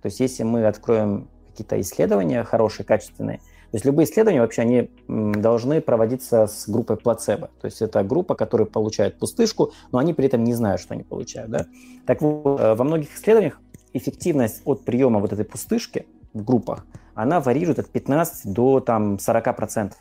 То 0.00 0.06
есть 0.06 0.18
если 0.20 0.44
мы 0.44 0.64
откроем 0.64 1.28
какие-то 1.50 1.78
исследования 1.82 2.42
хорошие, 2.44 2.86
качественные, 2.86 3.36
то 3.36 3.74
есть 3.74 3.84
любые 3.84 4.08
исследования 4.08 4.40
вообще 4.40 4.62
они 4.62 4.90
должны 5.08 5.82
проводиться 5.82 6.46
с 6.46 6.66
группой 6.66 6.96
плацебо. 6.96 7.50
То 7.60 7.66
есть 7.66 7.82
это 7.82 8.02
группа, 8.02 8.34
которая 8.34 8.66
получает 8.66 9.18
пустышку, 9.18 9.72
но 9.92 9.98
они 9.98 10.14
при 10.14 10.24
этом 10.24 10.42
не 10.42 10.54
знают, 10.54 10.80
что 10.80 10.94
они 10.94 11.02
получают. 11.02 11.50
Да? 11.50 11.66
Так 12.06 12.22
вот, 12.22 12.58
э, 12.58 12.74
во 12.74 12.82
многих 12.82 13.14
исследованиях 13.14 13.60
эффективность 13.92 14.62
от 14.64 14.86
приема 14.86 15.20
вот 15.20 15.34
этой 15.34 15.44
пустышки 15.44 16.06
в 16.32 16.42
группах, 16.42 16.86
она 17.18 17.40
варьирует 17.40 17.80
от 17.80 17.90
15 17.90 18.52
до 18.52 18.78
там, 18.78 19.16
40%. 19.16 19.92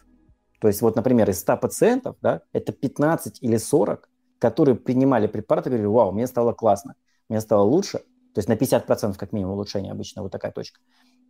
То 0.60 0.68
есть 0.68 0.84
вот, 0.84 0.96
например, 0.96 1.28
из 1.28 1.40
100 1.40 1.58
пациентов, 1.58 2.16
да, 2.22 2.42
это 2.54 2.72
15 2.72 3.42
или 3.42 3.58
40, 3.58 4.08
которые 4.38 4.76
принимали 4.76 5.26
препараты 5.26 5.70
и 5.70 5.72
говорили, 5.72 5.88
вау, 5.88 6.12
мне 6.12 6.28
стало 6.28 6.54
классно, 6.54 6.94
мне 7.28 7.42
стало 7.42 7.64
лучше, 7.64 7.98
то 8.36 8.40
есть 8.40 8.48
на 8.48 8.54
50% 8.54 9.16
как 9.18 9.34
минимум 9.34 9.54
улучшение 9.54 9.92
обычно, 9.94 10.22
вот 10.22 10.32
такая 10.32 10.52
точка. 10.52 10.80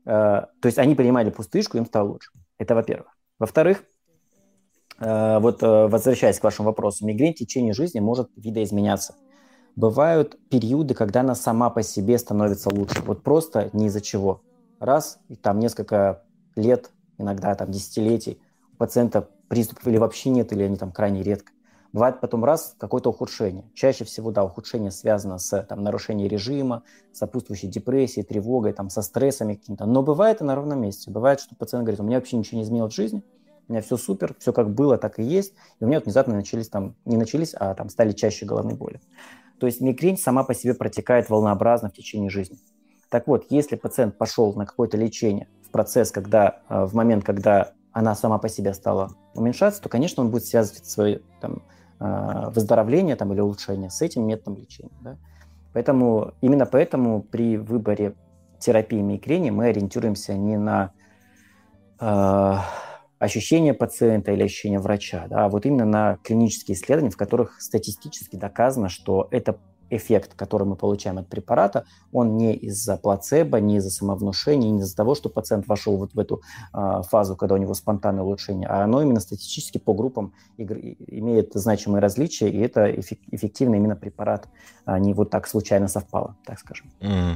Э, 0.05 0.47
то 0.59 0.65
есть 0.65 0.77
они 0.77 0.93
принимали 0.93 1.29
пустышку, 1.29 1.77
им 1.77 1.85
стало 1.85 2.09
лучше. 2.09 2.31
Это 2.57 2.75
во-первых. 2.75 3.07
Во-вторых, 3.39 3.85
э, 4.99 5.39
вот 5.39 5.63
э, 5.63 5.87
возвращаясь 5.87 6.39
к 6.39 6.43
вашему 6.43 6.67
вопросу, 6.67 7.05
мигрень 7.05 7.33
в 7.33 7.37
течение 7.37 7.71
жизни 7.71 8.01
может 8.01 8.29
видоизменяться. 8.35 9.15
Бывают 9.77 10.37
периоды, 10.49 10.95
когда 10.95 11.21
она 11.21 11.33
сама 11.33 11.69
по 11.69 11.81
себе 11.81 12.17
становится 12.17 12.69
лучше. 12.75 13.01
Вот 13.05 13.23
просто 13.23 13.69
ни 13.71 13.85
из-за 13.85 14.01
чего. 14.01 14.41
Раз, 14.79 15.19
и 15.27 15.35
там 15.35 15.59
несколько 15.59 16.23
лет, 16.55 16.91
иногда 17.17 17.55
там 17.55 17.71
десятилетий, 17.71 18.39
у 18.73 18.77
пациента 18.77 19.29
приступов 19.47 19.87
или 19.87 19.97
вообще 19.97 20.29
нет, 20.29 20.51
или 20.51 20.63
они 20.63 20.77
там 20.77 20.91
крайне 20.91 21.23
редко. 21.23 21.51
Бывает 21.93 22.19
потом 22.19 22.43
раз 22.43 22.75
какое-то 22.77 23.09
ухудшение. 23.09 23.65
Чаще 23.73 24.03
всего, 24.03 24.31
да, 24.31 24.43
ухудшение 24.43 24.91
связано 24.91 25.39
с 25.39 25.63
там, 25.63 25.83
нарушением 25.83 26.29
режима, 26.29 26.83
сопутствующей 27.13 27.69
депрессией, 27.69 28.25
тревогой, 28.25 28.73
там, 28.73 28.89
со 28.89 29.01
стрессами 29.01 29.55
какими-то. 29.55 29.85
Но 29.85 30.03
бывает 30.03 30.41
и 30.41 30.43
на 30.43 30.53
ровном 30.53 30.81
месте. 30.81 31.09
Бывает, 31.09 31.39
что 31.39 31.55
пациент 31.55 31.85
говорит, 31.85 31.99
у 31.99 32.03
меня 32.03 32.17
вообще 32.17 32.37
ничего 32.37 32.57
не 32.57 32.63
изменилось 32.65 32.93
в 32.93 32.95
жизни, 32.95 33.23
у 33.67 33.71
меня 33.71 33.81
все 33.81 33.97
супер, 33.97 34.35
все 34.39 34.53
как 34.53 34.69
было, 34.69 34.97
так 34.97 35.17
и 35.19 35.23
есть. 35.23 35.53
И 35.79 35.85
у 35.85 35.87
меня 35.87 35.97
вот 35.97 36.05
внезапно 36.05 36.35
начались 36.35 36.69
там, 36.69 36.95
не 37.05 37.17
начались, 37.17 37.53
а 37.53 37.73
там 37.73 37.89
стали 37.89 38.11
чаще 38.11 38.45
головные 38.45 38.75
боли. 38.75 39.01
То 39.59 39.65
есть 39.65 39.81
мигрень 39.81 40.17
сама 40.17 40.43
по 40.43 40.53
себе 40.53 40.73
протекает 40.73 41.29
волнообразно 41.29 41.89
в 41.89 41.93
течение 41.93 42.29
жизни. 42.29 42.59
Так 43.09 43.27
вот, 43.27 43.45
если 43.49 43.75
пациент 43.75 44.17
пошел 44.17 44.53
на 44.53 44.65
какое-то 44.65 44.97
лечение 44.97 45.47
в 45.65 45.71
процесс, 45.71 46.11
когда, 46.11 46.61
э, 46.69 46.85
в 46.85 46.93
момент, 46.93 47.23
когда 47.23 47.73
она 47.91 48.15
сама 48.15 48.37
по 48.37 48.49
себе 48.49 48.73
стала 48.73 49.11
уменьшаться, 49.33 49.81
то, 49.81 49.89
конечно, 49.89 50.23
он 50.23 50.29
будет 50.29 50.45
связывать 50.45 50.85
свои 50.85 51.19
там, 51.41 51.61
Э, 51.99 52.49
выздоровления 52.51 53.15
там, 53.15 53.33
или 53.33 53.39
улучшения 53.39 53.89
с 53.89 54.03
этим 54.03 54.27
методом 54.27 54.57
лечения. 54.57 54.91
Да? 55.01 55.17
Поэтому, 55.73 56.33
именно 56.41 56.67
поэтому 56.67 57.23
при 57.23 57.57
выборе 57.57 58.13
терапии 58.59 59.01
мигрени 59.01 59.49
мы 59.49 59.69
ориентируемся 59.69 60.35
не 60.35 60.57
на 60.57 60.91
э, 61.99 62.55
ощущения 63.17 63.73
пациента 63.73 64.31
или 64.31 64.43
ощущения 64.43 64.77
врача, 64.77 65.25
да, 65.27 65.45
а 65.45 65.49
вот 65.49 65.65
именно 65.65 65.85
на 65.85 66.17
клинические 66.17 66.77
исследования, 66.77 67.09
в 67.09 67.17
которых 67.17 67.59
статистически 67.61 68.35
доказано, 68.35 68.89
что 68.89 69.27
это 69.31 69.57
эффект, 69.89 70.33
который 70.35 70.67
мы 70.67 70.75
получаем 70.75 71.17
от 71.17 71.27
препарата, 71.27 71.85
он 72.11 72.37
не 72.37 72.53
из-за 72.53 72.97
плацебо, 72.97 73.59
не 73.59 73.77
из-за 73.77 73.89
самовнушения, 73.89 74.69
не 74.69 74.81
из-за 74.81 74.95
того, 74.95 75.15
что 75.15 75.29
пациент 75.29 75.67
вошел 75.67 75.97
вот 75.97 76.13
в 76.13 76.19
эту 76.19 76.41
э, 76.73 77.01
фазу, 77.09 77.35
когда 77.35 77.55
у 77.55 77.57
него 77.57 77.73
спонтанное 77.73 78.23
улучшение, 78.23 78.67
а 78.67 78.83
оно 78.83 79.01
именно 79.01 79.19
статистически 79.19 79.77
по 79.77 79.93
группам 79.93 80.33
имеет 80.57 81.51
значимые 81.53 82.01
различия, 82.01 82.49
и 82.49 82.59
это 82.59 82.91
эффективный 82.91 83.77
именно 83.77 83.95
препарат, 83.95 84.47
а 84.85 84.99
не 84.99 85.13
вот 85.13 85.29
так 85.29 85.47
случайно 85.47 85.87
совпало, 85.87 86.35
так 86.45 86.59
скажем. 86.59 86.87
Mm. 87.01 87.35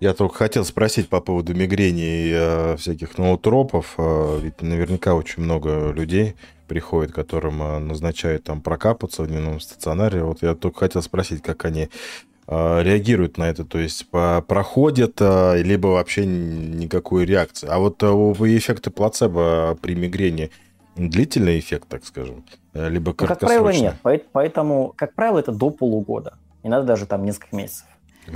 Я 0.00 0.14
только 0.14 0.36
хотел 0.36 0.64
спросить 0.64 1.08
по 1.08 1.20
поводу 1.20 1.54
мигрени 1.54 2.02
и 2.02 2.32
э, 2.32 2.76
всяких 2.76 3.18
ноутропов. 3.18 3.94
Э, 3.98 4.38
ведь 4.40 4.62
наверняка 4.62 5.14
очень 5.14 5.42
много 5.42 5.90
людей 5.90 6.36
приходит, 6.66 7.12
которым 7.12 7.62
э, 7.62 7.78
назначают 7.78 8.44
там 8.44 8.60
прокапаться 8.60 9.22
в 9.22 9.26
дневном 9.26 9.60
стационаре. 9.60 10.22
Вот 10.22 10.42
я 10.42 10.54
только 10.54 10.80
хотел 10.80 11.02
спросить, 11.02 11.42
как 11.42 11.64
они 11.64 11.88
э, 12.46 12.82
реагируют 12.82 13.38
на 13.38 13.44
это, 13.44 13.64
то 13.64 13.78
есть 13.78 14.08
проходят, 14.10 15.16
э, 15.20 15.62
либо 15.62 15.88
вообще 15.88 16.26
никакой 16.26 17.24
реакции. 17.24 17.68
А 17.70 17.78
вот 17.78 18.02
эффекты 18.02 18.90
плацебо 18.90 19.76
при 19.80 19.94
мигрени 19.94 20.50
длительный 20.96 21.58
эффект, 21.58 21.88
так 21.88 22.04
скажем, 22.04 22.44
либо 22.72 23.14
ну, 23.18 23.26
Как 23.26 23.40
правило, 23.40 23.70
нет. 23.70 23.96
Поэтому, 24.32 24.92
как 24.96 25.14
правило, 25.14 25.38
это 25.38 25.52
до 25.52 25.70
полугода. 25.70 26.34
Не 26.62 26.70
надо 26.70 26.86
даже 26.86 27.06
там 27.06 27.24
несколько 27.24 27.54
месяцев. 27.56 27.86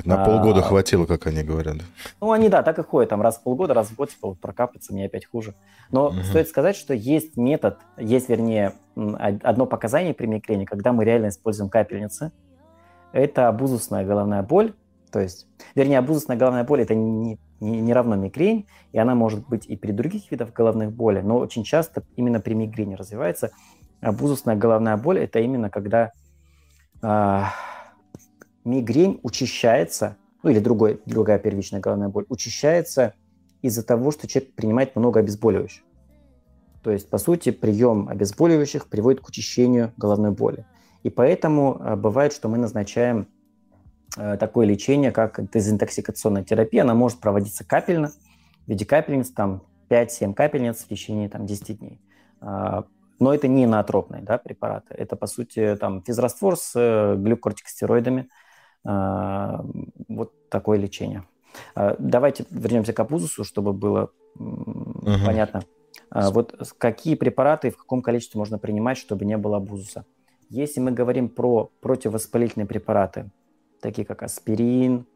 На 0.05 0.25
полгода 0.25 0.61
а, 0.61 0.63
хватило, 0.63 1.07
как 1.07 1.27
они 1.27 1.43
говорят. 1.43 1.77
Ну, 2.21 2.33
они, 2.33 2.49
да, 2.49 2.63
так 2.63 2.79
и 2.79 2.83
ходят, 2.83 3.11
там 3.11 3.23
раз 3.23 3.39
в 3.39 3.43
полгода, 3.43 3.75
раз 3.75 3.89
в 3.89 3.97
год, 3.97 4.11
типа, 4.11 4.29
вот 4.29 4.41
прокапаться, 4.41 4.93
мне 4.93 5.07
опять 5.07 5.27
хуже. 5.27 5.55
Но 5.91 6.09
угу. 6.09 6.23
стоит 6.25 6.49
сказать, 6.49 6.77
что 6.77 6.95
есть 6.95 7.37
метод, 7.37 7.79
есть, 7.97 8.29
вернее, 8.29 8.75
одно 8.97 9.67
показание 9.67 10.15
при 10.15 10.27
мигрени, 10.27 10.65
когда 10.65 10.93
мы 10.93 11.05
реально 11.05 11.29
используем 11.29 11.71
капельницы. 11.71 12.33
Это 13.13 13.49
абузусная 13.49 14.05
головная 14.05 14.43
боль, 14.43 14.75
то 15.11 15.21
есть, 15.21 15.47
вернее, 15.75 15.99
абузусная 15.99 16.37
головная 16.37 16.65
боль– 16.65 16.81
это 16.83 16.95
не, 16.95 17.39
не, 17.61 17.81
не 17.81 17.93
равно 17.93 18.17
мигрень, 18.17 18.67
и 18.93 18.99
она 18.99 19.15
может 19.15 19.47
быть 19.49 19.67
и 19.67 19.77
при 19.77 19.93
других 19.93 20.31
видах 20.31 20.53
головных 20.53 20.93
болей, 20.93 21.23
но 21.23 21.39
очень 21.39 21.65
часто 21.65 22.03
именно 22.17 22.41
при 22.41 22.55
мигрени 22.55 22.95
развивается. 22.95 23.51
Абузусная 24.01 24.57
головная 24.57 24.97
боль– 24.97 25.19
это 25.21 25.41
именно 25.41 25.71
когда 25.71 26.13
а, 27.03 27.53
мигрень 28.65 29.21
учащается, 29.23 30.17
ну 30.43 30.51
или 30.51 30.59
другой, 30.59 31.01
другая 31.07 31.39
первичная 31.39 31.81
головная 31.81 32.09
боль, 32.09 32.27
учащается 32.29 33.15
из-за 33.63 33.83
того, 33.83 34.11
что 34.11 34.29
человек 34.29 34.55
принимает 34.55 34.95
много 34.97 35.21
обезболивающих. 35.21 35.83
То 36.83 36.93
есть, 36.93 37.11
по 37.11 37.19
сути, 37.19 37.51
прием 37.51 38.09
обезболивающих 38.09 38.89
приводит 38.89 39.21
к 39.21 39.29
учащению 39.29 39.93
головной 39.97 40.31
боли. 40.31 40.65
И 41.03 41.11
поэтому 41.11 41.77
э, 41.81 41.97
бывает, 41.97 42.33
что 42.33 42.49
мы 42.49 42.57
назначаем 42.57 43.27
э, 44.17 44.37
такое 44.37 44.67
лечение, 44.67 45.11
как 45.11 45.51
дезинтоксикационная 45.51 46.45
терапия. 46.45 46.83
Она 46.83 46.95
может 46.95 47.19
проводиться 47.21 47.65
капельно, 47.65 48.09
в 48.67 48.69
виде 48.69 48.85
капельниц, 48.85 49.31
там 49.31 49.63
5-7 49.91 50.35
капельниц 50.35 50.79
в 50.79 50.89
течение 50.89 51.29
там, 51.29 51.47
10 51.47 51.79
дней. 51.79 52.01
А, 52.41 52.85
но 53.19 53.35
это 53.35 53.49
не 53.49 53.65
инотропные 53.65 54.23
да, 54.23 54.39
препараты. 54.39 54.95
Это, 54.95 55.17
по 55.17 55.27
сути, 55.27 55.77
там, 55.81 56.03
физраствор 56.03 56.57
с 56.57 56.73
э, 56.77 57.17
глюкортикостероидами– 57.17 58.29
вот 58.89 60.33
такое 60.49 60.79
лечение. 60.79 61.25
А, 61.75 61.97
давайте 61.99 62.45
вернемся 62.51 62.93
к 62.93 63.01
апузусу, 63.01 63.45
чтобы 63.45 63.73
было 63.73 64.11
угу. 64.37 65.13
понятно. 65.27 65.63
А, 66.11 66.31
вот 66.31 66.55
какие 66.79 67.15
препараты 67.15 67.69
и 67.69 67.71
в 67.71 67.77
каком 67.77 68.03
количестве 68.03 68.39
можно 68.39 68.59
принимать, 68.59 68.99
чтобы 68.99 69.25
не 69.25 69.37
было 69.37 69.59
абузуса? 69.59 70.05
Если 70.49 70.81
мы 70.81 70.93
говорим 70.93 71.29
про 71.29 71.71
противовоспалительные 71.81 72.67
препараты, 72.67 73.31
такие 73.83 74.07
как 74.07 74.23
аспирин, 74.23 75.07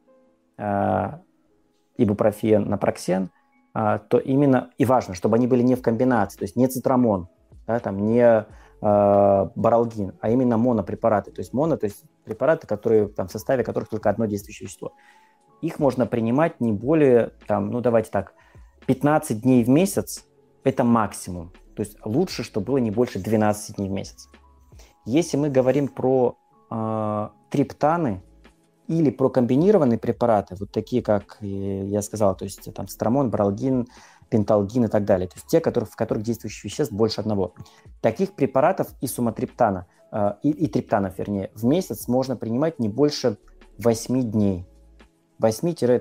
ибупрофен, 1.96 2.68
напроксен, 2.68 3.30
то 3.72 4.20
именно 4.22 4.70
и 4.76 4.84
важно, 4.84 5.14
чтобы 5.14 5.36
они 5.36 5.46
были 5.46 5.62
не 5.62 5.74
в 5.74 5.80
комбинации, 5.80 6.38
то 6.38 6.44
есть 6.44 6.56
не 6.56 6.68
цитрамон, 6.68 7.28
да, 7.66 7.78
там, 7.80 8.04
не 8.04 8.20
э, 8.20 8.44
баралгин, 8.82 10.12
а 10.20 10.30
именно 10.30 10.58
монопрепараты. 10.58 11.30
То 11.30 11.40
есть 11.40 11.54
моно, 11.54 11.76
то 11.76 11.86
есть 11.86 12.04
препараты, 12.24 12.66
которые, 12.66 13.08
там, 13.08 13.28
в 13.28 13.32
составе 13.32 13.64
которых 13.64 13.88
только 13.88 14.10
одно 14.10 14.26
действующее 14.26 14.66
вещество. 14.66 14.92
Их 15.60 15.78
можно 15.78 16.06
принимать 16.06 16.60
не 16.60 16.72
более, 16.72 17.32
там, 17.46 17.70
ну 17.70 17.80
давайте 17.80 18.10
так, 18.10 18.34
15 18.86 19.40
дней 19.42 19.64
в 19.64 19.68
месяц– 19.68 20.24
это 20.64 20.84
максимум. 20.84 21.52
То 21.76 21.82
есть 21.82 21.96
лучше, 22.04 22.42
чтобы 22.42 22.66
было 22.66 22.78
не 22.78 22.90
больше 22.90 23.18
12 23.18 23.76
дней 23.76 23.88
в 23.88 23.92
месяц. 23.92 24.28
Если 25.04 25.36
мы 25.36 25.50
говорим 25.50 25.88
про 25.88 26.36
э, 26.70 27.28
триптаны 27.50 28.22
или 28.88 29.10
про 29.10 29.30
комбинированные 29.30 29.98
препараты, 29.98 30.56
вот 30.58 30.70
такие, 30.70 31.02
как 31.02 31.38
я 31.40 32.02
сказал, 32.02 32.36
то 32.36 32.44
есть 32.44 32.72
там 32.74 32.88
стромон, 32.88 33.30
бралгин, 33.30 33.86
пенталгин 34.32 34.86
и 34.86 34.88
так 34.88 35.04
далее. 35.04 35.28
То 35.28 35.34
есть 35.36 35.46
те, 35.46 35.60
которые, 35.60 35.86
в 35.88 35.94
которых 35.94 36.24
действующих 36.24 36.64
веществ 36.64 36.92
больше 36.92 37.20
одного. 37.20 37.52
Таких 38.00 38.32
препаратов 38.32 38.88
и 39.02 39.06
суматриптана, 39.06 39.86
э, 40.10 40.32
и, 40.42 40.50
и 40.50 40.68
триптанов, 40.68 41.18
вернее, 41.18 41.50
в 41.54 41.64
месяц 41.66 42.08
можно 42.08 42.34
принимать 42.34 42.78
не 42.78 42.88
больше 42.88 43.36
8 43.78 44.30
дней. 44.30 44.66
8-10 45.38 46.00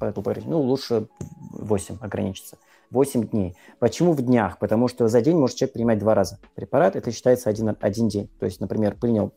ну, 0.00 0.08
это, 0.08 0.20
ну, 0.46 0.60
лучше 0.60 1.08
8 1.52 1.98
ограничиться. 2.02 2.58
8 2.90 3.28
дней. 3.28 3.56
Почему 3.78 4.12
в 4.12 4.20
днях? 4.20 4.58
Потому 4.58 4.88
что 4.88 5.08
за 5.08 5.22
день 5.22 5.38
может 5.38 5.56
человек 5.56 5.72
принимать 5.72 5.98
два 5.98 6.14
раза 6.14 6.38
препарат, 6.54 6.96
это 6.96 7.10
считается 7.12 7.48
один, 7.48 7.76
один 7.80 8.08
день. 8.08 8.28
То 8.38 8.44
есть, 8.44 8.60
например, 8.60 8.96
принял 8.96 9.32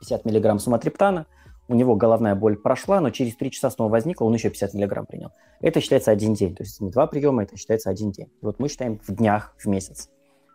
50 0.00 0.26
миллиграмм 0.26 0.58
суматриптана, 0.58 1.26
у 1.68 1.74
него 1.74 1.96
головная 1.96 2.34
боль 2.34 2.56
прошла, 2.56 3.00
но 3.00 3.10
через 3.10 3.36
3 3.36 3.50
часа 3.50 3.70
снова 3.70 3.90
возникла, 3.90 4.26
он 4.26 4.34
еще 4.34 4.50
50 4.50 4.74
миллиграмм 4.74 5.06
принял. 5.06 5.30
Это 5.60 5.80
считается 5.80 6.10
один 6.10 6.34
день, 6.34 6.54
то 6.54 6.62
есть 6.62 6.80
не 6.80 6.90
два 6.90 7.06
приема, 7.06 7.42
это 7.42 7.56
считается 7.56 7.90
один 7.90 8.10
день. 8.10 8.26
И 8.40 8.44
вот 8.44 8.58
мы 8.58 8.68
считаем 8.68 9.00
в 9.06 9.14
днях, 9.14 9.54
в 9.58 9.66
месяц. 9.66 10.10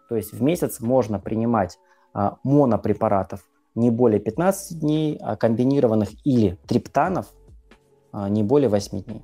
То 0.07 0.16
есть 0.16 0.34
в 0.34 0.41
месяц 0.41 0.80
можно 0.80 1.20
принимать 1.20 1.80
а, 2.14 2.38
монопрепаратов 2.43 3.41
не 3.76 3.91
более 3.91 4.20
15 4.20 4.80
дней, 4.80 5.18
а 5.22 5.36
комбинированных 5.36 6.10
или 6.26 6.57
триптанов 6.68 7.28
а, 8.12 8.30
не 8.30 8.43
более 8.43 8.70
8 8.70 9.03
дней. 9.03 9.24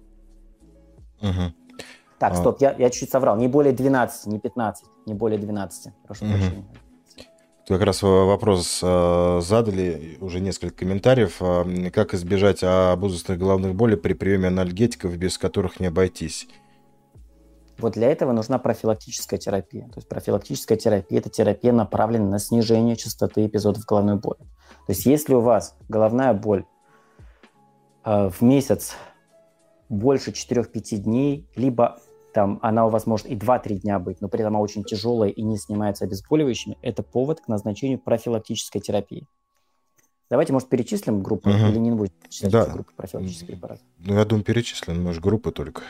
Угу. 1.22 1.54
Так, 2.20 2.34
а... 2.34 2.36
стоп, 2.36 2.62
я, 2.62 2.74
я 2.78 2.90
чуть-чуть 2.90 3.12
соврал. 3.12 3.38
Не 3.38 3.48
более 3.48 3.74
12, 3.74 4.28
не 4.28 4.40
15, 4.40 4.86
не 5.06 5.14
более 5.14 5.40
12. 5.40 5.94
Прошу 6.06 6.26
угу. 6.26 6.34
прощения. 6.34 6.66
Как 7.68 7.82
раз 7.82 8.04
вопрос 8.04 8.80
э, 8.84 9.40
задали, 9.42 10.18
уже 10.22 10.40
несколько 10.40 10.76
комментариев. 10.76 11.38
Э, 11.40 11.90
как 11.90 12.14
избежать 12.14 12.64
обузостных 12.64 13.40
головных 13.40 13.74
болей 13.74 13.98
при 13.98 14.14
приеме 14.14 14.50
анальгетиков, 14.50 15.18
без 15.18 15.40
которых 15.40 15.80
не 15.80 15.88
обойтись? 15.88 16.48
Вот 17.80 17.94
для 17.94 18.12
этого 18.12 18.34
нужна 18.34 18.60
профилактическая 18.60 19.40
терапия. 19.40 19.88
То 19.88 19.96
есть 19.96 20.08
профилактическая 20.08 20.78
терапия– 20.78 21.20
это 21.20 21.30
терапия, 21.30 21.74
направленная 21.74 22.30
на 22.30 22.40
снижение 22.40 22.96
частоты 22.96 23.48
эпизодов 23.48 23.84
головной 23.86 24.18
боли. 24.18 24.40
То 24.86 24.92
есть 24.92 25.08
если 25.08 25.34
у 25.34 25.42
вас 25.42 25.76
головная 25.90 26.34
боль 26.34 26.66
э, 28.06 28.30
в 28.30 28.42
месяц 28.42 28.96
больше 29.90 30.32
4-5 30.32 30.98
дней, 30.98 31.50
либо 31.56 32.00
там 32.36 32.60
она 32.62 32.86
у 32.86 32.90
вас 32.90 33.08
может 33.08 33.28
и 33.28 33.36
2-3 33.36 33.76
дня 33.76 33.98
быть, 33.98 34.20
но 34.20 34.28
при 34.28 34.42
этом 34.42 34.54
она 34.54 34.60
очень 34.62 34.84
тяжелая 34.84 35.30
и 35.30 35.42
не 35.42 35.58
снимается 35.58 36.04
обезболивающими, 36.04 36.78
это 36.82 37.02
повод 37.02 37.40
к 37.40 37.48
назначению 37.48 37.98
профилактической 37.98 38.82
терапии. 38.82 39.26
Давайте, 40.30 40.52
может, 40.52 40.68
перечислим 40.68 41.24
группы 41.24 41.50
угу. 41.50 41.58
или 41.70 41.78
не 41.78 41.92
будем 41.92 42.12
перечислять 42.22 42.52
да. 42.52 42.66
группы 42.66 42.92
профилактических 42.94 43.48
препаратов? 43.48 43.86
Ну, 44.00 44.16
я 44.16 44.26
думаю, 44.26 44.44
перечислим, 44.44 45.02
может, 45.02 45.24
группы 45.24 45.54
только. 45.54 45.82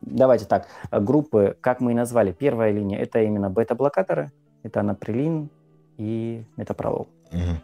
Давайте 0.00 0.44
так. 0.44 0.66
Группы, 0.90 1.56
как 1.60 1.78
мы 1.78 1.92
и 1.92 1.94
назвали, 1.94 2.32
первая 2.32 2.72
линия– 2.72 2.98
это 3.00 3.22
именно 3.22 3.48
бета-блокаторы, 3.48 4.32
это 4.64 4.80
анаприлин 4.80 5.50
и 5.98 6.42
метапролол. 6.56 7.06
Угу. 7.30 7.56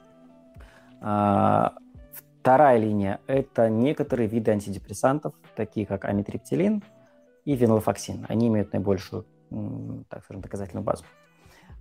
А, 1.00 1.72
вторая 2.12 2.78
линия– 2.78 3.18
это 3.26 3.68
некоторые 3.68 4.28
виды 4.28 4.52
антидепрессантов, 4.52 5.34
такие 5.56 5.86
как 5.86 6.04
амитриптилин 6.04 6.84
и 7.48 7.56
венлофоксин. 7.56 8.26
Они 8.28 8.48
имеют 8.48 8.74
наибольшую, 8.74 9.24
так 10.10 10.22
скажем, 10.22 10.42
доказательную 10.42 10.84
базу. 10.84 11.04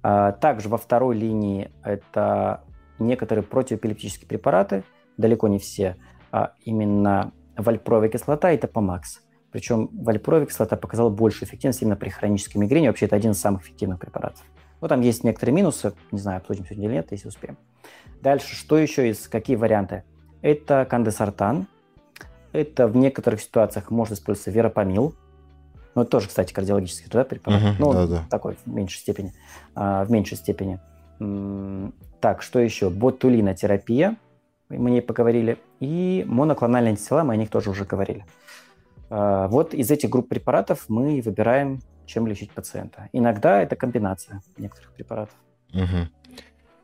А, 0.01 0.31
также 0.31 0.69
во 0.69 0.77
второй 0.77 1.17
линии 1.17 1.71
это 1.83 2.63
некоторые 2.99 3.43
противоэпилептические 3.43 4.29
препараты, 4.29 4.85
далеко 5.17 5.49
не 5.49 5.59
все, 5.59 5.97
а 6.31 6.53
именно 6.63 7.33
вальпровая 7.57 8.07
кислота 8.07 8.53
и 8.53 8.57
топомакс. 8.57 9.19
Причем 9.51 9.89
вальпровая 9.91 10.45
кислота 10.45 10.77
показала 10.77 11.09
большую 11.09 11.49
эффективность 11.49 11.81
именно 11.81 11.97
при 11.97 12.09
хронической 12.11 12.61
мигрени. 12.61 12.87
Вообще 12.87 13.07
это 13.07 13.17
один 13.17 13.31
из 13.31 13.41
самых 13.41 13.63
эффективных 13.63 13.99
препаратов. 13.99 14.45
Ну, 14.79 14.87
там 14.87 15.01
есть 15.01 15.25
некоторые 15.25 15.53
минусы, 15.53 15.91
не 16.13 16.19
знаю, 16.19 16.37
обсудим 16.37 16.63
сегодня 16.63 16.85
или 16.85 16.93
нет, 16.93 17.11
если 17.11 17.27
успеем. 17.27 17.57
Дальше, 18.21 18.55
что 18.55 18.77
еще 18.77 19.09
из, 19.09 19.27
какие 19.27 19.57
варианты? 19.57 20.05
Это 20.41 20.87
кандесартан, 20.89 21.67
это 22.53 22.87
в 22.87 22.95
некоторых 22.95 23.41
ситуациях 23.41 23.91
можно 23.91 24.13
использоваться 24.13 24.51
веропамил, 24.51 25.13
ну, 25.97 26.03
это 26.03 26.11
тоже, 26.11 26.27
кстати, 26.27 26.53
кардиологический 26.53 27.09
да, 27.11 27.23
препарат, 27.23 27.59
uh-huh, 27.59 27.75
ну, 27.79 27.91
да, 27.91 28.05
да. 28.05 28.23
такой 28.29 28.55
в 28.63 28.67
меньшей 28.67 28.99
степени, 28.99 29.33
а, 29.73 30.05
в 30.05 30.11
меньшей 30.11 30.37
степени. 30.37 30.79
Так, 32.19 32.43
что 32.43 32.59
еще? 32.59 32.91
Ботулинотерапия, 32.91 34.15
мы 34.69 34.91
не 34.91 35.01
поговорили, 35.01 35.57
и 35.79 36.23
моноклональные 36.27 36.91
антитела, 36.91 37.23
мы 37.23 37.33
о 37.33 37.35
них 37.35 37.49
тоже 37.49 37.71
уже 37.71 37.83
говорили. 37.83 38.27
А, 39.09 39.47
вот 39.47 39.73
из 39.73 39.89
этих 39.89 40.11
групп 40.11 40.29
препаратов 40.29 40.85
мы 40.87 41.19
выбираем, 41.19 41.79
чем 42.05 42.27
лечить 42.27 42.51
пациента. 42.51 43.09
Иногда 43.11 43.63
это 43.63 43.75
комбинация 43.75 44.43
некоторых 44.55 44.91
препаратов. 44.91 45.35
Угу. 45.73 46.09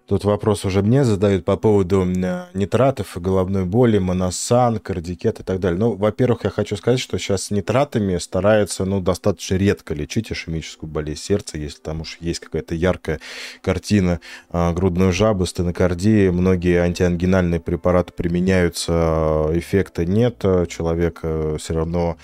Тут 0.06 0.26
вопрос 0.26 0.66
уже 0.66 0.82
мне 0.82 1.06
задают 1.06 1.46
по 1.46 1.56
поводу 1.56 2.04
нитратов, 2.04 3.16
головной 3.16 3.64
боли, 3.64 4.00
моносан, 4.00 4.80
кардикет 4.80 5.40
и 5.40 5.44
так 5.44 5.62
далее. 5.62 5.80
Ну, 5.80 5.94
во-первых, 5.94 6.44
я 6.44 6.50
хочу 6.50 6.76
сказать, 6.76 7.00
что 7.00 7.18
сейчас 7.18 7.52
нитратами 7.52 8.18
стараются, 8.18 8.84
ну, 8.84 9.00
достаточно 9.00 9.56
редко 9.56 9.94
лечить 9.94 10.30
ишемическую 10.30 10.92
болезнь 10.92 11.22
сердца, 11.22 11.58
если 11.58 11.80
там 11.80 12.02
уж 12.02 12.18
есть 12.20 12.42
какая-то 12.42 12.76
яркая 12.76 13.22
картина 13.62 14.20
э, 14.52 14.74
грудной 14.74 15.14
жабы, 15.14 15.48
стенокардии. 15.48 16.30
Многие 16.30 16.82
антиангинальные 16.82 17.62
препараты 17.62 18.12
применяются, 18.12 18.92
а, 18.94 19.58
эффекта 19.58 20.06
нет, 20.06 20.40
человек 20.68 21.22
э, 21.24 21.56
все 21.58 21.74
равно 21.76 22.18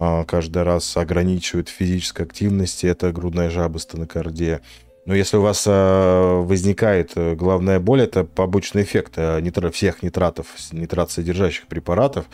э, 0.00 0.24
каждый 0.26 0.64
раз 0.64 0.96
ограничивает 0.96 1.68
физической 1.68 2.22
активности, 2.22 2.86
это 2.86 3.12
грудная 3.12 3.50
жаба, 3.50 3.78
стенокардия. 3.78 4.62
Но 5.10 5.16
если 5.16 5.38
у 5.38 5.42
вас 5.42 5.64
э, 5.66 6.42
возникает 6.46 7.14
э, 7.16 7.34
головная 7.34 7.80
боль, 7.80 8.02
это 8.02 8.22
побочный 8.22 8.82
эффект 8.82 9.14
э, 9.16 9.40
нитро, 9.40 9.72
всех 9.72 10.04
нитратов, 10.04 10.46
нитрат 10.70 11.10
содержащих 11.10 11.66
препаратов, 11.66 12.26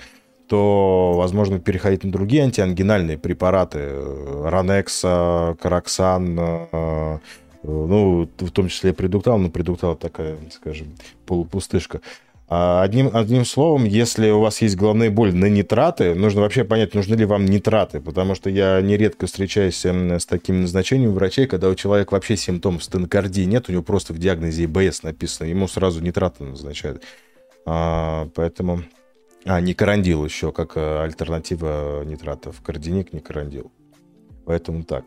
то 0.47 1.15
возможно 1.17 1.59
переходить 1.59 2.05
на 2.05 2.13
другие 2.13 2.43
антиангинальные 2.43 3.17
препараты. 3.17 3.95
Ранекс, 4.45 5.01
Караксан, 5.01 6.35
ну, 6.35 8.29
в 8.37 8.51
том 8.51 8.69
числе 8.69 8.93
предуктал, 8.93 9.39
но 9.39 9.49
предуктал 9.49 9.97
такая, 9.97 10.37
скажем, 10.53 10.89
полупустышка. 11.25 12.03
А 12.49 12.83
одним, 12.83 13.11
одним 13.13 13.45
словом, 13.45 13.85
если 13.85 14.31
у 14.31 14.41
вас 14.41 14.63
есть 14.63 14.77
головная 14.77 15.11
боль 15.11 15.35
на 15.35 15.47
нитраты, 15.47 16.15
нужно 16.15 16.43
вообще 16.43 16.63
понять, 16.63 16.95
нужны 16.95 17.17
ли 17.17 17.25
вам 17.25 17.45
нитраты, 17.45 18.01
потому 18.01 18.37
что 18.37 18.51
я 18.51 18.81
нередко 18.81 19.27
встречаюсь 19.27 19.85
эм, 19.85 20.13
с 20.13 20.27
таким 20.27 20.63
назначением 20.63 21.13
врачей, 21.13 21.47
когда 21.49 21.69
у 21.69 21.75
человека 21.75 22.15
вообще 22.15 22.37
симптомов 22.37 22.85
стенокардии 22.85 23.43
нет, 23.43 23.69
у 23.69 23.73
него 23.73 23.83
просто 23.83 24.13
в 24.13 24.19
диагнозе 24.19 24.67
ИБС 24.67 25.03
написано, 25.03 25.49
ему 25.49 25.67
сразу 25.67 26.01
нитраты 26.01 26.45
назначают. 26.45 27.03
А, 27.65 28.29
поэтому... 28.35 28.83
А, 29.49 29.61
никарандил 29.61 30.25
еще, 30.25 30.51
как 30.51 30.77
э, 30.77 31.03
альтернатива 31.05 32.03
нитратов. 32.05 32.61
Кардиник, 32.63 33.13
никарандил. 33.13 33.71
Поэтому 34.45 34.83
так. 34.83 35.05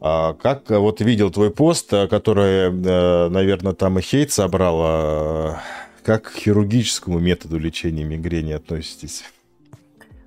А 0.00 0.32
как 0.32 0.70
вот 0.70 1.02
видел 1.02 1.30
твой 1.30 1.50
пост, 1.50 1.92
э, 1.92 2.08
который, 2.08 2.70
э, 2.70 3.28
наверное, 3.28 3.74
там 3.74 3.98
и 3.98 4.02
хейт 4.02 4.32
собрал 4.32 5.58
как 6.04 6.24
к 6.24 6.30
хирургическому 6.32 7.18
методу 7.18 7.58
лечения 7.58 8.04
мигрени 8.04 8.52
относитесь? 8.52 9.24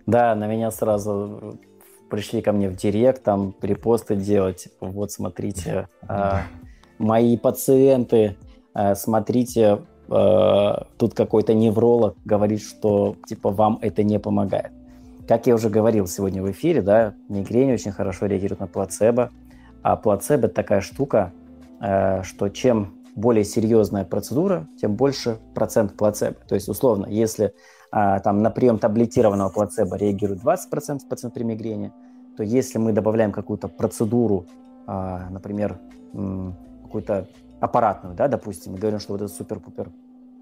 Да, 0.08 0.34
на 0.36 0.48
меня 0.48 0.72
сразу 0.72 1.60
пришли 2.10 2.42
ко 2.42 2.52
мне 2.52 2.70
в 2.70 2.76
директ, 2.76 3.24
там 3.24 3.54
репосты 3.62 4.16
делать, 4.16 4.70
вот 4.80 5.12
смотрите, 5.12 5.88
э, 6.08 6.40
мои 6.98 7.38
пациенты, 7.38 8.38
э, 8.74 8.96
смотрите, 8.96 9.82
э, 10.10 10.74
тут 10.98 11.14
какой-то 11.14 11.54
невролог 11.54 12.16
говорит, 12.26 12.62
что 12.62 13.16
типа 13.28 13.52
вам 13.52 13.78
это 13.82 14.04
не 14.04 14.20
помогает. 14.20 14.72
Как 15.28 15.46
я 15.46 15.56
уже 15.56 15.70
говорил 15.70 16.08
сегодня 16.08 16.42
в 16.42 16.50
эфире, 16.50 16.82
да, 16.82 17.14
мигрень 17.28 17.74
очень 17.74 17.92
хорошо 17.92 18.26
реагирует 18.26 18.62
на 18.62 18.68
плацебо, 18.68 19.30
а 19.84 19.98
плацебо 19.98 20.48
такая 20.48 20.82
штука, 20.82 21.34
э, 21.82 22.24
что 22.24 22.48
чем 22.48 22.97
более 23.18 23.44
серьезная 23.44 24.06
процедура, 24.06 24.68
тем 24.80 24.96
больше 24.96 25.40
процент 25.56 25.98
плацебо. 25.98 26.38
То 26.48 26.56
есть, 26.56 26.70
условно, 26.70 27.08
если 27.08 27.54
а, 27.92 28.20
там 28.20 28.44
на 28.44 28.52
прием 28.52 28.78
таблетированного 28.78 29.50
плацебо 29.50 29.98
реагирует 29.98 30.44
20% 30.44 31.00
пациент 31.10 31.34
при 31.34 31.44
мигрени, 31.44 31.92
то 32.38 32.44
если 32.44 32.78
мы 32.78 32.94
добавляем 32.94 33.32
какую-то 33.32 33.68
процедуру, 33.68 34.46
а, 34.86 35.30
например, 35.32 35.80
какую-то 36.84 37.28
аппаратную, 37.60 38.16
да, 38.16 38.28
допустим, 38.28 38.74
мы 38.74 38.78
говорим, 38.78 39.00
что 39.00 39.14
вот 39.14 39.24
это 39.24 39.34
супер-пупер 39.34 39.90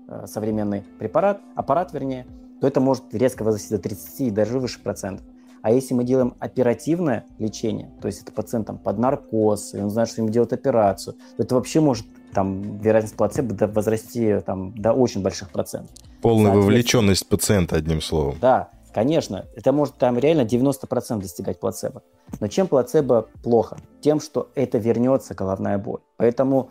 а, 0.09 0.27
современный 0.27 0.83
препарат, 0.99 1.39
аппарат, 1.55 1.93
вернее, 1.93 2.27
то 2.59 2.67
это 2.67 2.81
может 2.81 3.05
резко 3.13 3.43
возрасти 3.43 3.73
до 3.73 3.81
30 3.81 4.19
и 4.19 4.31
даже 4.31 4.59
выше 4.59 4.81
процентов. 4.81 5.25
А 5.65 5.71
если 5.71 5.95
мы 5.95 6.03
делаем 6.03 6.35
оперативное 6.37 7.25
лечение, 7.39 7.89
то 7.99 8.05
есть 8.05 8.21
это 8.21 8.31
пациент 8.31 8.67
там, 8.67 8.77
под 8.77 8.99
наркоз, 8.99 9.73
и 9.73 9.79
он 9.79 9.89
знает, 9.89 10.09
что 10.09 10.21
ему 10.21 10.29
делать 10.29 10.53
операцию, 10.53 11.15
то 11.37 11.41
это 11.41 11.55
вообще 11.55 11.79
может 11.79 12.05
там 12.35 12.77
вероятность 12.77 13.17
плацебо 13.17 13.65
возрасти 13.65 14.41
там, 14.45 14.79
до 14.79 14.93
очень 14.93 15.23
больших 15.23 15.49
процентов. 15.49 15.89
Полная 16.21 16.51
вовлеченность 16.51 17.27
пациента, 17.27 17.77
одним 17.77 17.99
словом. 17.99 18.35
Да, 18.39 18.69
конечно. 18.93 19.47
Это 19.55 19.71
может 19.71 19.95
там 19.95 20.19
реально 20.19 20.41
90% 20.41 21.19
достигать 21.19 21.59
плацебо. 21.59 22.03
Но 22.39 22.47
чем 22.47 22.67
плацебо 22.67 23.25
плохо? 23.41 23.77
Тем, 24.01 24.19
что 24.19 24.51
это 24.53 24.77
вернется 24.77 25.33
головная 25.33 25.79
боль. 25.79 26.01
Поэтому 26.17 26.69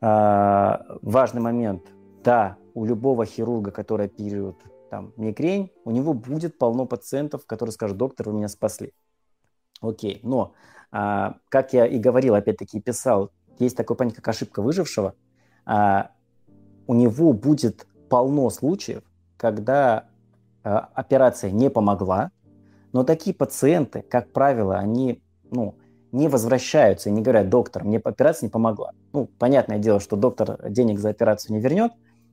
э, 0.00 0.76
важный 1.02 1.42
момент. 1.42 1.82
Да, 2.24 2.56
у 2.72 2.86
любого 2.86 3.26
хирурга, 3.26 3.70
который 3.70 4.06
оперирует 4.06 4.56
там, 4.90 5.12
мигрень, 5.16 5.72
у 5.84 5.90
него 5.90 6.12
будет 6.12 6.58
полно 6.58 6.84
пациентов, 6.84 7.46
которые 7.46 7.72
скажут, 7.72 7.96
доктор, 7.96 8.28
вы 8.28 8.34
меня 8.34 8.48
спасли. 8.48 8.92
Окей, 9.80 10.20
но, 10.22 10.52
а, 10.90 11.36
как 11.48 11.72
я 11.72 11.86
и 11.86 11.98
говорил, 11.98 12.34
опять-таки 12.34 12.80
писал 12.80 13.30
есть 13.60 13.76
такое 13.76 13.96
понятие, 13.96 14.22
как 14.22 14.28
ошибка 14.28 14.62
выжившего, 14.62 15.14
а, 15.64 16.10
у 16.86 16.94
него 16.94 17.32
будет 17.32 17.86
полно 18.08 18.50
случаев, 18.50 19.02
когда 19.36 20.08
э, 20.64 20.68
операция 20.68 21.52
не 21.52 21.70
помогла, 21.70 22.32
но 22.92 23.04
такие 23.04 23.34
пациенты, 23.34 24.02
как 24.02 24.32
правило, 24.32 24.76
они 24.76 25.22
ну, 25.50 25.76
не 26.10 26.26
возвращаются 26.26 27.08
и 27.08 27.12
не 27.12 27.22
говорят, 27.22 27.48
доктор, 27.48 27.84
мне 27.84 27.98
операция 27.98 28.48
не 28.48 28.50
помогла. 28.50 28.92
Ну, 29.12 29.30
понятное 29.38 29.78
дело, 29.78 30.00
что 30.00 30.16
доктор 30.16 30.68
денег 30.68 30.98
за 30.98 31.10
операцию 31.10 31.54
не 31.54 31.62
вернет, 31.62 31.92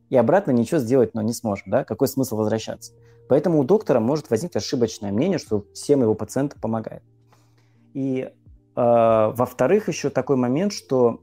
и 0.09 0.15
обратно 0.15 0.51
ничего 0.51 0.79
сделать 0.79 1.13
но 1.13 1.21
не 1.21 1.33
сможет. 1.33 1.65
Да? 1.67 1.83
Какой 1.83 2.07
смысл 2.07 2.37
возвращаться? 2.37 2.93
Поэтому 3.27 3.59
у 3.59 3.63
доктора 3.63 3.99
может 3.99 4.29
возникнуть 4.29 4.63
ошибочное 4.63 5.11
мнение, 5.11 5.37
что 5.37 5.65
всем 5.73 6.01
его 6.01 6.13
пациентам 6.13 6.61
помогает. 6.61 7.03
И 7.93 8.21
э, 8.21 8.31
во-вторых, 8.75 9.87
еще 9.89 10.09
такой 10.09 10.37
момент, 10.37 10.71
что 10.71 11.21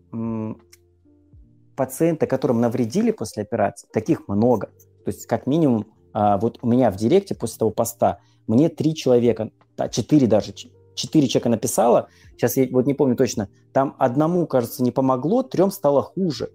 пациенты, 1.77 2.27
которым 2.27 2.61
навредили 2.61 3.11
после 3.11 3.43
операции, 3.43 3.89
таких 3.93 4.29
много. 4.29 4.69
То 5.05 5.11
есть 5.11 5.27
как 5.27 5.47
минимум, 5.47 5.87
э, 6.15 6.39
вот 6.41 6.59
у 6.63 6.69
меня 6.69 6.91
в 6.91 6.97
директе 6.97 7.35
после 7.35 7.59
того 7.59 7.71
поста 7.71 8.19
мне 8.47 8.69
три 8.69 8.95
человека, 8.95 9.51
да, 9.77 9.89
четыре 9.89 10.27
даже, 10.27 10.53
четыре 10.95 11.27
человека 11.29 11.49
написала, 11.49 12.09
сейчас 12.33 12.57
я 12.57 12.69
вот 12.71 12.87
не 12.87 12.95
помню 12.95 13.17
точно, 13.17 13.49
там 13.73 13.97
одному, 13.99 14.47
кажется, 14.47 14.83
не 14.83 14.91
помогло, 14.91 15.43
трем 15.43 15.71
стало 15.71 16.03
хуже. 16.03 16.51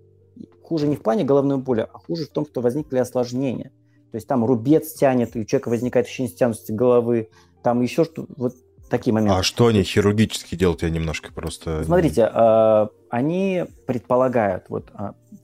Хуже 0.70 0.86
не 0.86 0.96
в 0.96 1.02
плане 1.02 1.24
головной 1.24 1.58
боли, 1.58 1.88
а 1.92 1.98
хуже 1.98 2.26
в 2.26 2.30
том, 2.30 2.46
что 2.46 2.62
возникли 2.62 3.00
осложнения. 3.00 3.72
То 4.12 4.16
есть 4.18 4.28
там 4.28 4.46
рубец 4.46 4.94
тянет, 4.94 5.36
и 5.36 5.40
у 5.40 5.44
человека 5.44 5.70
возникает 5.70 6.06
ощущение 6.06 6.32
стянутости 6.32 6.72
головы, 6.72 7.30
там 7.64 7.82
еще 7.82 8.06
что 8.06 8.28
вот 8.38 8.54
такие 8.88 9.12
моменты. 9.12 9.36
А 9.36 9.42
что 9.42 9.66
они 9.66 9.82
хирургически 9.82 10.54
делают? 10.54 10.84
Я 10.84 10.92
немножко 10.92 11.34
просто... 11.34 11.84
Смотрите, 11.84 12.30
э, 12.32 12.88
они 13.10 13.66
предполагают, 13.88 14.66
вот, 14.70 14.92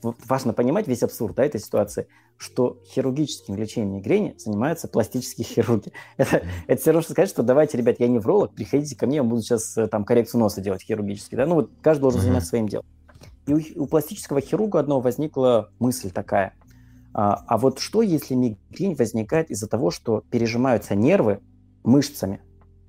вот 0.00 0.16
важно 0.28 0.52
понимать 0.52 0.86
весь 0.86 1.02
абсурд 1.02 1.34
да, 1.34 1.44
этой 1.44 1.60
ситуации, 1.60 2.06
что 2.36 2.80
хирургическим 2.86 3.56
лечением 3.56 3.96
мигрени 3.96 4.36
занимаются 4.38 4.86
пластические 4.86 5.44
хирурги. 5.44 5.90
Это, 6.18 6.42
это 6.68 6.80
все 6.80 6.90
равно, 6.90 7.02
что 7.02 7.14
сказать, 7.14 7.30
что 7.30 7.42
давайте, 7.42 7.78
ребят, 7.78 7.96
я 7.98 8.06
невролог, 8.06 8.54
приходите 8.54 8.94
ко 8.94 9.08
мне, 9.08 9.16
я 9.16 9.24
буду 9.24 9.42
сейчас 9.42 9.76
э, 9.76 9.88
там 9.88 10.04
коррекцию 10.04 10.40
носа 10.40 10.60
делать 10.60 10.82
хирургически. 10.82 11.34
Да? 11.34 11.46
Ну 11.46 11.56
вот 11.56 11.70
каждый 11.82 12.02
должен 12.02 12.20
заниматься 12.20 12.50
своим 12.50 12.68
делом. 12.68 12.86
И 13.46 13.54
у, 13.54 13.84
у 13.84 13.86
пластического 13.86 14.40
хирурга 14.40 14.80
одного 14.80 15.00
возникла 15.00 15.70
мысль 15.78 16.10
такая– 16.10 16.54
а, 17.18 17.42
а 17.46 17.56
вот 17.56 17.78
что, 17.78 18.02
если 18.02 18.34
мигрень 18.34 18.94
возникает 18.94 19.50
из-за 19.50 19.66
того, 19.66 19.90
что 19.90 20.22
пережимаются 20.30 20.94
нервы 20.94 21.40
мышцами, 21.82 22.42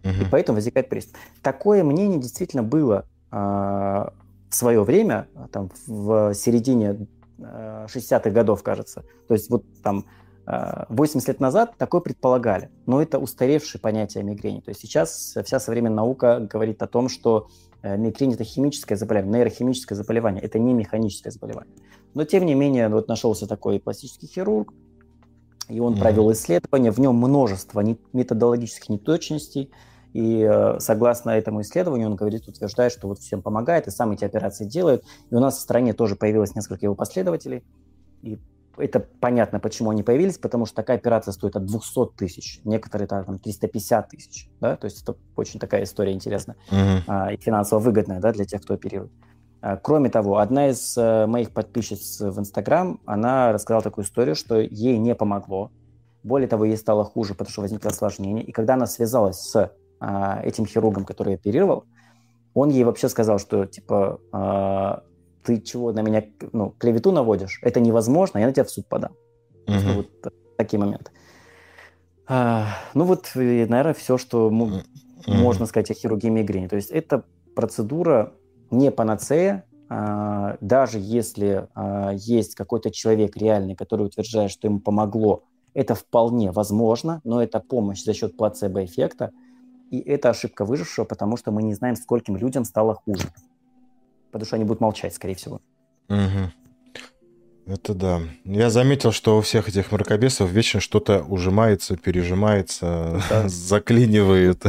угу. 0.03 0.11
и 0.11 0.25
поэтому 0.29 0.57
возникает 0.57 0.89
приступ? 0.89 1.15
Такое 1.41 1.81
мнение 1.85 2.19
действительно 2.19 2.61
было 2.61 3.05
а, 3.31 4.11
в 4.49 4.53
свое 4.53 4.83
время, 4.83 5.29
там, 5.53 5.71
в 5.87 6.33
середине 6.33 7.07
60-х 7.37 8.29
а, 8.29 8.29
годов, 8.29 8.63
кажется. 8.63 9.05
То 9.29 9.33
есть 9.33 9.49
вот 9.49 9.63
там 9.81 10.03
80 10.45 11.27
лет 11.27 11.39
назад 11.39 11.75
такое 11.77 12.01
предполагали, 12.01 12.69
но 12.85 13.01
это 13.01 13.19
устаревшее 13.19 13.81
понятие 13.81 14.25
мигрени. 14.25 14.59
То 14.59 14.69
есть 14.69 14.81
сейчас 14.81 15.37
вся 15.43 15.59
современная 15.59 15.97
наука 15.97 16.39
говорит 16.51 16.81
о 16.81 16.87
том, 16.87 17.07
что 17.07 17.47
мигрень– 17.83 18.33
это 18.35 18.43
химическое 18.43 18.95
заболевание, 18.95 19.39
нейрохимическое 19.39 19.97
заболевание, 19.97 20.43
это 20.43 20.59
не 20.59 20.73
механическое 20.73 21.31
заболевание. 21.31 21.73
Но, 22.13 22.23
тем 22.23 22.45
не 22.45 22.55
менее, 22.55 22.89
вот 22.89 23.07
нашелся 23.07 23.47
такой 23.47 23.79
пластический 23.79 24.27
хирург, 24.27 24.73
и 25.69 25.79
он 25.79 25.93
mm-hmm. 25.93 25.99
провел 25.99 26.31
исследование, 26.31 26.91
в 26.91 26.99
нем 26.99 27.15
множество 27.15 27.83
методологических 28.13 28.89
неточностей, 28.89 29.71
и 30.13 30.41
э, 30.41 30.79
согласно 30.79 31.31
этому 31.31 31.61
исследованию 31.61 32.09
он 32.09 32.15
говорит, 32.15 32.47
утверждает, 32.47 32.91
что 32.91 33.07
вот 33.07 33.19
всем 33.19 33.41
помогает, 33.41 33.87
и 33.87 33.91
сам 33.91 34.11
эти 34.11 34.23
операции 34.25 34.65
делают. 34.65 35.03
И 35.29 35.35
у 35.35 35.39
нас 35.39 35.57
в 35.57 35.61
стране 35.61 35.93
тоже 35.93 36.15
появилось 36.15 36.55
несколько 36.55 36.85
его 36.85 36.95
последователей. 36.95 37.63
И 38.23 38.39
это 38.77 38.99
понятно, 38.99 39.59
почему 39.59 39.89
они 39.89 40.03
появились, 40.03 40.37
потому 40.37 40.65
что 40.65 40.75
такая 40.75 40.97
операция 40.97 41.31
стоит 41.31 41.55
от 41.55 41.65
200 41.65 42.15
тысяч, 42.17 42.61
некоторые 42.63 43.07
там 43.07 43.39
350 43.39 44.09
тысяч, 44.09 44.49
да, 44.61 44.75
то 44.75 44.85
есть 44.85 45.03
это 45.03 45.15
очень 45.35 45.59
такая 45.59 45.83
история 45.83 46.13
интересная 46.13 46.57
mm-hmm. 46.71 47.01
а, 47.07 47.33
и 47.33 47.37
финансово 47.37 47.79
выгодная, 47.79 48.19
да, 48.19 48.31
для 48.31 48.45
тех, 48.45 48.61
кто 48.61 48.75
оперирует. 48.75 49.11
А, 49.61 49.77
кроме 49.77 50.09
того, 50.09 50.37
одна 50.37 50.69
из 50.69 50.97
э, 50.97 51.25
моих 51.25 51.51
подписчиц 51.51 52.21
в 52.21 52.39
Инстаграм, 52.39 52.99
она 53.05 53.51
рассказала 53.51 53.81
такую 53.81 54.05
историю, 54.05 54.35
что 54.35 54.59
ей 54.59 54.97
не 54.97 55.15
помогло. 55.15 55.71
Более 56.23 56.47
того, 56.47 56.65
ей 56.65 56.77
стало 56.77 57.03
хуже, 57.03 57.33
потому 57.33 57.51
что 57.51 57.61
возникло 57.61 57.91
осложнение. 57.91 58.43
И 58.43 58.51
когда 58.51 58.75
она 58.75 58.85
связалась 58.85 59.39
с 59.39 59.71
а, 59.99 60.41
этим 60.43 60.65
хирургом, 60.65 61.05
который 61.05 61.35
оперировал, 61.35 61.85
он 62.53 62.69
ей 62.69 62.83
вообще 62.83 63.09
сказал, 63.09 63.39
что 63.39 63.65
типа 63.65 64.19
а, 64.31 65.03
ты 65.47 65.61
чего 65.61 65.93
на 65.93 66.01
меня 66.01 66.25
ну, 66.51 66.73
клевету 66.77 67.13
наводишь? 67.13 67.59
Это 67.63 67.79
невозможно, 67.79 68.37
я 68.39 68.47
на 68.47 68.53
тебя 68.53 68.65
в 68.65 68.69
суд 68.69 68.85
подам. 68.85 69.13
Uh-huh. 69.65 69.95
Вот 69.95 70.33
такие 70.57 70.77
моменты. 70.77 71.11
А, 72.27 72.67
ну 72.93 73.05
вот, 73.05 73.31
наверное, 73.33 73.93
все, 73.93 74.17
что 74.17 74.49
uh-huh. 74.49 74.83
можно 75.25 75.65
сказать 75.65 75.89
о 75.89 75.93
хирургии 75.93 76.27
мигрени. 76.27 76.67
То 76.67 76.75
есть 76.75 76.91
это 76.91 77.23
процедура 77.55 78.33
не 78.71 78.91
панацея, 78.91 79.63
а, 79.87 80.57
даже 80.59 80.99
если 80.99 81.69
а, 81.73 82.11
есть 82.11 82.55
какой-то 82.55 82.91
человек 82.91 83.37
реальный, 83.37 83.75
который 83.75 84.07
утверждает, 84.07 84.51
что 84.51 84.67
ему 84.67 84.81
помогло, 84.81 85.43
это 85.73 85.95
вполне 85.95 86.51
возможно, 86.51 87.21
но 87.23 87.41
это 87.41 87.61
помощь 87.61 88.03
за 88.03 88.13
счет 88.13 88.35
плацебо-эффекта, 88.35 89.31
и 89.91 89.99
это 89.99 90.29
ошибка 90.29 90.65
выжившего, 90.65 91.05
потому 91.05 91.37
что 91.37 91.51
мы 91.51 91.63
не 91.63 91.73
знаем, 91.73 91.95
скольким 91.95 92.35
людям 92.35 92.65
стало 92.65 92.95
хуже. 92.95 93.29
Потому 94.37 94.47
что 94.47 94.55
они 94.55 94.65
будут 94.65 94.81
молчать, 94.81 95.13
скорее 95.13 95.35
всего. 95.35 95.61
Угу. 96.09 96.51
Это 97.67 97.93
да. 97.93 98.21
Я 98.45 98.69
заметил, 98.69 99.11
что 99.11 99.37
у 99.37 99.41
всех 99.41 99.67
этих 99.67 99.91
мракобесов 99.91 100.49
вечно 100.49 100.79
что-то 100.79 101.21
ужимается, 101.23 101.97
пережимается, 101.97 103.21
да. 103.29 103.43
заклинивает. 103.49 104.63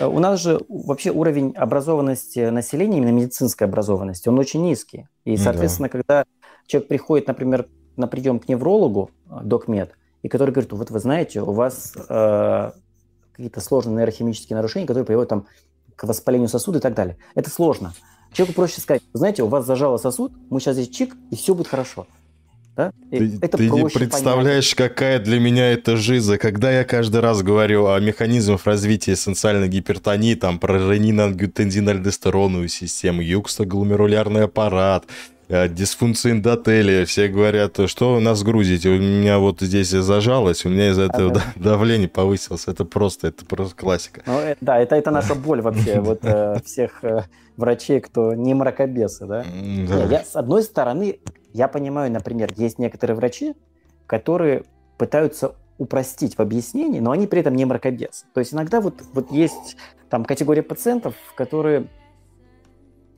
У 0.00 0.18
нас 0.18 0.40
же 0.40 0.58
вообще 0.68 1.10
уровень 1.10 1.52
образованности 1.54 2.48
населения, 2.48 2.98
именно 2.98 3.10
медицинской 3.10 3.66
образованности, 3.66 4.30
он 4.30 4.38
очень 4.38 4.62
низкий. 4.62 5.06
И, 5.24 5.36
соответственно, 5.36 5.88
да. 5.88 5.92
когда 5.92 6.24
человек 6.66 6.88
приходит, 6.88 7.26
например, 7.26 7.68
на 7.96 8.06
прием 8.06 8.38
к 8.38 8.48
неврологу, 8.48 9.10
докмед, 9.42 9.92
и 10.22 10.28
который 10.28 10.50
говорит, 10.50 10.72
вот 10.72 10.90
вы 10.90 10.98
знаете, 10.98 11.42
у 11.42 11.52
вас 11.52 11.94
э, 12.08 12.70
какие-то 13.32 13.60
сложные 13.60 13.96
нейрохимические 13.96 14.56
нарушения, 14.56 14.86
которые 14.86 15.04
приводят 15.04 15.28
там, 15.28 15.46
к 15.94 16.04
воспалению 16.04 16.48
сосуда 16.48 16.78
и 16.78 16.80
так 16.80 16.94
далее. 16.94 17.18
Это 17.34 17.50
сложно. 17.50 17.92
Человеку 18.32 18.54
проще 18.54 18.80
сказать, 18.80 19.02
знаете, 19.12 19.42
у 19.42 19.48
вас 19.48 19.66
зажало 19.66 19.98
сосуд, 19.98 20.32
мы 20.50 20.60
сейчас 20.60 20.76
здесь 20.76 20.88
чик, 20.88 21.14
и 21.30 21.36
все 21.36 21.54
будет 21.54 21.68
хорошо. 21.68 22.06
Да? 22.74 22.90
Ты, 23.10 23.38
это 23.42 23.58
ты 23.58 23.68
не 23.68 23.84
представляешь, 23.86 24.74
понять. 24.74 24.90
какая 24.90 25.18
для 25.18 25.38
меня 25.38 25.72
это 25.72 25.98
жиза. 25.98 26.38
Когда 26.38 26.72
я 26.72 26.84
каждый 26.84 27.20
раз 27.20 27.42
говорю 27.42 27.88
о 27.88 28.00
механизмах 28.00 28.64
развития 28.64 29.12
эссенциальной 29.12 29.68
гипертонии, 29.68 30.34
там, 30.34 30.58
про 30.58 30.78
ренин-ангиотензинальдестероновую 30.78 32.68
систему, 32.68 33.20
юкстогломерулярный 33.20 34.44
аппарат, 34.44 35.04
э, 35.52 35.68
дисфункция 35.68 36.32
эндотелия. 36.32 37.04
Все 37.04 37.28
говорят, 37.28 37.78
что 37.86 38.16
у 38.16 38.20
нас 38.20 38.42
грузите? 38.42 38.88
У 38.88 38.98
меня 38.98 39.38
вот 39.38 39.60
здесь 39.60 39.90
зажалось, 39.90 40.64
у 40.64 40.68
меня 40.68 40.90
из-за 40.90 41.02
этого 41.02 41.30
ага. 41.30 41.42
давление 41.56 42.08
повысилось. 42.08 42.66
Это 42.66 42.84
просто, 42.84 43.28
это 43.28 43.44
просто 43.44 43.76
классика. 43.76 44.22
Ну, 44.26 44.38
э, 44.38 44.56
да, 44.60 44.78
это, 44.78 44.96
это 44.96 45.10
наша 45.10 45.34
боль 45.34 45.60
вообще, 45.60 46.00
вот 46.00 46.20
э, 46.22 46.56
всех 46.64 47.04
врачей, 47.56 48.00
кто 48.00 48.34
не 48.34 48.54
мракобесы, 48.54 49.26
да? 49.26 49.44
да. 49.88 50.04
Я, 50.04 50.24
с 50.24 50.36
одной 50.36 50.62
стороны, 50.62 51.18
я 51.52 51.68
понимаю, 51.68 52.10
например, 52.10 52.50
есть 52.56 52.78
некоторые 52.78 53.16
врачи, 53.16 53.54
которые 54.06 54.64
пытаются 54.96 55.54
упростить 55.78 56.36
в 56.36 56.40
объяснении, 56.40 57.00
но 57.00 57.10
они 57.10 57.26
при 57.26 57.40
этом 57.40 57.54
не 57.54 57.64
мракобесы. 57.64 58.26
То 58.34 58.40
есть 58.40 58.54
иногда 58.54 58.80
вот, 58.80 59.02
вот 59.12 59.30
есть 59.32 59.76
там 60.08 60.24
категория 60.24 60.62
пациентов, 60.62 61.14
которые 61.34 61.86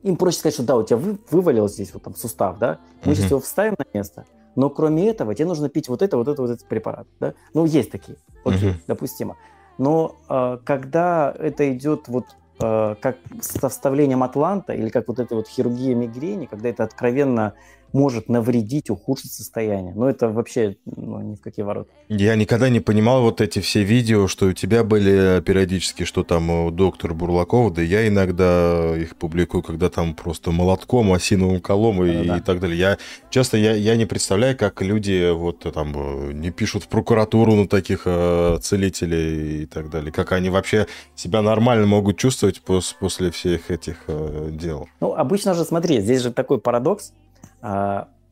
им 0.04 0.16
проще 0.16 0.38
сказать, 0.38 0.54
что 0.54 0.62
да, 0.62 0.76
у 0.76 0.84
тебя 0.84 0.96
вы, 0.96 1.18
вывалилось 1.30 1.72
здесь 1.72 1.92
вот 1.92 2.04
там 2.04 2.14
сустав, 2.14 2.58
да, 2.58 2.78
мы 3.04 3.12
uh-huh. 3.12 3.16
сейчас 3.16 3.30
его 3.30 3.40
вставим 3.40 3.74
на 3.78 3.84
место, 3.92 4.24
но 4.54 4.70
кроме 4.70 5.08
этого 5.08 5.34
тебе 5.34 5.46
нужно 5.46 5.68
пить 5.68 5.88
вот 5.88 6.02
это, 6.02 6.16
вот 6.16 6.28
это, 6.28 6.40
вот 6.40 6.50
этот 6.50 6.66
препарат, 6.68 7.06
да. 7.18 7.34
Ну, 7.54 7.64
есть 7.64 7.90
такие, 7.90 8.16
окей, 8.44 8.70
uh-huh. 8.70 8.80
допустимо. 8.86 9.36
Но 9.76 10.14
э, 10.28 10.58
когда 10.64 11.34
это 11.36 11.72
идет 11.72 12.06
вот 12.06 12.26
Э, 12.60 12.94
как 13.00 13.16
со 13.40 13.68
вставлением 13.68 14.22
атланта 14.22 14.74
или 14.74 14.88
как 14.88 15.08
вот 15.08 15.18
эта 15.18 15.34
вот 15.34 15.48
хирургия 15.48 15.96
мигрени, 15.96 16.46
когда 16.46 16.68
это 16.68 16.84
откровенно 16.84 17.54
может 17.94 18.28
навредить, 18.28 18.90
ухудшить 18.90 19.32
состояние. 19.32 19.94
Но 19.94 20.10
это 20.10 20.28
вообще 20.28 20.76
ну, 20.84 21.20
ни 21.20 21.36
в 21.36 21.40
какие 21.40 21.64
ворота. 21.64 21.90
Я 22.08 22.34
никогда 22.34 22.68
не 22.68 22.80
понимал 22.80 23.22
вот 23.22 23.40
эти 23.40 23.60
все 23.60 23.84
видео, 23.84 24.26
что 24.26 24.46
у 24.46 24.52
тебя 24.52 24.82
были 24.82 25.40
периодически, 25.40 26.04
что 26.04 26.24
там 26.24 26.50
у 26.50 26.70
доктора 26.72 27.14
Бурлакова, 27.14 27.70
да 27.70 27.82
я 27.82 28.08
иногда 28.08 28.96
их 28.96 29.14
публикую, 29.16 29.62
когда 29.62 29.88
там 29.90 30.14
просто 30.14 30.50
молотком, 30.50 31.12
осиновым 31.12 31.60
колом 31.60 32.04
и, 32.04 32.26
да, 32.26 32.38
и 32.38 32.40
так 32.40 32.58
далее. 32.58 32.78
Я 32.78 32.98
часто 33.30 33.56
я, 33.56 33.72
я 33.74 33.94
не 33.94 34.06
представляю, 34.06 34.56
как 34.56 34.82
люди 34.82 35.30
вот 35.32 35.60
там 35.72 36.40
не 36.40 36.50
пишут 36.50 36.82
в 36.82 36.88
прокуратуру 36.88 37.54
на 37.54 37.68
таких 37.68 38.02
э, 38.06 38.58
целителей 38.60 39.62
и 39.62 39.66
так 39.66 39.88
далее. 39.88 40.10
Как 40.10 40.32
они 40.32 40.50
вообще 40.50 40.88
себя 41.14 41.42
нормально 41.42 41.86
могут 41.86 42.16
чувствовать 42.16 42.60
пос, 42.60 42.92
после 42.98 43.30
всех 43.30 43.70
этих 43.70 43.98
э, 44.08 44.48
дел. 44.50 44.88
Ну, 44.98 45.14
обычно 45.14 45.54
же, 45.54 45.64
смотри, 45.64 46.00
здесь 46.00 46.22
же 46.22 46.32
такой 46.32 46.58
парадокс, 46.58 47.12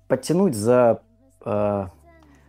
подтянуть 0.09 0.55
за, 0.55 1.01
а, 1.45 1.91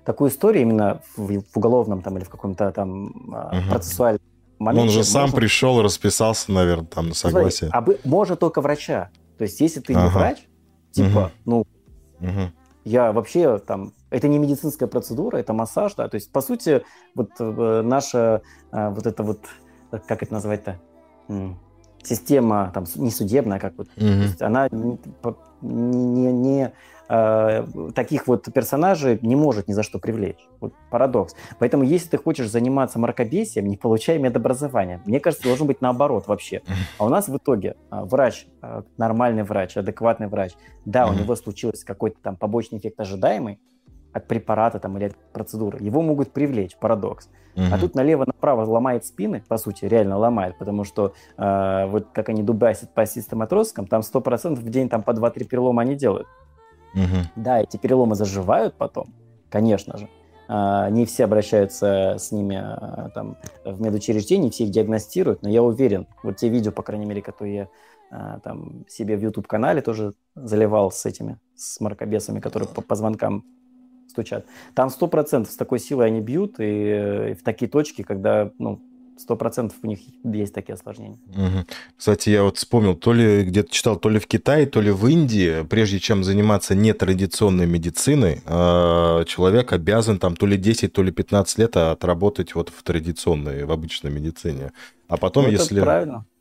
такую 0.04 0.30
историю 0.30 0.64
именно 0.64 1.02
в, 1.16 1.42
в 1.42 1.58
уголовном 1.58 2.02
там 2.02 2.18
или 2.18 2.26
в 2.26 2.30
каком-то 2.30 2.72
там 2.72 3.06
угу. 3.08 3.70
процессуальном 3.70 4.22
моменте... 4.60 4.90
Он 4.90 4.90
же 4.90 5.04
сам 5.04 5.22
можно... 5.24 5.38
пришел 5.38 5.80
и 5.80 5.84
расписался, 5.84 6.52
наверное, 6.52 6.88
там 6.88 7.10
на 7.10 7.16
согласие. 7.16 7.70
Смотри, 7.70 7.96
а 8.04 8.08
может 8.08 8.40
только 8.40 8.62
врача. 8.62 9.10
То 9.38 9.46
есть 9.46 9.62
если 9.62 9.80
ты 9.80 9.94
ага. 9.94 10.04
не 10.04 10.10
врач, 10.10 10.38
типа, 10.92 11.20
угу. 11.20 11.32
ну, 11.46 11.60
угу. 12.20 12.52
я 12.84 13.12
вообще 13.12 13.58
там... 13.60 13.94
Это 14.10 14.28
не 14.28 14.38
медицинская 14.38 14.88
процедура, 14.88 15.38
это 15.38 15.54
массаж, 15.54 15.96
да. 15.96 16.08
То 16.08 16.16
есть, 16.16 16.32
по 16.32 16.42
сути, 16.42 16.84
вот 17.16 17.32
э, 17.40 17.82
наша 17.84 18.42
э, 18.72 18.90
вот 18.90 19.08
это 19.08 19.24
вот, 19.24 19.40
как 19.90 20.22
это 20.22 20.34
назвать-то, 20.34 20.80
система 22.04 22.72
там 22.74 22.86
не 22.96 23.12
судебная, 23.12 23.60
как 23.60 23.74
вот, 23.78 23.88
угу. 23.96 24.06
есть 24.06 24.42
она 24.42 24.68
не, 24.72 24.98
не, 25.62 26.32
не 26.32 26.74
э, 27.10 27.66
таких 27.96 28.28
вот 28.28 28.52
персонажей 28.54 29.20
не 29.22 29.36
может 29.36 29.68
ни 29.68 29.74
за 29.74 29.84
что 29.84 30.00
привлечь. 30.00 30.48
Вот 30.60 30.74
парадокс. 30.90 31.36
Поэтому 31.60 31.84
если 31.84 32.10
ты 32.10 32.18
хочешь 32.18 32.50
заниматься 32.50 33.00
мракобесием, 33.00 33.68
не 33.68 33.78
получай 33.78 34.18
медобразование. 34.18 35.02
Мне 35.06 35.20
кажется, 35.20 35.46
должен 35.46 35.68
быть 35.68 35.82
наоборот 35.82 36.28
вообще. 36.28 36.62
А 36.98 37.06
у 37.06 37.10
нас 37.10 37.28
в 37.28 37.38
итоге 37.38 37.76
э, 37.92 38.02
врач, 38.04 38.48
э, 38.62 38.82
нормальный 38.98 39.44
врач, 39.44 39.78
адекватный 39.78 40.28
врач, 40.28 40.54
да, 40.86 41.08
у 41.08 41.14
него 41.14 41.36
случился 41.36 41.86
какой-то 41.86 42.18
там 42.22 42.36
побочный 42.36 42.80
эффект 42.80 43.00
ожидаемый, 43.00 43.60
от 44.14 44.28
препарата 44.28 44.80
там, 44.80 44.98
или 44.98 45.06
от 45.06 45.16
процедуры, 45.34 45.80
его 45.82 46.02
могут 46.02 46.32
привлечь, 46.32 46.78
парадокс. 46.78 47.30
Угу. 47.56 47.66
А 47.72 47.78
тут 47.78 47.96
налево-направо 47.96 48.66
ломает 48.66 49.06
спины, 49.06 49.44
по 49.48 49.58
сути, 49.58 49.86
реально 49.86 50.18
ломает, 50.18 50.58
потому 50.58 50.84
что 50.84 51.14
э, 51.38 51.86
вот 51.88 52.08
как 52.14 52.30
они 52.30 52.44
дубасят 52.44 52.94
по 52.94 53.06
систематроскам, 53.06 53.88
там 53.88 54.02
100% 54.02 54.56
в 54.56 54.70
день 54.70 54.90
там 54.90 55.04
по 55.04 55.12
2-3 55.12 55.46
перелома 55.46 55.84
они 55.84 55.96
делают. 55.96 56.28
Угу. 56.96 57.30
Да, 57.36 57.62
эти 57.62 57.78
переломы 57.78 58.16
заживают 58.16 58.76
потом, 58.76 59.08
конечно 59.50 59.98
же. 59.98 60.10
Э, 60.50 60.90
не 60.90 61.06
все 61.06 61.26
обращаются 61.26 62.16
с 62.18 62.32
ними 62.32 62.56
э, 62.56 63.10
там, 63.14 63.38
в 63.66 63.82
медучреждении, 63.82 64.50
все 64.50 64.66
их 64.66 64.72
диагностируют, 64.72 65.42
но 65.42 65.50
я 65.50 65.62
уверен, 65.62 66.08
вот 66.24 66.38
те 66.38 66.50
видео, 66.50 66.72
по 66.72 66.84
крайней 66.84 67.06
мере, 67.06 67.22
которые 67.22 67.56
я 67.56 67.68
э, 68.12 68.40
там 68.44 68.86
себе 68.88 69.16
в 69.16 69.22
YouTube-канале 69.22 69.82
тоже 69.82 70.14
заливал 70.36 70.92
с 70.92 71.06
этими, 71.06 71.40
с 71.56 71.80
маркобесами, 71.80 72.40
которые 72.40 72.68
по 72.70 72.82
позвонкам 72.82 73.46
стучат. 74.14 74.46
Там 74.74 74.90
сто 74.90 75.08
процентов 75.08 75.52
с 75.52 75.58
такой 75.58 75.80
силой 75.80 76.08
они 76.08 76.22
бьют, 76.22 76.60
и, 76.60 76.64
э, 76.64 77.32
и 77.32 77.34
в 77.34 77.44
такие 77.44 77.70
точки, 77.70 78.04
когда, 78.04 78.52
ну, 78.60 78.80
сто 79.18 79.36
процентов 79.36 79.78
у 79.84 79.88
них 79.88 80.00
есть 80.24 80.54
такие 80.54 80.74
осложнения. 80.74 81.18
Угу. 81.28 81.66
Кстати, 81.98 82.30
я 82.30 82.44
вот 82.44 82.58
вспомнил, 82.58 82.96
то 82.96 83.14
ли 83.14 83.44
где-то 83.44 83.72
читал, 83.72 83.96
то 83.98 84.10
ли 84.10 84.20
в 84.20 84.28
Китае, 84.28 84.66
то 84.66 84.82
ли 84.82 84.92
в 84.92 85.08
Индии, 85.08 85.64
прежде 85.64 86.00
чем 86.00 86.24
заниматься 86.24 86.76
нетрадиционной 86.76 87.66
медициной, 87.66 88.42
а, 88.46 89.24
человек 89.26 89.74
обязан 89.74 90.20
там 90.20 90.36
то 90.36 90.46
ли 90.46 90.58
10, 90.58 90.94
то 90.94 91.04
ли 91.04 91.12
15 91.12 91.58
лет 91.58 91.78
отработать 91.78 92.56
вот 92.56 92.70
в 92.70 92.84
традиционной, 92.84 93.66
в 93.66 93.72
обычной 93.72 94.12
медицине. 94.12 94.72
А 95.08 95.18
потом, 95.18 95.46
ну, 95.46 95.52
если, 95.52 95.84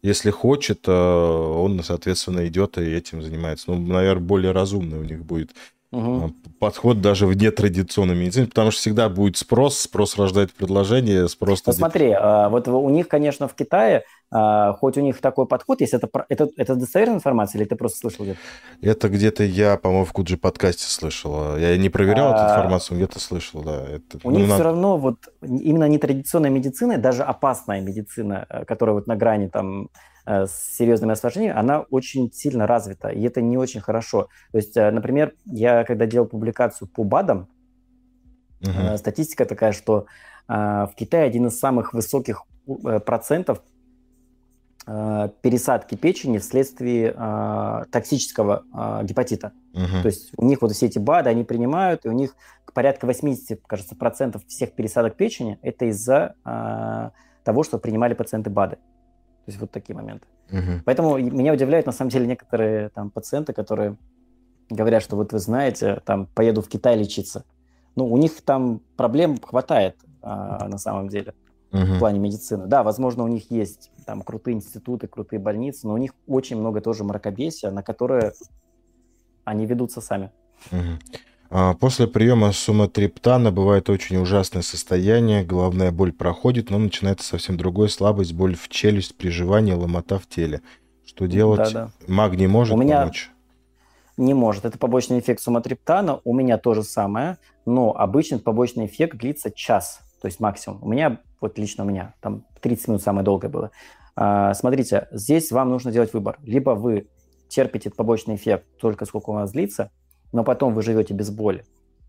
если 0.03 0.31
хочет, 0.31 0.85
э, 0.87 0.93
он, 0.93 1.83
соответственно, 1.83 2.47
идет 2.47 2.79
и 2.79 2.83
этим 2.83 3.21
занимается. 3.21 3.71
Ну, 3.71 3.79
наверное, 3.79 4.23
более 4.23 4.53
разумный 4.53 4.99
у 4.99 5.05
них 5.05 5.25
будет 5.25 5.51
Угу. 5.93 6.33
Подход 6.59 7.03
даже 7.03 7.27
в 7.27 7.37
нетрадиционной 7.37 8.15
медицине, 8.15 8.47
потому 8.47 8.71
что 8.71 8.81
всегда 8.81 9.11
будет 9.11 9.37
спрос, 9.37 9.79
спрос 9.79 10.17
рождает 10.17 10.53
предложение, 10.55 11.29
спрос... 11.29 11.63
Ну, 11.67 11.73
смотри, 11.75 12.13
а, 12.19 12.49
вот 12.49 12.67
у 12.67 12.89
них, 12.89 13.09
конечно, 13.09 13.47
в 13.47 13.55
Китае, 13.55 14.05
а, 14.31 14.73
хоть 14.73 14.97
у 14.97 15.03
них 15.03 15.21
такой 15.21 15.47
подход 15.47 15.83
есть, 15.83 15.93
это, 15.93 16.09
это, 16.31 16.49
это 16.57 16.77
достоверная 16.77 17.17
информация 17.17 17.61
или 17.61 17.69
ты 17.69 17.77
просто 17.77 17.99
слышал 17.99 18.25
где-то? 18.25 18.41
Это 18.81 19.11
где-то 19.11 19.45
я, 19.45 19.77
по-моему, 19.77 20.07
в 20.07 20.13
Куджи 20.13 20.39
подкасте 20.39 20.87
слышал. 20.87 21.59
Я 21.59 21.77
не 21.77 21.91
проверял 21.91 22.33
а... 22.33 22.37
эту 22.37 22.53
информацию, 22.53 22.97
где-то 22.97 23.21
слышал, 23.21 23.61
да. 23.63 23.83
Это, 23.83 24.19
у 24.25 24.31
ну, 24.31 24.39
них 24.39 24.49
на... 24.49 24.55
все 24.55 24.65
равно 24.65 24.97
вот 24.97 25.29
именно 25.43 25.89
нетрадиционная 25.89 26.51
медицина, 26.51 26.97
даже 26.97 27.23
опасная 27.23 27.83
медицина, 27.83 28.47
э, 28.49 28.65
которая 28.65 28.95
вот 28.95 29.07
на 29.07 29.17
грани 29.17 29.49
там 29.49 29.91
с 30.25 30.77
серьезными 30.77 31.13
осложнениями, 31.13 31.59
она 31.59 31.81
очень 31.91 32.33
сильно 32.33 32.67
развита, 32.67 33.09
и 33.09 33.23
это 33.23 33.41
не 33.41 33.57
очень 33.57 33.81
хорошо. 33.81 34.29
То 34.53 34.59
есть, 34.59 34.77
э, 34.77 34.91
например, 34.91 35.35
я 35.47 35.85
когда 35.85 36.07
делал 36.07 36.27
публикацию 36.27 36.89
по 36.89 37.05
БАДам, 37.05 37.49
uh-huh. 38.61 38.97
статистика 38.99 39.45
такая, 39.45 39.73
что 39.73 40.07
в 40.49 40.93
Китае 40.97 41.25
один 41.25 41.47
из 41.47 41.59
самых 41.59 41.95
высоких 41.95 42.45
процентов 43.07 43.63
пересадки 44.85 45.95
печени 45.95 46.39
вследствие 46.39 47.13
токсического 47.93 48.65
гепатита. 49.05 49.53
Uh-huh. 49.73 50.03
То 50.03 50.07
есть 50.07 50.33
у 50.37 50.45
них 50.45 50.61
вот 50.61 50.73
все 50.73 50.87
эти 50.87 50.99
БАДы 50.99 51.31
они 51.31 51.45
принимают, 51.45 52.05
и 52.05 52.09
у 52.09 52.13
них 52.13 52.35
порядка 52.75 53.07
80, 53.07 53.61
кажется, 53.67 53.95
процентов 53.95 54.45
всех 54.47 54.73
пересадок 54.73 55.17
печени 55.17 55.59
это 55.63 55.85
из-за 55.87 56.35
того, 57.45 57.63
что 57.63 57.79
принимали 57.79 58.15
пациенты 58.15 58.51
БАДы. 58.51 58.79
То 59.45 59.51
есть 59.51 59.61
вот 59.61 59.71
такие 59.71 59.95
моменты. 59.97 60.27
Угу. 60.51 60.83
Поэтому 60.85 61.19
меня 61.19 61.53
удивляют 61.53 61.87
на 61.87 61.93
самом 61.93 62.11
деле 62.11 62.27
некоторые 62.27 62.91
там 62.91 63.11
пациенты, 63.11 63.53
которые 63.53 63.97
говорят, 64.71 65.03
что 65.03 65.17
вот 65.17 65.33
вы 65.33 65.39
знаете, 65.39 66.01
там 66.05 66.27
поеду 66.27 66.63
в 66.63 66.69
Китай 66.69 66.97
лечиться. 66.97 67.45
Ну, 67.97 68.07
у 68.07 68.17
них 68.17 68.41
там 68.43 68.81
проблем 68.97 69.39
хватает 69.39 69.97
а, 70.23 70.69
на 70.69 70.79
самом 70.79 71.09
деле 71.09 71.35
угу. 71.73 71.83
в 71.83 71.99
плане 71.99 72.19
медицины. 72.19 72.67
Да, 72.67 72.83
возможно, 72.83 73.25
у 73.25 73.29
них 73.29 73.51
есть 73.51 73.91
там 74.07 74.23
крутые 74.23 74.55
институты, 74.55 75.07
крутые 75.07 75.41
больницы, 75.41 75.87
но 75.87 75.95
у 75.95 75.99
них 75.99 76.13
очень 76.27 76.59
много 76.59 76.81
тоже 76.81 77.05
мракобесия, 77.05 77.71
на 77.71 77.83
которые 77.83 78.33
они 79.45 79.67
ведутся 79.67 80.01
сами. 80.01 80.31
Угу. 80.71 80.99
А, 81.55 81.75
после 81.75 82.07
приема 82.07 82.51
суматриптана 82.53 83.53
бывает 83.53 83.91
очень 83.91 84.17
ужасное 84.17 84.63
состояние, 84.63 85.45
головная 85.45 85.93
боль 85.93 86.11
проходит, 86.11 86.71
но 86.71 86.79
начинается 86.79 87.27
совсем 87.27 87.59
другой, 87.59 87.91
слабость, 87.91 88.33
боль 88.33 88.57
в 88.57 88.71
челюсть, 88.71 89.19
при 89.19 89.29
жевании, 89.29 89.75
ломота 89.75 90.19
в 90.19 90.27
теле. 90.27 90.63
Что 91.05 91.27
делать? 91.27 91.71
Да, 91.75 91.89
да. 91.89 91.91
Магний 92.09 92.47
может 92.47 92.75
У 92.75 92.79
меня... 92.79 93.01
помочь? 93.01 93.31
Не 94.17 94.33
может. 94.33 94.65
Это 94.65 94.79
побочный 94.79 95.19
эффект 95.19 95.43
суматриптана. 95.43 96.23
У 96.25 96.35
меня 96.35 96.57
то 96.57 96.73
же 96.73 96.83
самое, 96.83 97.37
но 97.67 97.95
обычно 97.95 98.39
побочный 98.39 98.87
эффект 98.87 99.19
длится 99.19 99.51
час, 99.51 100.01
то 100.23 100.29
есть 100.29 100.41
максимум. 100.41 100.79
У 100.83 100.89
меня, 100.89 101.21
вот 101.43 101.59
лично 101.59 101.85
у 101.85 101.87
меня, 101.87 102.15
там 102.23 102.47
30 102.63 102.89
минут 102.89 103.03
самое 103.03 103.27
долгое 103.27 103.49
было. 103.49 103.71
А, 104.17 104.55
смотрите, 104.55 105.07
здесь 105.13 105.53
вам 105.53 105.69
нужно 105.69 105.93
делать 105.93 106.15
выбор. 106.15 106.39
Либо 106.45 106.71
вы 106.71 107.09
терпите 107.49 107.91
побочный 107.91 108.37
эффект 108.37 108.65
только 108.81 109.05
сколько 109.05 109.29
у 109.29 109.35
вас 109.35 109.53
длится, 109.53 109.91
но 110.33 110.45
потом 110.45 110.75
вы 110.75 110.83
живете 110.83 111.15
без 111.15 111.31
боли, 111.31 111.65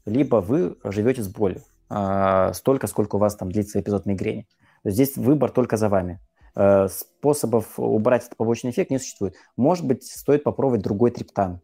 либо 0.06 0.38
вы 0.38 0.78
живете 0.84 1.22
с 1.22 1.28
болью 1.28 1.62
а, 1.90 2.54
столько, 2.54 2.88
сколько 2.88 3.18
у 3.18 3.20
вас 3.20 3.36
там 3.36 3.52
длится 3.52 3.80
эпизод 3.80 4.06
мигрени. 4.06 4.48
Здесь 4.84 5.16
выбор 5.16 5.52
только 5.52 5.78
за 5.78 5.90
вами. 5.90 6.20
А, 6.56 6.88
способов 6.88 7.80
убрать 7.80 8.26
этот 8.26 8.38
побочный 8.38 8.72
эффект 8.72 8.92
не 8.92 9.00
существует. 9.00 9.36
Может 9.58 9.86
быть, 9.86 10.04
стоит 10.04 10.44
попробовать 10.44 10.82
другой 10.82 11.12
триптан. 11.12 11.62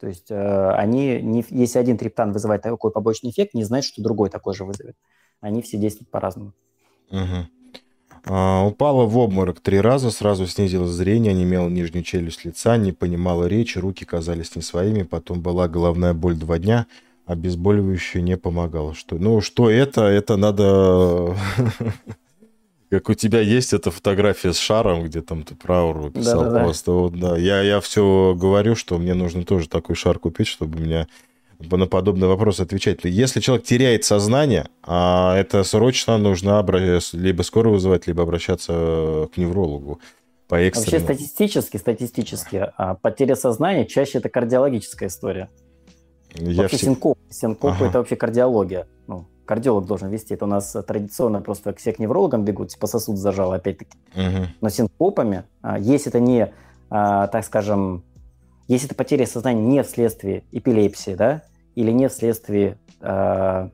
То 0.00 0.08
есть 0.08 0.30
а, 0.30 0.74
они, 0.76 1.20
не, 1.22 1.44
если 1.50 1.78
один 1.78 1.98
триптан 1.98 2.32
вызывает 2.32 2.62
такой 2.62 2.90
побочный 2.90 3.30
эффект, 3.30 3.54
не 3.54 3.64
значит, 3.64 3.92
что 3.92 4.02
другой 4.02 4.30
такой 4.30 4.54
же 4.54 4.64
вызовет. 4.64 4.96
Они 5.40 5.62
все 5.62 5.78
действуют 5.78 6.10
по-разному. 6.10 6.52
Угу. 7.10 7.48
А, 8.26 8.64
упала 8.64 9.04
в 9.04 9.18
обморок 9.18 9.60
три 9.60 9.80
раза, 9.80 10.10
сразу 10.10 10.46
снизила 10.46 10.86
зрение, 10.86 11.34
не 11.34 11.44
имела 11.44 11.68
нижнюю 11.68 12.04
челюсть 12.04 12.44
лица, 12.44 12.76
не 12.76 12.92
понимала 12.92 13.44
речи, 13.46 13.78
руки 13.78 14.04
казались 14.04 14.56
не 14.56 14.62
своими, 14.62 15.02
потом 15.02 15.40
была 15.40 15.68
головная 15.68 16.14
боль 16.14 16.34
два 16.34 16.58
дня, 16.58 16.86
обезболивающее 17.26 18.22
не 18.22 18.36
помогало. 18.36 18.94
Что, 18.94 19.16
ну, 19.16 19.40
что 19.40 19.70
это? 19.70 20.02
Это 20.04 20.36
надо... 20.36 21.36
Как 22.90 23.08
у 23.08 23.14
тебя 23.14 23.40
есть 23.40 23.72
эта 23.72 23.90
фотография 23.90 24.52
с 24.52 24.58
шаром, 24.58 25.04
где 25.04 25.20
там 25.20 25.42
ты 25.42 25.54
про 25.54 25.78
ауру 25.78 26.10
писал 26.10 26.44
да, 26.44 26.60
просто. 26.60 26.92
Да. 26.92 26.96
Вот, 26.96 27.18
да. 27.18 27.36
Я, 27.36 27.60
я 27.62 27.80
все 27.80 28.36
говорю, 28.38 28.76
что 28.76 28.98
мне 28.98 29.14
нужно 29.14 29.44
тоже 29.44 29.68
такой 29.68 29.96
шар 29.96 30.18
купить, 30.18 30.46
чтобы 30.46 30.78
у 30.78 30.82
меня 30.82 31.08
на 31.58 31.86
подобный 31.86 32.28
вопрос 32.28 32.60
отвечать. 32.60 33.00
Если 33.04 33.40
человек 33.40 33.64
теряет 33.64 34.04
сознание, 34.04 34.68
а 34.82 35.36
это 35.36 35.64
срочно 35.64 36.18
нужно 36.18 36.64
либо 37.12 37.42
скоро 37.42 37.70
вызывать, 37.70 38.06
либо 38.06 38.22
обращаться 38.22 39.28
к 39.34 39.36
неврологу. 39.36 40.00
По 40.48 40.56
Вообще 40.56 41.00
статистически, 41.00 41.78
статистически, 41.78 42.70
а 42.76 42.94
потеря 42.94 43.34
сознания 43.34 43.86
чаще 43.86 44.18
это 44.18 44.28
кардиологическая 44.28 45.08
история. 45.08 45.48
Я 46.34 46.62
вообще 46.62 46.76
все... 46.76 46.86
синкоп. 46.86 47.18
Синкоп 47.30 47.72
ага. 47.72 47.86
это 47.86 47.98
вообще 47.98 48.16
кардиология. 48.16 48.86
Ну, 49.06 49.26
кардиолог 49.46 49.86
должен 49.86 50.10
вести. 50.10 50.34
Это 50.34 50.44
у 50.44 50.48
нас 50.48 50.76
традиционно 50.86 51.40
просто 51.40 51.74
все 51.74 51.92
к 51.92 51.98
неврологам 51.98 52.44
бегут, 52.44 52.68
типа 52.68 52.86
сосуд 52.86 53.16
зажал, 53.16 53.52
опять-таки. 53.52 53.96
Угу. 54.14 54.46
Но 54.60 54.68
синкопами, 54.68 55.44
а, 55.62 55.78
если 55.78 56.10
это 56.10 56.20
не, 56.20 56.52
а, 56.90 57.26
так 57.28 57.44
скажем, 57.44 58.04
если 58.68 58.86
это 58.86 58.94
потеря 58.94 59.26
сознания 59.26 59.62
не 59.62 59.82
вследствие 59.82 60.44
эпилепсии, 60.52 61.14
да, 61.14 61.42
или 61.74 61.90
не 61.90 62.08
вследствие 62.08 62.78
э, 63.00 63.68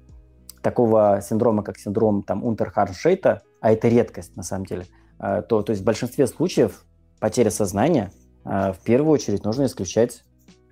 такого 0.62 1.20
синдрома, 1.22 1.62
как 1.62 1.78
синдром 1.78 2.22
там 2.22 2.44
Унтерхарншейта, 2.44 3.42
а 3.60 3.72
это 3.72 3.88
редкость 3.88 4.36
на 4.36 4.42
самом 4.42 4.66
деле, 4.66 4.86
э, 5.18 5.42
то, 5.48 5.62
то 5.62 5.70
есть 5.70 5.82
в 5.82 5.84
большинстве 5.84 6.26
случаев 6.26 6.84
потеря 7.18 7.50
сознания 7.50 8.10
э, 8.44 8.72
в 8.72 8.78
первую 8.84 9.12
очередь 9.12 9.44
нужно 9.44 9.66
исключать 9.66 10.24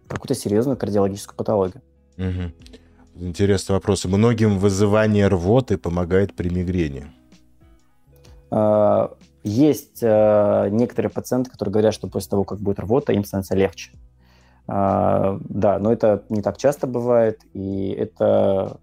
какую-то 0.08 0.34
серьезную 0.34 0.76
кардиологическую 0.76 1.36
патологию. 1.36 1.82
Угу. 2.16 3.26
Интересный 3.26 3.74
вопрос. 3.74 4.04
Многим 4.04 4.58
вызывание 4.58 5.28
рвоты 5.28 5.76
помогает 5.76 6.34
при 6.34 6.48
мигрени. 6.48 7.06
А, 8.50 9.14
есть 9.44 9.98
э, 10.02 10.68
некоторые 10.70 11.10
пациенты, 11.10 11.50
которые 11.50 11.72
говорят, 11.72 11.94
что 11.94 12.08
после 12.08 12.30
того, 12.30 12.44
как 12.44 12.60
будет 12.60 12.80
рвота, 12.80 13.12
им 13.12 13.24
становится 13.24 13.54
легче. 13.54 13.92
А, 14.70 15.38
да, 15.48 15.78
но 15.78 15.90
это 15.90 16.24
не 16.28 16.42
так 16.42 16.58
часто 16.58 16.86
бывает, 16.86 17.40
и 17.54 17.88
это, 17.98 18.78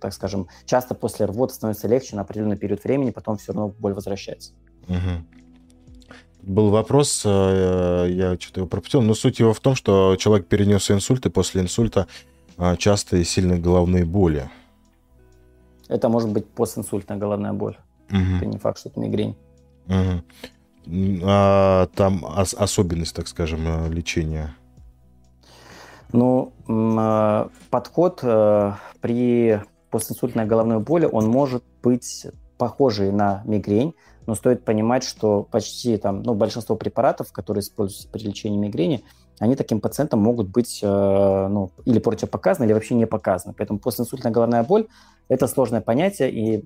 так 0.00 0.14
скажем, 0.14 0.48
часто 0.64 0.94
после 0.94 1.26
рвоты 1.26 1.52
становится 1.52 1.86
легче 1.86 2.16
на 2.16 2.22
определенный 2.22 2.56
период 2.56 2.82
времени, 2.82 3.10
потом 3.10 3.36
все 3.36 3.52
равно 3.52 3.68
боль 3.78 3.92
возвращается. 3.92 4.52
Угу. 4.88 6.08
Был 6.44 6.70
вопрос, 6.70 7.22
э, 7.26 8.06
я 8.10 8.38
что-то 8.40 8.60
его 8.60 8.68
пропустил, 8.68 9.02
но 9.02 9.12
суть 9.12 9.38
его 9.38 9.52
в 9.52 9.60
том, 9.60 9.74
что 9.74 10.16
человек 10.16 10.46
перенес 10.46 10.90
инсульт, 10.90 11.26
и 11.26 11.30
после 11.30 11.60
инсульта 11.60 12.06
э, 12.56 12.76
частые 12.78 13.20
и 13.20 13.24
сильные 13.26 13.58
головные 13.58 14.06
боли. 14.06 14.48
Это 15.88 16.08
может 16.08 16.30
быть 16.32 16.46
постинсультная 16.46 17.18
головная 17.18 17.52
боль. 17.52 17.76
Угу. 18.10 18.36
Это 18.36 18.46
не 18.46 18.56
факт, 18.56 18.78
что 18.78 18.88
это 18.88 18.98
мигрень. 18.98 19.36
Угу. 19.88 21.20
А 21.24 21.86
там 21.94 22.24
ос- 22.24 22.54
особенность, 22.54 23.14
так 23.14 23.28
скажем, 23.28 23.60
э, 23.66 23.90
лечения? 23.90 24.56
Ну, 26.12 26.52
э, 26.66 27.48
подход 27.70 28.20
э, 28.22 28.72
при 29.00 29.60
постинсультной 29.90 30.46
головной 30.46 30.80
боли, 30.80 31.08
он 31.10 31.26
может 31.28 31.62
быть 31.82 32.26
похожий 32.56 33.12
на 33.12 33.42
мигрень, 33.44 33.94
но 34.26 34.34
стоит 34.34 34.64
понимать, 34.64 35.04
что 35.04 35.42
почти 35.42 35.96
там, 35.96 36.22
ну, 36.22 36.34
большинство 36.34 36.76
препаратов, 36.76 37.32
которые 37.32 37.60
используются 37.60 38.08
при 38.08 38.20
лечении 38.20 38.58
мигрени, 38.58 39.04
они 39.38 39.54
таким 39.54 39.80
пациентам 39.80 40.20
могут 40.20 40.48
быть 40.48 40.80
ну, 40.82 41.70
или 41.84 42.00
противопоказаны, 42.00 42.64
или 42.64 42.72
вообще 42.72 42.96
не 42.96 43.06
показаны. 43.06 43.54
Поэтому 43.56 43.78
постинсультная 43.78 44.32
головная 44.32 44.64
боль– 44.64 44.88
это 45.28 45.46
сложное 45.46 45.80
понятие, 45.80 46.32
и 46.32 46.64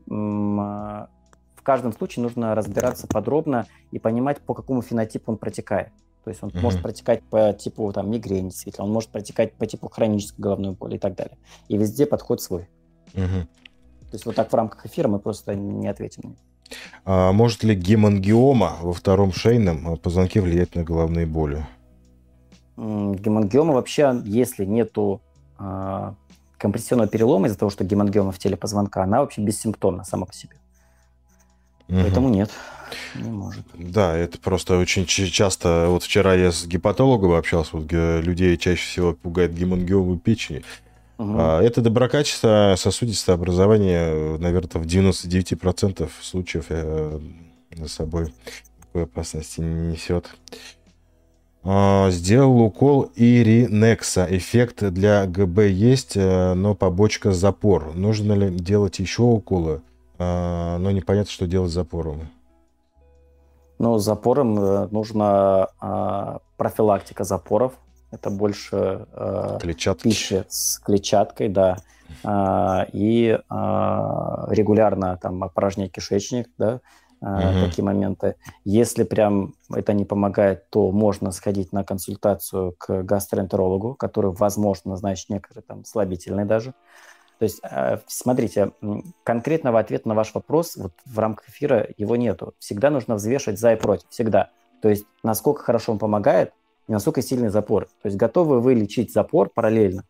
в 1.62 1.62
каждом 1.62 1.92
случае 1.92 2.24
нужно 2.24 2.54
разбираться 2.54 3.06
подробно 3.06 3.66
и 3.90 3.98
понимать, 3.98 4.40
по 4.40 4.54
какому 4.54 4.80
фенотипу 4.80 5.30
он 5.30 5.38
протекает. 5.38 5.90
То 6.24 6.30
есть 6.30 6.42
он 6.42 6.50
mm-hmm. 6.50 6.60
может 6.60 6.82
протекать 6.82 7.22
по 7.24 7.52
типу 7.52 7.92
там, 7.92 8.10
мигрени, 8.10 8.50
действительно, 8.50 8.86
он 8.86 8.92
может 8.92 9.10
протекать 9.10 9.54
по 9.54 9.66
типу 9.66 9.88
хронической 9.88 10.42
головной 10.42 10.72
боли 10.72 10.96
и 10.96 10.98
так 10.98 11.14
далее. 11.16 11.36
И 11.68 11.76
везде 11.76 12.06
подход 12.06 12.40
свой. 12.40 12.68
Mm-hmm. 13.14 13.42
То 13.44 14.14
есть 14.14 14.26
вот 14.26 14.34
так 14.34 14.52
в 14.52 14.54
рамках 14.54 14.86
эфира 14.86 15.08
мы 15.08 15.18
просто 15.18 15.54
не 15.54 15.88
ответим. 15.88 16.36
А 17.04 17.32
может 17.32 17.64
ли 17.64 17.74
гемангиома 17.74 18.76
во 18.80 18.92
втором 18.92 19.32
шейном 19.32 19.96
позвонке 19.96 20.40
влиять 20.40 20.74
на 20.74 20.84
головные 20.84 21.26
боли? 21.26 21.66
Гемангиома 22.76 23.74
вообще, 23.74 24.20
если 24.24 24.64
нету 24.64 25.20
а, 25.58 26.14
компрессионного 26.56 27.08
перелома 27.08 27.48
из-за 27.48 27.58
того, 27.58 27.70
что 27.70 27.84
гемангиома 27.84 28.32
в 28.32 28.38
теле 28.38 28.56
позвонка, 28.56 29.02
она 29.02 29.20
вообще 29.20 29.42
бессимптомна 29.42 30.04
сама 30.04 30.26
по 30.26 30.32
себе. 30.32 30.56
Угу. 31.88 31.98
Поэтому 32.00 32.28
нет, 32.28 32.50
не 33.14 33.30
может. 33.30 33.64
Да, 33.74 34.16
это 34.16 34.38
просто 34.38 34.78
очень 34.78 35.06
часто. 35.06 35.86
Вот 35.88 36.02
вчера 36.02 36.34
я 36.34 36.52
с 36.52 36.66
гепатологом 36.66 37.32
общался, 37.32 37.76
вот 37.76 37.90
людей 37.90 38.56
чаще 38.56 38.82
всего 38.82 39.12
пугает 39.14 39.54
гемангиома 39.54 40.18
печени. 40.18 40.62
Угу. 41.18 41.38
Это 41.38 41.80
доброкачество 41.80 42.74
сосудистое 42.76 43.34
образование, 43.36 44.38
наверное, 44.38 44.82
в 44.82 44.86
99% 44.86 46.10
случаев 46.20 46.66
э, 46.68 47.20
за 47.76 47.88
собой 47.88 48.32
такой 48.80 49.04
опасности 49.04 49.60
не 49.60 49.92
несет. 49.92 50.34
А, 51.64 52.10
сделал 52.10 52.60
укол 52.60 53.12
Иринекса. 53.14 54.26
Эффект 54.28 54.82
для 54.90 55.26
ГБ 55.26 55.70
есть, 55.70 56.16
э, 56.16 56.54
но 56.54 56.74
побочка 56.74 57.32
запор. 57.32 57.94
Нужно 57.94 58.32
ли 58.32 58.50
делать 58.50 58.98
еще 58.98 59.22
уколы? 59.22 59.80
А, 60.22 60.78
но 60.78 60.90
непонятно, 60.90 61.30
что 61.30 61.46
делать 61.46 61.70
с 61.70 61.74
запором. 61.74 62.28
Ну, 63.78 63.98
с 63.98 64.04
запором 64.04 64.58
э, 64.58 64.88
нужна 64.90 65.68
а, 65.80 66.40
профилактика 66.56 67.24
запоров. 67.24 67.72
Это 68.10 68.30
больше 68.30 69.06
а, 69.12 69.58
пищи 70.02 70.44
с 70.48 70.78
клетчаткой, 70.78 71.48
да. 71.48 71.78
И 72.92 73.38
регулярно 73.48 75.16
там 75.16 75.42
опорожнять 75.42 75.92
кишечник, 75.92 76.50
да, 76.58 76.80
угу. 77.22 77.64
такие 77.64 77.82
моменты. 77.82 78.36
Если 78.64 79.04
прям 79.04 79.54
это 79.74 79.94
не 79.94 80.04
помогает, 80.04 80.68
то 80.68 80.92
можно 80.92 81.32
сходить 81.32 81.72
на 81.72 81.84
консультацию 81.84 82.74
к 82.78 83.02
гастроэнтерологу, 83.02 83.94
который, 83.94 84.30
возможно, 84.30 84.90
назначит 84.90 85.30
некоторые 85.30 85.62
там 85.62 85.86
слабительные 85.86 86.44
даже. 86.44 86.74
То 87.42 87.46
есть, 87.46 87.58
э, 87.68 87.98
смотрите, 88.06 88.70
конкретного 89.24 89.80
ответа 89.80 90.06
на 90.06 90.14
ваш 90.14 90.32
вопрос 90.32 90.76
вот 90.76 90.92
в 91.04 91.18
рамках 91.18 91.48
эфира 91.48 91.88
его 91.96 92.14
нету. 92.14 92.54
Всегда 92.60 92.88
нужно 92.88 93.16
взвешивать 93.16 93.58
за 93.58 93.72
и 93.72 93.76
против, 93.76 94.06
всегда. 94.10 94.50
То 94.80 94.88
есть, 94.88 95.06
насколько 95.24 95.64
хорошо 95.64 95.90
он 95.90 95.98
помогает 95.98 96.52
и 96.86 96.92
насколько 96.92 97.20
сильный 97.20 97.48
запор. 97.48 97.86
То 98.00 98.06
есть, 98.06 98.16
готовы 98.16 98.60
вы 98.60 98.74
лечить 98.74 99.12
запор 99.12 99.50
параллельно 99.52 100.04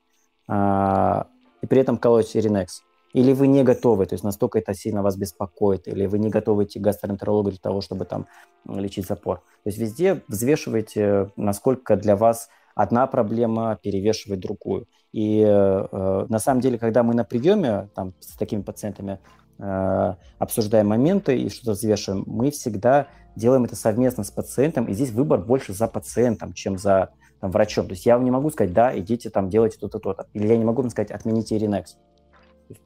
а, 0.47 1.27
и 1.63 1.67
при 1.67 1.81
этом 1.81 1.97
колоть 1.97 2.37
Иринекс? 2.37 2.83
Или 3.15 3.33
вы 3.33 3.47
не 3.47 3.63
готовы, 3.63 4.05
то 4.05 4.13
есть 4.13 4.25
настолько 4.25 4.59
это 4.59 4.75
сильно 4.75 5.03
вас 5.03 5.17
беспокоит, 5.17 5.89
или 5.89 6.05
вы 6.05 6.19
не 6.19 6.29
готовы 6.29 6.65
идти 6.65 6.79
к 6.79 6.83
гастроэнтерологу 6.83 7.49
для 7.49 7.61
того, 7.61 7.81
чтобы 7.81 8.05
там 8.05 8.27
лечить 8.69 9.07
запор. 9.07 9.39
То 9.39 9.71
есть 9.71 9.79
везде 9.79 10.23
взвешивайте, 10.29 11.31
насколько 11.37 11.97
для 11.97 12.15
вас 12.15 12.51
одна 12.75 13.07
проблема 13.07 13.79
перевешивает 13.83 14.41
другую. 14.41 14.87
И 15.13 15.43
э, 15.47 16.27
на 16.29 16.39
самом 16.39 16.61
деле, 16.61 16.79
когда 16.79 17.03
мы 17.03 17.15
на 17.15 17.25
приеме 17.25 17.89
там, 17.95 18.15
с 18.21 18.37
такими 18.37 18.63
пациентами 18.63 19.19
э, 19.59 20.15
обсуждаем 20.39 20.89
моменты 20.89 21.39
и 21.39 21.51
что-то 21.51 21.73
взвешиваем, 21.73 22.25
мы 22.27 22.51
всегда 22.51 23.09
делаем 23.37 23.65
это 23.65 23.77
совместно 23.77 24.25
с 24.25 24.31
пациентом, 24.31 24.87
и 24.87 24.95
здесь 24.95 25.11
выбор 25.11 25.41
больше 25.41 25.73
за 25.73 25.87
пациентом, 25.89 26.53
чем 26.53 26.79
за 26.79 27.11
там, 27.41 27.51
врачом. 27.51 27.87
То 27.87 27.93
есть 27.93 28.07
я 28.07 28.17
вам 28.17 28.25
не 28.25 28.31
могу 28.31 28.51
сказать, 28.51 28.73
да, 28.73 28.99
идите 28.99 29.29
там 29.31 29.49
делайте 29.49 29.79
то-то, 29.79 29.99
то-то. 29.99 30.27
Или 30.33 30.47
я 30.47 30.57
не 30.57 30.65
могу 30.65 30.83
вам 30.83 30.91
сказать, 30.91 31.11
отмените 31.11 31.57
Иринекс. 31.57 31.99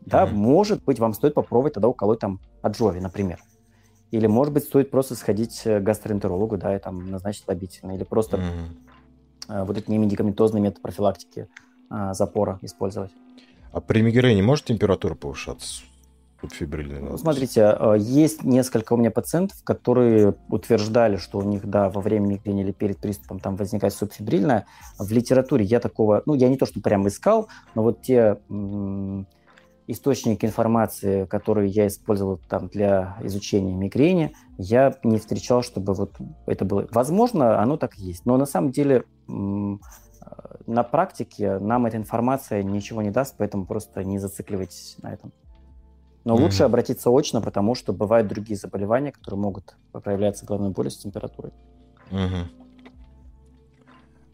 Да, 0.00 0.24
mm-hmm. 0.24 0.32
может 0.32 0.84
быть, 0.84 0.98
вам 0.98 1.12
стоит 1.12 1.34
попробовать 1.34 1.74
тогда 1.74 1.88
уколоть 1.88 2.18
там 2.18 2.40
Аджови, 2.62 2.98
например. 2.98 3.38
Или, 4.10 4.26
может 4.26 4.54
быть, 4.54 4.64
стоит 4.64 4.90
просто 4.90 5.14
сходить 5.14 5.62
к 5.62 5.80
гастроэнтерологу, 5.80 6.56
да, 6.56 6.74
и 6.74 6.78
там 6.78 7.10
назначить 7.10 7.44
слабительное. 7.44 7.96
Или 7.96 8.04
просто 8.04 8.38
mm-hmm. 8.38 8.85
Вот 9.48 9.76
эти 9.78 9.90
немедикаментозные 9.90 10.62
методы 10.62 10.82
профилактики 10.82 11.48
а, 11.90 12.14
запора 12.14 12.58
использовать. 12.62 13.10
А 13.72 13.80
при 13.80 14.00
мигрени 14.00 14.42
может 14.42 14.64
температура 14.64 15.14
повышаться? 15.14 15.82
Субфибрильный 16.40 17.00
ну, 17.00 17.16
Смотрите, 17.16 17.64
а, 17.64 17.94
есть 17.94 18.44
несколько 18.44 18.92
у 18.92 18.96
меня 18.96 19.10
пациентов, 19.10 19.62
которые 19.64 20.34
утверждали, 20.48 21.16
что 21.16 21.38
у 21.38 21.42
них, 21.42 21.66
да, 21.66 21.88
во 21.88 22.00
время 22.00 22.26
мигрени 22.26 22.62
или 22.62 22.72
перед 22.72 22.98
приступом 22.98 23.40
там 23.40 23.56
возникает 23.56 23.94
субфибрильная. 23.94 24.66
В 24.98 25.10
литературе 25.10 25.64
я 25.64 25.80
такого, 25.80 26.22
ну, 26.26 26.34
я 26.34 26.48
не 26.48 26.56
то, 26.56 26.66
что 26.66 26.80
прям 26.80 27.06
искал, 27.08 27.48
но 27.74 27.82
вот 27.82 28.02
те 28.02 28.38
м- 28.50 29.26
источники 29.86 30.44
информации, 30.44 31.26
которые 31.26 31.70
я 31.70 31.86
использовал 31.86 32.38
там 32.48 32.68
для 32.68 33.16
изучения 33.22 33.74
мигрени, 33.74 34.32
я 34.58 34.96
не 35.04 35.18
встречал, 35.18 35.62
чтобы 35.62 35.94
вот 35.94 36.14
это 36.46 36.64
было. 36.64 36.88
Возможно, 36.90 37.60
оно 37.60 37.76
так 37.76 37.98
и 37.98 38.02
есть, 38.02 38.26
но 38.26 38.36
на 38.36 38.46
самом 38.46 38.70
деле 38.70 39.04
м- 39.28 39.80
на 40.66 40.82
практике 40.82 41.58
нам 41.58 41.86
эта 41.86 41.96
информация 41.96 42.62
ничего 42.62 43.02
не 43.02 43.10
даст, 43.10 43.36
поэтому 43.38 43.66
просто 43.66 44.02
не 44.02 44.18
зацикливайтесь 44.18 44.96
на 45.02 45.12
этом. 45.12 45.32
Но 46.24 46.34
mm-hmm. 46.34 46.40
лучше 46.40 46.64
обратиться 46.64 47.10
очно, 47.10 47.40
потому 47.40 47.76
что 47.76 47.92
бывают 47.92 48.26
другие 48.26 48.56
заболевания, 48.56 49.12
которые 49.12 49.38
могут 49.38 49.76
проявляться 49.92 50.44
головной 50.44 50.70
болью 50.70 50.90
с 50.90 50.98
температурой. 50.98 51.52
Mm-hmm. 52.10 52.44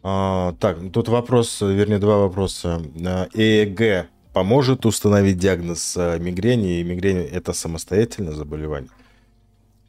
А, 0.01 0.53
так, 0.59 0.79
тут 0.91 1.07
вопрос, 1.07 1.61
вернее, 1.61 1.99
два 1.99 2.17
вопроса. 2.17 2.81
А, 3.05 3.27
ЭЭГ 3.33 4.09
поможет 4.33 4.85
установить 4.85 5.37
диагноз 5.37 5.95
а, 5.97 6.17
мигрени, 6.17 6.79
и 6.79 6.83
мигрень 6.83 7.19
это 7.19 7.53
самостоятельное 7.53 8.33
заболевание? 8.33 8.89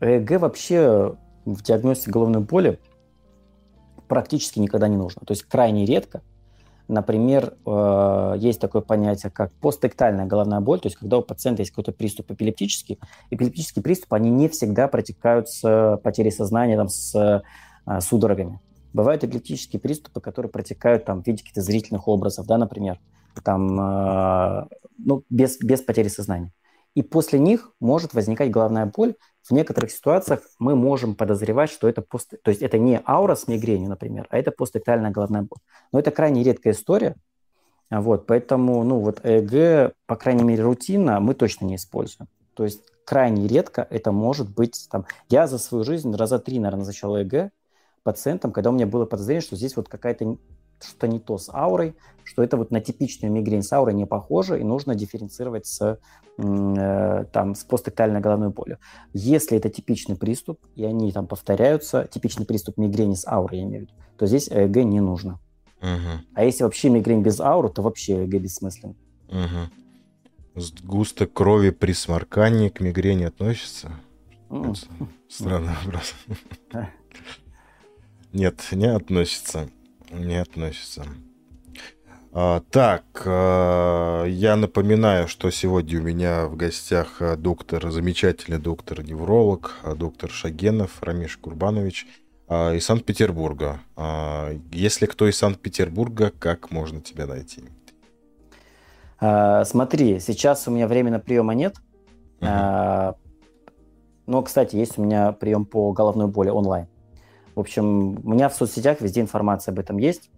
ЭЭГ 0.00 0.40
вообще 0.40 1.16
в 1.44 1.62
диагностике 1.62 2.10
головной 2.10 2.42
боли 2.42 2.78
практически 4.06 4.58
никогда 4.58 4.88
не 4.88 4.96
нужно. 4.96 5.22
То 5.26 5.32
есть 5.32 5.44
крайне 5.44 5.86
редко. 5.86 6.22
Например, 6.86 7.54
э, 7.64 8.34
есть 8.38 8.60
такое 8.60 8.82
понятие, 8.82 9.32
как 9.32 9.50
постэктальная 9.52 10.26
головная 10.26 10.60
боль, 10.60 10.80
то 10.80 10.88
есть 10.88 10.98
когда 10.98 11.16
у 11.16 11.22
пациента 11.22 11.62
есть 11.62 11.70
какой-то 11.70 11.92
приступ 11.92 12.30
эпилептический. 12.30 12.98
Эпилептические 13.30 13.82
приступы, 13.82 14.16
они 14.16 14.28
не 14.28 14.50
всегда 14.50 14.86
протекают 14.88 15.48
с 15.48 15.98
потерей 16.04 16.30
сознания, 16.30 16.76
там, 16.76 16.90
с 16.90 17.14
э, 17.14 18.00
судорогами. 18.00 18.60
Бывают 18.92 19.24
эпилептические 19.24 19.80
приступы, 19.80 20.20
которые 20.20 20.52
протекают 20.52 21.06
там, 21.06 21.22
в 21.22 21.26
виде 21.26 21.38
каких-то 21.38 21.62
зрительных 21.62 22.06
образов, 22.06 22.46
да, 22.46 22.58
например, 22.58 23.00
там, 23.42 23.80
э, 23.80 24.68
ну, 24.98 25.24
без, 25.30 25.58
без 25.58 25.82
потери 25.82 26.08
сознания. 26.08 26.52
И 26.94 27.02
после 27.02 27.38
них 27.38 27.72
может 27.80 28.14
возникать 28.14 28.50
головная 28.50 28.86
боль, 28.86 29.14
в 29.42 29.50
некоторых 29.50 29.90
ситуациях 29.90 30.40
мы 30.58 30.74
можем 30.76 31.14
подозревать, 31.14 31.70
что 31.70 31.88
это 31.88 32.02
пост... 32.02 32.34
то 32.42 32.50
есть 32.50 32.62
это 32.62 32.78
не 32.78 33.00
аура 33.06 33.34
с 33.34 33.48
мигренью, 33.48 33.88
например, 33.88 34.26
а 34.30 34.38
это 34.38 34.52
постэктальная 34.52 35.10
головная 35.10 35.42
боль. 35.42 35.58
Но 35.92 35.98
это 35.98 36.10
крайне 36.10 36.42
редкая 36.42 36.72
история, 36.72 37.16
Вот, 37.90 38.26
поэтому, 38.26 38.82
ну, 38.84 39.00
вот 39.00 39.20
ЭЭГ, 39.24 39.94
по 40.06 40.16
крайней 40.16 40.44
мере, 40.44 40.62
рутинно 40.62 41.20
мы 41.20 41.34
точно 41.34 41.66
не 41.66 41.76
используем. 41.76 42.28
То 42.54 42.64
есть 42.64 42.82
крайне 43.04 43.46
редко 43.46 43.86
это 43.90 44.12
может 44.12 44.48
быть 44.48 44.88
там... 44.90 45.04
Я 45.28 45.46
за 45.46 45.58
свою 45.58 45.84
жизнь 45.84 46.14
раза 46.14 46.38
три, 46.38 46.58
наверное, 46.58 46.78
назначал 46.78 47.16
ЭЭГ 47.16 47.50
пациентам, 48.02 48.52
когда 48.52 48.70
у 48.70 48.72
меня 48.72 48.86
было 48.86 49.04
подозрение, 49.04 49.42
что 49.42 49.56
здесь 49.56 49.76
вот 49.76 49.88
какая-то 49.88 50.36
что-то 50.80 51.08
не 51.08 51.18
то 51.18 51.38
с 51.38 51.48
аурой, 51.52 51.94
что 52.24 52.42
это 52.42 52.56
вот 52.56 52.70
на 52.70 52.80
типичную 52.80 53.32
мигрень 53.32 53.62
с 53.62 53.72
аурой 53.72 53.94
не 53.94 54.06
похоже, 54.06 54.60
и 54.60 54.64
нужно 54.64 54.94
дифференцировать 54.94 55.66
с, 55.66 55.98
э, 56.38 57.24
там, 57.32 57.54
с 57.54 57.64
посттектальной 57.64 58.20
головной 58.20 58.50
болью. 58.50 58.78
Если 59.12 59.56
это 59.56 59.68
типичный 59.68 60.16
приступ, 60.16 60.58
и 60.74 60.84
они 60.84 61.12
там 61.12 61.26
повторяются, 61.26 62.08
типичный 62.10 62.46
приступ 62.46 62.78
мигрени 62.78 63.14
с 63.14 63.26
аурой, 63.26 63.58
я 63.58 63.64
имею 63.64 63.80
в 63.80 63.82
виду, 63.82 63.94
то 64.18 64.26
здесь 64.26 64.48
ЭЭГ 64.48 64.76
не 64.84 65.00
нужно. 65.00 65.38
Угу. 65.80 66.24
А 66.34 66.44
если 66.44 66.64
вообще 66.64 66.88
мигрень 66.88 67.22
без 67.22 67.40
ауры, 67.40 67.68
то 67.68 67.82
вообще 67.82 68.24
ЭЭГ 68.24 68.40
бессмыслен. 68.40 68.96
Угу. 69.28 70.60
Сгусток 70.60 71.32
крови 71.32 71.70
при 71.70 71.92
сморкании 71.92 72.68
к 72.68 72.80
мигрени 72.80 73.24
относится? 73.24 73.92
Mm. 74.50 74.76
Странный 75.28 75.72
вопрос. 75.84 76.14
Нет, 78.32 78.60
не 78.70 78.86
относится. 78.86 79.68
Не 80.14 80.40
относится. 80.40 81.04
А, 82.36 82.62
так, 82.70 83.04
а, 83.26 84.24
я 84.24 84.56
напоминаю, 84.56 85.28
что 85.28 85.50
сегодня 85.50 86.00
у 86.00 86.02
меня 86.02 86.46
в 86.46 86.56
гостях 86.56 87.22
а, 87.22 87.36
доктор, 87.36 87.92
замечательный 87.92 88.58
доктор-невролог, 88.58 89.76
а, 89.84 89.94
доктор 89.94 90.30
Шагенов 90.30 91.00
Рамиш 91.00 91.36
Курбанович 91.36 92.08
а, 92.48 92.72
из 92.72 92.84
Санкт-Петербурга. 92.86 93.80
А, 93.96 94.50
если 94.72 95.06
кто 95.06 95.28
из 95.28 95.38
Санкт-Петербурга, 95.38 96.32
как 96.36 96.72
можно 96.72 97.00
тебя 97.00 97.26
найти? 97.26 97.62
Смотри, 99.20 100.18
сейчас 100.18 100.66
у 100.68 100.72
меня 100.72 100.86
временно 100.86 101.18
приема 101.20 101.54
нет. 101.54 101.76
Угу. 102.40 102.48
Но, 104.26 104.42
кстати, 104.42 104.76
есть 104.76 104.98
у 104.98 105.02
меня 105.02 105.32
прием 105.32 105.64
по 105.64 105.92
головной 105.92 106.26
боли 106.26 106.50
онлайн. 106.50 106.88
В 107.54 107.60
общем, 107.60 108.18
у 108.24 108.30
меня 108.30 108.48
в 108.48 108.54
соцсетях 108.54 109.00
везде 109.00 109.20
информация 109.20 109.72
об 109.72 109.78
этом 109.78 109.98
есть. 109.98 110.30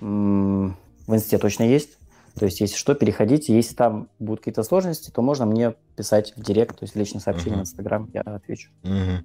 В 0.00 0.74
инсте 1.08 1.38
точно 1.38 1.64
есть. 1.64 1.98
То 2.38 2.46
есть, 2.46 2.60
если 2.60 2.76
что, 2.76 2.94
переходите. 2.94 3.54
Если 3.54 3.74
там 3.74 4.08
будут 4.18 4.40
какие-то 4.40 4.62
сложности, 4.62 5.10
то 5.10 5.22
можно 5.22 5.46
мне 5.46 5.74
писать 5.96 6.32
в 6.36 6.42
директ, 6.42 6.78
то 6.78 6.84
есть 6.84 6.94
в 6.94 6.98
личное 6.98 7.20
сообщение 7.20 7.56
uh-huh. 7.56 7.64
в 7.64 7.68
Инстаграм, 7.68 8.10
я 8.14 8.22
отвечу. 8.22 8.70
Uh-huh. 8.82 9.22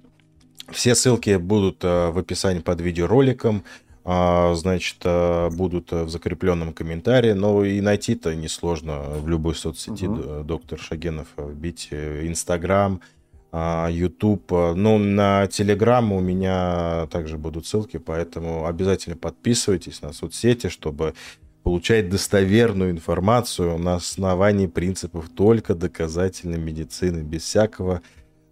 Все 0.70 0.94
ссылки 0.94 1.36
будут 1.36 1.82
uh, 1.84 2.10
в 2.12 2.18
описании 2.18 2.60
под 2.60 2.80
видеороликом. 2.80 3.64
Uh, 4.04 4.54
значит, 4.54 4.98
uh, 5.04 5.50
будут 5.50 5.92
в 5.92 6.08
закрепленном 6.08 6.72
комментарии. 6.74 7.32
Но 7.32 7.64
и 7.64 7.80
найти-то 7.80 8.34
несложно 8.34 9.00
в 9.00 9.26
любой 9.26 9.54
соцсети. 9.54 10.04
Uh-huh. 10.04 10.44
Доктор 10.44 10.78
Шагенов 10.78 11.28
вбить 11.36 11.88
э, 11.90 12.26
Инстаграм, 12.26 13.00
а, 13.00 13.17
YouTube. 13.52 14.50
Ну, 14.50 14.98
на 14.98 15.44
Telegram 15.44 16.06
у 16.14 16.20
меня 16.20 17.06
также 17.10 17.38
будут 17.38 17.66
ссылки, 17.66 17.96
поэтому 17.96 18.66
обязательно 18.66 19.16
подписывайтесь 19.16 20.02
на 20.02 20.12
соцсети, 20.12 20.68
чтобы 20.68 21.14
получать 21.62 22.08
достоверную 22.08 22.90
информацию 22.90 23.78
на 23.78 23.96
основании 23.96 24.66
принципов 24.66 25.28
только 25.28 25.74
доказательной 25.74 26.58
медицины, 26.58 27.20
без 27.20 27.42
всякого 27.42 28.00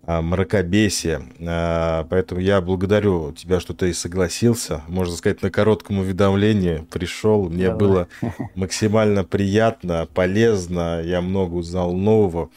а, 0.03 0.22
мракобесия. 0.22 1.22
А, 1.40 2.07
поэтому 2.11 2.40
я 2.40 2.61
благодарю 2.61 3.32
тебя, 3.32 3.59
что 3.59 3.74
ты 3.74 3.92
согласился, 3.92 4.82
можно 4.86 5.16
сказать, 5.16 5.42
на 5.42 5.51
коротком 5.51 5.99
уведомлении 5.99 6.86
пришел. 6.90 7.49
Мне 7.49 7.68
Давай. 7.70 7.78
было 7.78 8.09
максимально 8.55 9.24
приятно, 9.24 10.07
полезно, 10.12 11.01
я 11.03 11.20
много 11.20 11.55
узнал 11.55 11.92
нового. 11.94 12.51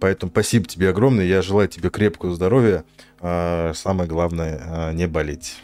Поэтому 0.00 0.30
спасибо 0.30 0.66
тебе 0.66 0.90
огромное. 0.90 1.24
Я 1.24 1.42
желаю 1.42 1.68
тебе 1.68 1.90
крепкого 1.90 2.34
здоровья. 2.34 2.84
А, 3.20 3.72
самое 3.74 4.08
главное, 4.08 4.60
а, 4.64 4.92
не 4.92 5.06
болеть. 5.06 5.56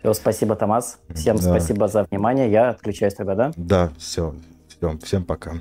Все, 0.00 0.12
спасибо, 0.14 0.56
Томас. 0.56 0.98
Всем 1.14 1.36
да. 1.36 1.42
спасибо 1.42 1.88
за 1.88 2.04
внимание. 2.04 2.50
Я 2.50 2.70
отключаюсь 2.70 3.14
тогда, 3.14 3.34
да? 3.34 3.52
Да, 3.56 3.92
все. 3.98 4.34
Всем, 4.68 4.98
всем 4.98 5.24
пока. 5.24 5.54